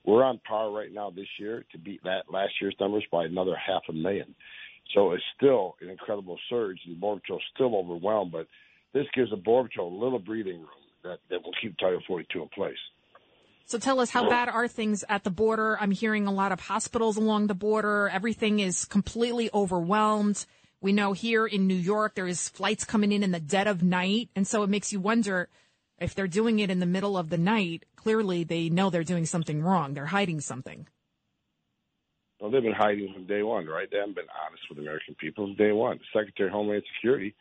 We're 0.04 0.24
on 0.24 0.40
par 0.48 0.72
right 0.72 0.92
now 0.92 1.12
this 1.12 1.28
year 1.40 1.66
to 1.72 1.78
beat 1.78 2.04
that 2.04 2.32
last 2.32 2.54
year's 2.60 2.76
numbers 2.80 3.06
by 3.12 3.26
another 3.26 3.56
half 3.56 3.84
a 3.90 3.94
million. 3.94 4.34
So 4.94 5.12
it's 5.12 5.24
still 5.38 5.76
an 5.82 5.90
incredible 5.90 6.38
surge, 6.50 6.80
and 6.86 6.96
the 6.96 7.00
Border 7.00 7.22
Patrol's 7.22 7.44
still 7.54 7.76
overwhelmed, 7.76 8.32
but 8.32 8.48
this 8.94 9.06
gives 9.16 9.30
the 9.30 9.38
Border 9.38 9.70
Patrol 9.70 9.94
a 9.94 10.00
little 10.04 10.20
breathing 10.20 10.60
room 10.60 10.70
that, 11.04 11.20
that 11.30 11.44
will 11.44 11.54
keep 11.62 11.78
Title 11.78 12.02
42 12.08 12.42
in 12.42 12.50
place. 12.50 12.78
So 13.66 13.78
tell 13.78 14.02
us 14.02 14.10
how 14.10 14.28
bad 14.28 14.50
are 14.50 14.68
things 14.68 15.06
at 15.08 15.24
the 15.24 15.30
border? 15.30 15.78
I'm 15.80 15.92
hearing 15.92 16.28
a 16.28 16.32
lot 16.32 16.52
of 16.52 16.60
hospitals 16.60 17.16
along 17.16 17.48
the 17.48 17.56
border. 17.56 18.10
Everything 18.10 18.60
is 18.60 18.84
completely 18.84 19.50
overwhelmed. 19.54 20.46
We 20.82 20.92
know 20.92 21.14
here 21.14 21.46
in 21.46 21.68
New 21.68 21.76
York 21.76 22.16
there 22.16 22.28
is 22.28 22.50
flights 22.50 22.84
coming 22.84 23.14
in 23.14 23.24
in 23.24 23.32
the 23.32 23.40
dead 23.40 23.68
of 23.68 23.82
night, 23.82 24.30
and 24.36 24.46
so 24.46 24.64
it 24.64 24.70
makes 24.70 24.92
you 24.92 25.00
wonder 25.00 25.48
if 26.00 26.14
they're 26.14 26.28
doing 26.28 26.60
it 26.60 26.70
in 26.70 26.80
the 26.80 26.86
middle 26.86 27.18
of 27.18 27.30
the 27.30 27.38
night. 27.38 27.86
Clearly, 27.96 28.44
they 28.44 28.68
know 28.68 28.90
they're 28.90 29.06
doing 29.06 29.26
something 29.26 29.62
wrong. 29.62 29.94
They're 29.94 30.08
hiding 30.08 30.42
something. 30.42 30.88
Well, 32.42 32.50
they've 32.50 32.64
been 32.64 32.74
hiding 32.74 33.14
from 33.14 33.28
day 33.28 33.44
one, 33.44 33.68
right? 33.68 33.88
They 33.90 34.00
haven't 34.00 34.16
been 34.16 34.26
honest 34.46 34.64
with 34.68 34.80
American 34.80 35.14
people 35.16 35.46
from 35.46 35.56
day 35.56 35.72
one. 35.72 36.00
Secretary 36.12 36.50
of 36.50 36.54
Homeland 36.54 36.82
Security 36.96 37.36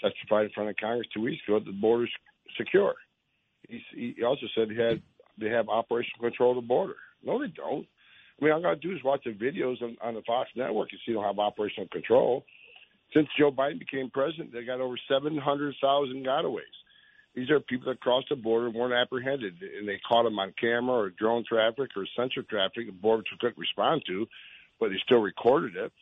testified 0.00 0.46
in 0.46 0.52
front 0.52 0.70
of 0.70 0.76
Congress 0.76 1.08
two 1.12 1.20
weeks 1.20 1.42
ago 1.46 1.58
that 1.58 1.64
the 1.64 1.72
border's 1.72 2.12
secure. 2.56 2.94
He, 3.68 3.82
he 4.16 4.22
also 4.22 4.46
said 4.54 4.70
he 4.70 4.76
had 4.76 5.02
they 5.36 5.48
have 5.48 5.68
operational 5.68 6.30
control 6.30 6.56
of 6.56 6.62
the 6.62 6.68
border. 6.68 6.94
No, 7.24 7.40
they 7.40 7.48
don't. 7.48 7.86
I 8.40 8.44
mean, 8.44 8.52
all 8.52 8.60
I 8.60 8.62
got 8.62 8.80
to 8.80 8.88
do 8.88 8.94
is 8.94 9.02
watch 9.02 9.22
the 9.24 9.32
videos 9.32 9.82
on, 9.82 9.96
on 10.00 10.14
the 10.14 10.22
Fox 10.22 10.48
network 10.54 10.90
and 10.92 11.00
see 11.04 11.12
they 11.12 11.14
don't 11.14 11.24
have 11.24 11.40
operational 11.40 11.88
control. 11.88 12.44
Since 13.12 13.26
Joe 13.36 13.50
Biden 13.50 13.80
became 13.80 14.10
president, 14.10 14.52
they 14.52 14.64
got 14.64 14.80
over 14.80 14.96
700,000 15.08 16.24
gotaways. 16.24 16.62
These 17.38 17.50
are 17.50 17.60
people 17.60 17.92
that 17.92 18.00
crossed 18.00 18.30
the 18.30 18.36
border 18.36 18.66
and 18.66 18.74
weren't 18.74 18.92
apprehended, 18.92 19.62
and 19.62 19.86
they 19.86 20.00
caught 20.08 20.24
them 20.24 20.40
on 20.40 20.52
camera 20.60 20.96
or 20.96 21.10
drone 21.10 21.44
traffic 21.48 21.90
or 21.96 22.04
sensor 22.16 22.42
traffic. 22.42 22.86
The 22.86 22.92
border 22.92 23.22
couldn't 23.38 23.56
respond 23.56 24.02
to, 24.08 24.26
but 24.80 24.88
they 24.88 24.96
still 25.04 25.20
recorded 25.20 25.76
it. 25.76 25.92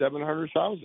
700,000. 0.00 0.82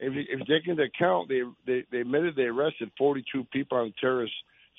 If 0.00 0.14
you, 0.14 0.20
if 0.30 0.40
you 0.40 0.46
take 0.46 0.66
into 0.66 0.84
account, 0.84 1.28
they, 1.28 1.42
they, 1.66 1.84
they 1.92 2.00
admitted 2.00 2.36
they 2.36 2.44
arrested 2.44 2.90
42 2.96 3.44
people 3.52 3.76
on 3.76 3.88
the 3.88 3.94
terrorist 4.00 4.32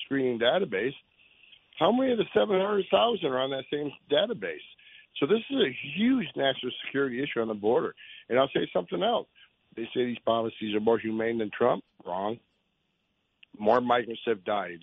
screening 0.04 0.40
database. 0.40 0.94
How 1.78 1.92
many 1.92 2.10
of 2.10 2.18
the 2.18 2.24
700,000 2.34 3.24
are 3.24 3.38
on 3.38 3.50
that 3.50 3.64
same 3.70 3.92
database? 4.10 4.66
So 5.20 5.26
this 5.26 5.44
is 5.48 5.58
a 5.58 5.76
huge 5.96 6.26
national 6.34 6.72
security 6.84 7.22
issue 7.22 7.40
on 7.40 7.46
the 7.46 7.54
border. 7.54 7.94
And 8.28 8.36
I'll 8.36 8.50
say 8.52 8.68
something 8.72 9.04
else. 9.04 9.28
They 9.76 9.84
say 9.94 10.06
these 10.06 10.18
policies 10.26 10.74
are 10.74 10.80
more 10.80 10.98
humane 10.98 11.38
than 11.38 11.52
Trump. 11.56 11.84
Wrong. 12.04 12.40
More 13.58 13.80
migrants 13.80 14.22
have 14.26 14.44
died 14.44 14.80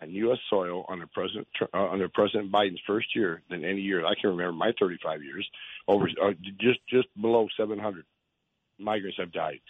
on 0.00 0.10
U.S. 0.10 0.38
soil 0.50 0.84
under 0.88 1.06
President 1.06 1.46
uh, 1.72 1.88
under 1.88 2.08
President 2.08 2.52
Biden's 2.52 2.80
first 2.86 3.14
year 3.14 3.42
than 3.50 3.64
any 3.64 3.80
year 3.80 4.04
I 4.04 4.14
can 4.20 4.30
remember. 4.30 4.52
My 4.52 4.72
35 4.78 5.22
years, 5.22 5.48
over 5.88 6.08
uh, 6.22 6.32
just 6.60 6.80
just 6.88 7.08
below 7.20 7.46
700 7.56 8.04
migrants 8.78 9.18
have 9.18 9.32
died. 9.32 9.60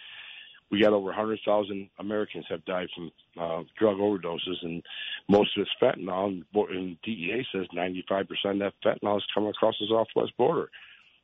We 0.69 0.81
got 0.81 0.91
over 0.91 1.05
100,000 1.05 1.89
Americans 1.97 2.45
have 2.49 2.65
died 2.65 2.89
from 2.93 3.11
uh, 3.39 3.63
drug 3.79 3.97
overdoses, 3.97 4.57
and 4.63 4.83
most 5.29 5.57
of 5.57 5.61
it's 5.61 5.71
fentanyl. 5.81 6.43
And, 6.53 6.97
DEA 7.03 7.45
says 7.53 7.67
95% 7.73 8.21
of 8.21 8.59
that 8.59 8.73
fentanyl 8.85 9.15
is 9.15 9.23
coming 9.33 9.49
across 9.51 9.75
the 9.79 9.87
southwest 9.89 10.35
border. 10.37 10.69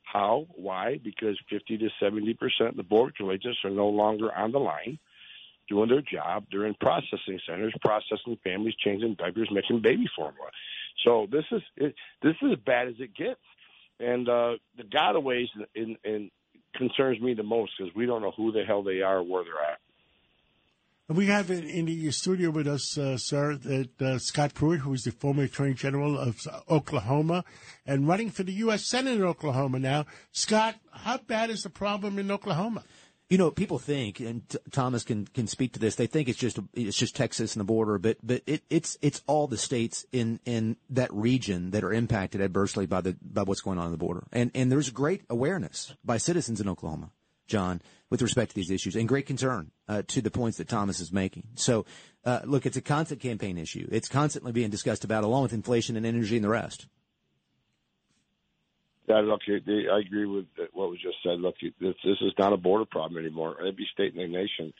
How? 0.02 0.46
Why? 0.54 0.98
Because 1.04 1.38
50 1.50 1.76
to 1.76 1.88
70 2.00 2.34
percent 2.34 2.70
of 2.70 2.76
the 2.76 2.82
border 2.82 3.32
agents 3.32 3.58
are 3.64 3.70
no 3.70 3.88
longer 3.88 4.32
on 4.34 4.52
the 4.52 4.60
line 4.60 4.98
doing 5.68 5.88
their 5.88 6.02
job. 6.02 6.44
They're 6.50 6.66
in 6.66 6.74
processing 6.80 7.40
centers, 7.48 7.74
processing 7.80 8.38
families, 8.44 8.74
changing 8.82 9.16
diapers, 9.18 9.48
making 9.52 9.82
baby 9.82 10.06
formula. 10.16 10.48
So 11.04 11.26
this 11.30 11.44
is 11.50 11.62
it, 11.76 11.94
this 12.22 12.34
is 12.42 12.52
as 12.52 12.58
bad 12.64 12.88
as 12.88 12.94
it 12.98 13.14
gets. 13.14 13.40
And 14.00 14.28
uh, 14.28 14.54
the 14.76 14.82
gotaways 14.84 15.46
in, 15.74 15.96
in 16.04 16.30
concerns 16.74 17.20
me 17.20 17.34
the 17.34 17.42
most 17.42 17.72
because 17.78 17.94
we 17.94 18.06
don't 18.06 18.22
know 18.22 18.32
who 18.36 18.52
the 18.52 18.64
hell 18.64 18.82
they 18.82 19.00
are 19.02 19.18
or 19.18 19.22
where 19.22 19.44
they're 19.44 19.72
at. 19.72 19.78
We 21.06 21.26
have 21.26 21.50
in, 21.50 21.64
in 21.68 21.84
the 21.84 22.10
studio 22.12 22.50
with 22.50 22.66
us, 22.66 22.96
uh, 22.96 23.18
sir, 23.18 23.56
that 23.56 24.00
uh, 24.00 24.18
Scott 24.18 24.54
Pruitt, 24.54 24.80
who 24.80 24.94
is 24.94 25.04
the 25.04 25.10
former 25.10 25.42
Attorney 25.42 25.74
General 25.74 26.18
of 26.18 26.40
Oklahoma 26.70 27.44
and 27.84 28.08
running 28.08 28.30
for 28.30 28.42
the 28.42 28.54
U.S. 28.54 28.86
Senate 28.86 29.16
in 29.16 29.22
Oklahoma 29.22 29.78
now. 29.78 30.06
Scott, 30.32 30.76
how 30.90 31.18
bad 31.18 31.50
is 31.50 31.62
the 31.62 31.68
problem 31.68 32.18
in 32.18 32.30
Oklahoma? 32.30 32.84
You 33.34 33.38
know, 33.38 33.50
people 33.50 33.80
think, 33.80 34.20
and 34.20 34.48
T- 34.48 34.58
Thomas 34.70 35.02
can, 35.02 35.26
can 35.26 35.48
speak 35.48 35.72
to 35.72 35.80
this. 35.80 35.96
They 35.96 36.06
think 36.06 36.28
it's 36.28 36.38
just 36.38 36.56
it's 36.72 36.96
just 36.96 37.16
Texas 37.16 37.56
and 37.56 37.60
the 37.60 37.64
border, 37.64 37.98
but 37.98 38.16
but 38.22 38.42
it, 38.46 38.62
it's 38.70 38.96
it's 39.02 39.24
all 39.26 39.48
the 39.48 39.56
states 39.56 40.06
in, 40.12 40.38
in 40.44 40.76
that 40.90 41.12
region 41.12 41.72
that 41.72 41.82
are 41.82 41.92
impacted 41.92 42.40
adversely 42.40 42.86
by 42.86 43.00
the 43.00 43.16
by 43.20 43.42
what's 43.42 43.60
going 43.60 43.76
on 43.76 43.86
in 43.86 43.90
the 43.90 43.98
border, 43.98 44.22
and 44.30 44.52
and 44.54 44.70
there's 44.70 44.88
great 44.90 45.22
awareness 45.28 45.94
by 46.04 46.16
citizens 46.16 46.60
in 46.60 46.68
Oklahoma, 46.68 47.10
John, 47.48 47.82
with 48.08 48.22
respect 48.22 48.50
to 48.50 48.54
these 48.54 48.70
issues, 48.70 48.94
and 48.94 49.08
great 49.08 49.26
concern 49.26 49.72
uh, 49.88 50.02
to 50.06 50.22
the 50.22 50.30
points 50.30 50.58
that 50.58 50.68
Thomas 50.68 51.00
is 51.00 51.10
making. 51.10 51.48
So, 51.56 51.86
uh, 52.24 52.42
look, 52.44 52.66
it's 52.66 52.76
a 52.76 52.80
constant 52.80 53.20
campaign 53.20 53.58
issue. 53.58 53.88
It's 53.90 54.08
constantly 54.08 54.52
being 54.52 54.70
discussed 54.70 55.02
about, 55.02 55.24
along 55.24 55.42
with 55.42 55.52
inflation 55.52 55.96
and 55.96 56.06
energy 56.06 56.36
and 56.36 56.44
the 56.44 56.50
rest. 56.50 56.86
Yeah, 59.06 59.20
look, 59.20 59.40
I 59.48 60.00
agree 60.00 60.26
with 60.26 60.46
what 60.72 60.90
was 60.90 61.00
just 61.02 61.16
said. 61.22 61.40
Look, 61.40 61.56
this, 61.60 61.94
this 62.04 62.16
is 62.22 62.32
not 62.38 62.52
a 62.52 62.56
border 62.56 62.86
problem 62.86 63.22
anymore. 63.22 63.56
Every 63.60 63.88
state 63.92 64.14
in 64.14 64.20
the 64.20 64.28
nation 64.28 64.72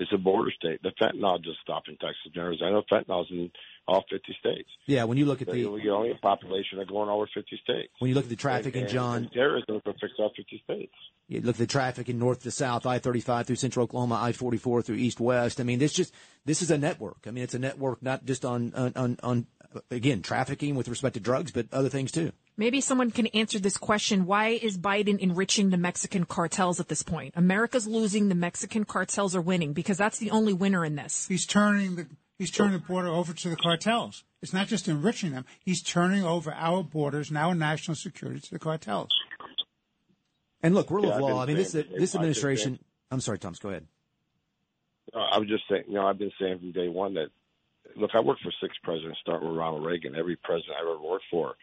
is 0.00 0.08
a 0.12 0.18
border 0.18 0.50
state. 0.50 0.82
The 0.82 0.92
fentanyl 1.00 1.42
just 1.42 1.60
stopped 1.60 1.88
in 1.88 1.96
Texas 1.96 2.20
and 2.26 2.36
Arizona. 2.36 2.70
I 2.70 2.72
know 2.72 2.82
fentanyl's 2.90 3.30
in 3.30 3.50
all 3.86 4.04
50 4.10 4.36
states. 4.38 4.68
Yeah, 4.86 5.04
when 5.04 5.18
you 5.18 5.26
look 5.26 5.42
at 5.42 5.48
the 5.50 5.66
we 5.66 5.90
only 5.90 6.10
a 6.10 6.14
population 6.16 6.78
of 6.78 6.88
going 6.88 7.08
over 7.08 7.28
50 7.32 7.60
states. 7.62 7.92
When 7.98 8.08
you 8.08 8.14
look 8.14 8.24
at 8.24 8.30
the 8.30 8.36
traffic 8.36 8.74
and, 8.74 8.84
in 8.84 8.90
John, 8.90 9.16
and 9.18 9.32
terrorism 9.32 9.80
will 9.84 9.92
fix 9.92 10.12
all 10.18 10.32
50 10.34 10.62
states. 10.64 10.92
You 11.28 11.42
look 11.42 11.56
at 11.56 11.58
the 11.58 11.66
traffic 11.66 12.08
in 12.08 12.18
north 12.18 12.42
to 12.42 12.50
south, 12.50 12.86
I-35 12.86 13.46
through 13.46 13.56
central 13.56 13.84
Oklahoma, 13.84 14.16
I-44 14.22 14.84
through 14.84 14.96
east 14.96 15.20
west. 15.20 15.60
I 15.60 15.64
mean, 15.64 15.78
this 15.78 15.92
just 15.92 16.14
this 16.44 16.62
is 16.62 16.70
a 16.70 16.78
network. 16.78 17.24
I 17.26 17.30
mean, 17.30 17.44
it's 17.44 17.54
a 17.54 17.58
network 17.58 18.02
not 18.02 18.24
just 18.24 18.44
on 18.44 18.72
on, 18.74 18.92
on, 18.96 19.18
on 19.22 19.46
again 19.90 20.22
trafficking 20.22 20.74
with 20.74 20.88
respect 20.88 21.14
to 21.14 21.20
drugs, 21.20 21.52
but 21.52 21.66
other 21.72 21.88
things 21.88 22.10
too. 22.10 22.32
Maybe 22.56 22.80
someone 22.80 23.10
can 23.10 23.26
answer 23.28 23.58
this 23.58 23.76
question. 23.76 24.26
Why 24.26 24.48
is 24.48 24.76
Biden 24.76 25.18
enriching 25.18 25.70
the 25.70 25.78
Mexican 25.78 26.24
cartels 26.26 26.78
at 26.78 26.88
this 26.88 27.02
point? 27.02 27.32
America's 27.36 27.86
losing, 27.86 28.28
the 28.28 28.34
Mexican 28.34 28.84
cartels 28.84 29.34
are 29.34 29.40
winning 29.40 29.72
because 29.72 29.96
that's 29.96 30.18
the 30.18 30.30
only 30.30 30.52
winner 30.52 30.84
in 30.84 30.94
this. 30.96 31.26
He's 31.28 31.46
turning 31.46 31.96
the 31.96 32.06
he's 32.38 32.50
turning 32.50 32.72
the 32.74 32.78
border 32.80 33.08
over 33.08 33.32
to 33.32 33.48
the 33.48 33.56
cartels. 33.56 34.24
It's 34.42 34.52
not 34.52 34.66
just 34.68 34.88
enriching 34.88 35.32
them. 35.32 35.44
He's 35.64 35.82
turning 35.82 36.24
over 36.24 36.52
our 36.52 36.82
borders 36.82 37.28
and 37.28 37.38
our 37.38 37.54
national 37.54 37.94
security 37.94 38.40
to 38.40 38.50
the 38.50 38.58
cartels. 38.58 39.10
And 40.62 40.74
look, 40.74 40.90
rule 40.90 41.06
Yeah, 41.06 41.14
of 41.14 41.20
law. 41.20 41.42
I 41.42 41.46
mean, 41.46 41.56
this 41.56 41.72
saying- 41.72 41.86
this 41.96 42.14
I've 42.14 42.20
administration. 42.20 42.78
I'm 43.10 43.20
sorry, 43.20 43.38
Thomas. 43.38 43.58
Go 43.58 43.70
ahead. 43.70 43.86
Uh, 45.14 45.18
I 45.18 45.38
was 45.38 45.48
just 45.48 45.64
saying, 45.68 45.84
you 45.88 45.94
know, 45.94 46.06
I've 46.06 46.18
been 46.18 46.32
saying 46.38 46.58
from 46.58 46.72
day 46.72 46.88
one 46.88 47.14
that, 47.14 47.30
look, 47.96 48.10
I 48.14 48.20
worked 48.20 48.42
for 48.42 48.52
six 48.60 48.76
presidents, 48.82 49.18
starting 49.20 49.48
with 49.48 49.56
Ronald 49.58 49.84
Reagan. 49.84 50.14
Every 50.14 50.36
president 50.36 50.76
I 50.78 50.82
ever 50.82 51.00
worked 51.00 51.24
for 51.30 51.54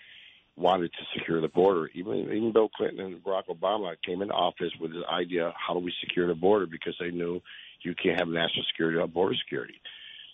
wanted 0.58 0.92
to 0.92 1.20
secure 1.20 1.40
the 1.40 1.48
border. 1.48 1.90
Even 1.94 2.20
even 2.20 2.52
Bill 2.52 2.70
Clinton 2.70 3.00
and 3.06 3.24
Barack 3.24 3.48
Obama 3.50 3.96
came 4.06 4.22
into 4.22 4.34
office 4.34 4.72
with 4.80 4.92
the 4.92 5.04
idea, 5.10 5.54
how 5.56 5.74
do 5.74 5.80
we 5.80 5.94
secure 6.02 6.28
the 6.28 6.36
border? 6.36 6.66
Because 6.66 6.96
they 7.00 7.12
knew 7.12 7.42
you 7.84 7.94
can't 7.96 8.20
have 8.20 8.28
national 8.28 8.66
security 8.72 8.98
without 8.98 9.14
border 9.14 9.36
security. 9.44 9.80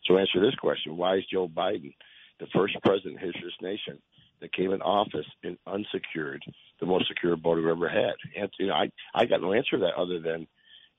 So 0.06 0.18
answer 0.18 0.40
this 0.40 0.56
question: 0.56 0.98
Why 0.98 1.18
is 1.18 1.24
Joe 1.32 1.48
Biden 1.48 1.94
the 2.40 2.48
first 2.54 2.76
president 2.84 3.20
in 3.20 3.28
history 3.28 3.42
of 3.42 3.46
this 3.46 3.62
nation 3.62 4.02
that 4.42 4.54
came 4.54 4.72
in 4.72 4.82
office 4.82 5.28
and 5.44 5.58
unsecured, 5.68 6.44
the 6.80 6.86
most 6.86 7.08
secure 7.08 7.36
border 7.36 7.62
we've 7.62 7.72
ever 7.72 7.90
had? 7.90 8.14
And 8.38 8.50
you 8.58 8.68
know, 8.68 8.74
I 8.74 8.90
I 9.14 9.26
got 9.26 9.42
no 9.42 9.54
answer 9.54 9.78
to 9.78 9.80
that 9.80 9.96
other 9.96 10.20
than 10.20 10.48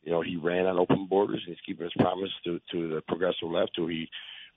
you 0.04 0.12
know, 0.12 0.20
he 0.20 0.36
ran 0.36 0.66
on 0.66 0.78
open 0.78 1.06
borders 1.06 1.42
and 1.46 1.56
he's 1.56 1.64
keeping 1.64 1.84
his 1.84 1.92
promise 1.94 2.30
to, 2.44 2.60
to 2.72 2.94
the 2.94 3.02
progressive 3.08 3.48
left 3.50 3.72
who 3.76 3.88
he 3.88 4.08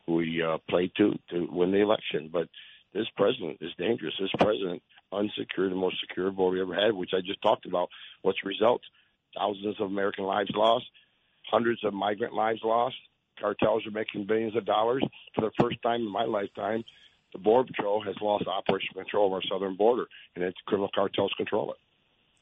who 0.06 0.20
he 0.20 0.42
uh, 0.42 0.58
played 0.70 0.92
to 0.98 1.18
to 1.30 1.48
win 1.52 1.72
the 1.72 1.82
election. 1.82 2.30
But 2.32 2.50
this 2.94 3.08
president 3.16 3.58
is 3.62 3.72
dangerous. 3.78 4.14
This 4.20 4.32
president 4.40 4.82
unsecured 5.12 5.72
the 5.72 5.76
most 5.76 5.98
secure 6.00 6.32
border 6.32 6.58
we 6.58 6.62
ever 6.62 6.86
had, 6.86 6.94
which 6.94 7.12
I 7.14 7.22
just 7.22 7.42
talked 7.42 7.66
about. 7.66 7.90
What's 8.22 8.40
the 8.44 8.50
result? 8.50 8.82
Thousands 9.38 9.76
of 9.80 9.88
American 9.88 10.26
lives 10.26 10.50
lost, 10.56 10.86
hundreds 11.50 11.84
of 11.84 11.94
migrant 11.94 12.34
lives 12.34 12.62
lost. 12.64 12.96
Cartels 13.40 13.86
are 13.86 13.92
making 13.92 14.26
billions 14.26 14.56
of 14.56 14.66
dollars. 14.66 15.04
For 15.36 15.42
the 15.42 15.52
first 15.62 15.78
time 15.84 16.02
in 16.02 16.12
my 16.12 16.24
lifetime, 16.24 16.84
the 17.34 17.40
Border 17.40 17.68
Patrol 17.68 18.02
has 18.04 18.16
lost 18.22 18.46
operational 18.48 19.04
control 19.04 19.28
of 19.28 19.34
our 19.34 19.42
southern 19.52 19.76
border, 19.76 20.06
and 20.36 20.44
its 20.44 20.58
criminal 20.66 20.90
cartels 20.94 21.32
control 21.38 21.72
it. 21.72 21.78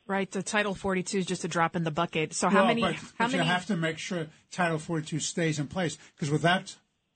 Right. 0.07 0.29
The 0.29 0.43
Title 0.43 0.75
42 0.75 1.17
is 1.19 1.25
just 1.25 1.43
a 1.43 1.47
drop 1.47 1.75
in 1.75 1.83
the 1.83 1.91
bucket. 1.91 2.33
So 2.33 2.47
how 2.47 2.59
Well, 2.59 2.67
many? 2.67 2.81
But, 2.81 2.93
how 2.93 3.01
but 3.17 3.31
many? 3.31 3.37
you 3.37 3.49
have 3.49 3.65
to 3.65 3.75
make 3.75 3.97
sure 3.97 4.27
Title 4.51 4.77
42 4.77 5.19
stays 5.19 5.59
in 5.59 5.67
place 5.67 5.97
because 6.15 6.29
without 6.29 6.75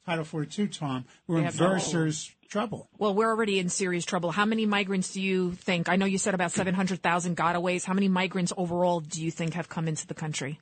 Title 0.09 0.25
42, 0.25 0.67
Tom, 0.69 1.05
we're 1.27 1.35
We 1.35 1.41
in 1.41 1.45
have 1.45 1.53
very 1.53 1.73
no- 1.73 1.77
serious 1.77 2.31
trouble. 2.47 2.89
Well, 2.97 3.13
we're 3.13 3.29
already 3.29 3.59
in 3.59 3.69
serious 3.69 4.03
trouble. 4.05 4.31
How 4.31 4.43
many 4.43 4.65
migrants 4.65 5.13
do 5.13 5.21
you 5.21 5.51
think? 5.51 5.87
I 5.87 5.97
know 5.97 6.07
you 6.07 6.17
said 6.17 6.33
about 6.33 6.51
700,000 6.51 7.37
gotaways. 7.37 7.85
How 7.85 7.93
many 7.93 8.07
migrants 8.07 8.51
overall 8.57 9.01
do 9.01 9.23
you 9.23 9.29
think 9.29 9.53
have 9.53 9.69
come 9.69 9.87
into 9.87 10.07
the 10.07 10.15
country? 10.15 10.59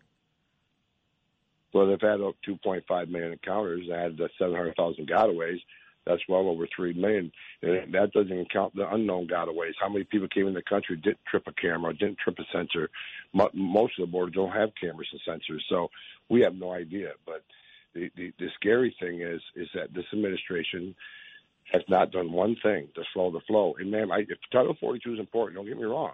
Well, 1.74 1.88
they've 1.88 2.02
had 2.02 2.20
uh, 2.20 2.34
2.5 2.45 3.08
million 3.08 3.32
encounters 3.32 3.88
and 3.89 3.98
had 3.98 4.18
the 4.18 4.28
700,000 4.38 5.08
gotaways. 5.08 5.60
That's 6.06 6.22
well 6.28 6.50
over 6.50 6.68
3 6.76 6.95
million. 6.95 7.32
And 7.62 7.93
that 7.93 8.12
doesn't 8.12 8.34
even 8.34 8.48
count 8.52 8.76
the 8.76 8.93
unknown 8.93 9.30
gotaways. 9.30 9.76
How 9.80 9.88
many 9.88 10.04
people 10.04 10.28
came 10.28 10.48
in 10.48 10.56
the 10.56 10.62
country, 10.62 10.98
didn't 10.98 11.24
trip 11.26 11.43
a 11.48 11.54
camera, 11.54 11.93
didn't 11.93 12.18
trip 12.18 12.38
a 12.38 12.43
sensor? 12.52 12.89
Most 13.54 13.93
of 13.98 14.08
the 14.08 14.12
borders 14.12 14.36
don't 14.36 14.52
have 14.52 14.72
cameras 14.76 15.08
and 15.14 15.22
sensors, 15.26 15.62
so 15.70 15.88
we 16.28 16.41
have 16.41 16.56
no 16.56 16.74
idea. 16.74 17.12
But 17.26 17.43
the, 17.98 18.12
the, 18.16 18.34
the 18.39 18.48
scary 18.56 18.95
thing 19.00 19.22
is, 19.22 19.41
is 19.56 19.68
that 19.74 19.93
this 19.93 20.06
administration 20.14 20.95
has 21.72 21.82
not 21.89 22.12
done 22.12 22.32
one 22.32 22.56
thing 22.64 22.88
to 22.95 23.04
slow 23.14 23.32
the 23.32 23.41
flow. 23.48 23.76
And, 23.80 23.91
ma'am, 23.91 24.12
I, 24.12 24.20
if 24.20 24.38
Title 24.52 24.76
42 24.80 25.16
is 25.16 25.20
important, 25.20 25.58
don't 25.58 25.68
get 25.68 25.78
me 25.78 25.84
wrong. 25.84 26.14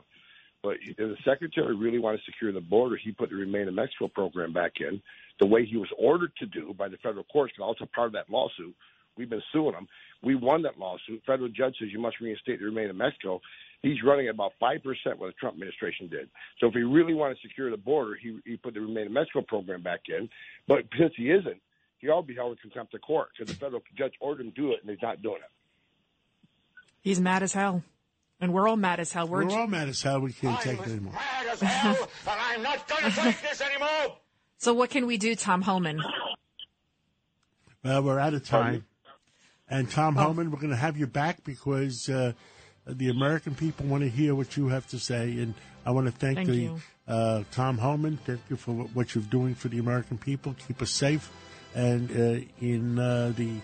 But 0.63 0.77
if 0.81 0.95
the 0.95 1.17
secretary 1.25 1.75
really 1.75 1.99
wanted 1.99 2.17
to 2.17 2.31
secure 2.31 2.51
the 2.53 2.61
border, 2.61 2.95
he 2.95 3.11
put 3.11 3.29
the 3.29 3.35
Remain 3.35 3.67
in 3.67 3.75
Mexico 3.75 4.07
program 4.07 4.53
back 4.53 4.73
in 4.79 5.01
the 5.39 5.45
way 5.45 5.65
he 5.65 5.77
was 5.77 5.89
ordered 5.97 6.31
to 6.37 6.45
do 6.45 6.73
by 6.77 6.87
the 6.87 6.97
federal 6.97 7.25
courts, 7.25 7.53
and 7.57 7.65
also 7.65 7.85
part 7.93 8.07
of 8.07 8.13
that 8.13 8.29
lawsuit. 8.29 8.73
We've 9.17 9.29
been 9.29 9.43
suing 9.51 9.75
him. 9.75 9.87
We 10.23 10.35
won 10.35 10.61
that 10.63 10.79
lawsuit. 10.79 11.21
Federal 11.27 11.49
judge 11.49 11.75
says 11.79 11.89
you 11.91 11.99
must 11.99 12.19
reinstate 12.19 12.59
the 12.59 12.65
Remain 12.65 12.89
in 12.89 12.97
Mexico. 12.97 13.41
He's 13.81 14.01
running 14.03 14.27
at 14.27 14.35
about 14.35 14.53
5% 14.61 14.81
what 15.17 15.27
the 15.27 15.33
Trump 15.33 15.55
administration 15.55 16.07
did. 16.07 16.29
So 16.59 16.67
if 16.67 16.73
he 16.73 16.81
really 16.81 17.13
wanted 17.13 17.35
to 17.35 17.47
secure 17.47 17.69
the 17.69 17.77
border, 17.77 18.15
he, 18.15 18.39
he 18.45 18.55
put 18.55 18.73
the 18.73 18.79
Remain 18.79 19.07
in 19.07 19.13
Mexico 19.13 19.41
program 19.41 19.83
back 19.83 20.01
in. 20.07 20.29
But 20.67 20.85
since 20.97 21.13
he 21.17 21.29
isn't, 21.29 21.61
he 22.03 22.09
ought 22.09 22.21
to 22.21 22.27
be 22.27 22.35
held 22.35 22.51
in 22.51 22.57
contempt 22.57 22.93
of 22.93 23.01
court 23.01 23.29
because 23.37 23.51
the 23.53 23.59
federal 23.59 23.81
judge 23.97 24.13
ordered 24.19 24.45
him 24.45 24.51
to 24.51 24.61
do 24.61 24.71
it, 24.73 24.79
and 24.81 24.89
he's 24.89 25.01
not 25.01 25.21
doing 25.21 25.37
it. 25.37 26.47
He's 27.01 27.19
mad 27.19 27.43
as 27.43 27.53
hell. 27.53 27.83
And 28.39 28.53
we're 28.53 28.67
all 28.67 28.75
mad 28.77 28.99
as 28.99 29.11
hell. 29.13 29.27
We're, 29.27 29.45
We're 29.45 29.57
all 29.59 29.67
mad 29.67 29.87
as 29.89 30.01
hell. 30.01 30.19
We 30.19 30.33
can't 30.33 30.59
take 30.61 30.79
it 30.81 30.87
anymore. 30.87 31.13
and 31.61 31.97
I'm 32.27 32.61
not 32.61 32.87
going 32.87 33.03
to 33.03 33.11
take 33.21 33.41
this 33.41 33.61
anymore. 33.61 34.17
so 34.57 34.73
what 34.73 34.89
can 34.89 35.05
we 35.05 35.17
do, 35.17 35.35
Tom 35.35 35.61
Homan? 35.61 36.01
Well, 37.83 38.03
we're 38.03 38.19
out 38.19 38.33
of 38.33 38.45
time. 38.45 38.85
And 39.69 39.89
Tom 39.89 40.17
Oh. 40.17 40.23
Homan, 40.23 40.51
we're 40.51 40.57
going 40.59 40.69
to 40.71 40.75
have 40.75 40.97
you 40.97 41.07
back 41.07 41.43
because 41.43 42.09
uh, 42.09 42.33
the 42.85 43.09
American 43.09 43.55
people 43.55 43.85
want 43.87 44.03
to 44.03 44.09
hear 44.09 44.35
what 44.35 44.55
you 44.57 44.67
have 44.69 44.87
to 44.87 44.99
say. 44.99 45.31
And 45.39 45.53
I 45.85 45.91
want 45.91 46.07
to 46.07 46.11
thank, 46.11 46.37
Thank 46.37 46.49
the 46.49 46.55
you. 46.55 46.81
uh, 47.07 47.43
Tom 47.51 47.77
Homan. 47.77 48.17
Thank 48.25 48.41
you 48.49 48.55
for 48.57 48.71
what- 48.73 48.89
what 48.95 49.15
you're 49.15 49.23
doing 49.23 49.55
for 49.55 49.67
the 49.69 49.79
American 49.79 50.17
people. 50.17 50.55
Keep 50.67 50.81
us 50.81 50.91
safe. 50.91 51.29
And 51.75 52.11
uh, 52.11 52.45
in 52.59 52.99
uh, 52.99 53.33
the 53.35 53.59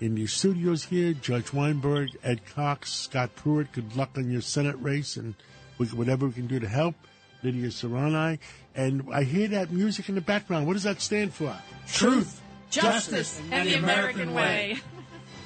in 0.00 0.14
the 0.14 0.26
studios 0.26 0.84
here, 0.84 1.12
Judge 1.12 1.52
Weinberg, 1.52 2.16
Ed 2.22 2.40
Cox, 2.54 2.92
Scott 2.92 3.34
Pruitt. 3.36 3.72
Good 3.72 3.96
luck 3.96 4.10
on 4.16 4.30
your 4.30 4.40
Senate 4.40 4.76
race 4.80 5.16
and 5.16 5.34
we, 5.78 5.86
whatever 5.88 6.26
we 6.26 6.32
can 6.32 6.46
do 6.46 6.58
to 6.58 6.68
help. 6.68 6.94
Lydia 7.42 7.68
Serrani. 7.68 8.38
And 8.74 9.08
I 9.12 9.24
hear 9.24 9.48
that 9.48 9.70
music 9.70 10.08
in 10.08 10.14
the 10.14 10.20
background. 10.20 10.66
What 10.66 10.74
does 10.74 10.84
that 10.84 11.00
stand 11.00 11.34
for? 11.34 11.54
Truth, 11.86 12.40
Justice 12.70 13.40
and 13.50 13.68
the 13.68 13.74
American 13.74 14.34
way. 14.34 14.78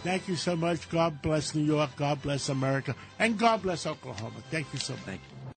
Thank 0.03 0.29
you 0.29 0.37
so 0.37 0.55
much. 0.55 0.89
God 0.91 1.23
bless 1.23 1.55
New 1.55 1.65
York. 1.65 1.97
God 1.97 2.21
bless 2.21 2.49
America. 2.51 2.95
And 3.19 3.39
God 3.39 3.63
bless 3.63 3.87
Oklahoma. 3.87 4.37
Thank 4.51 4.67
you 4.73 4.79
so 4.79 4.93
much. 4.93 5.03
Thank 5.05 5.21
you. 5.31 5.34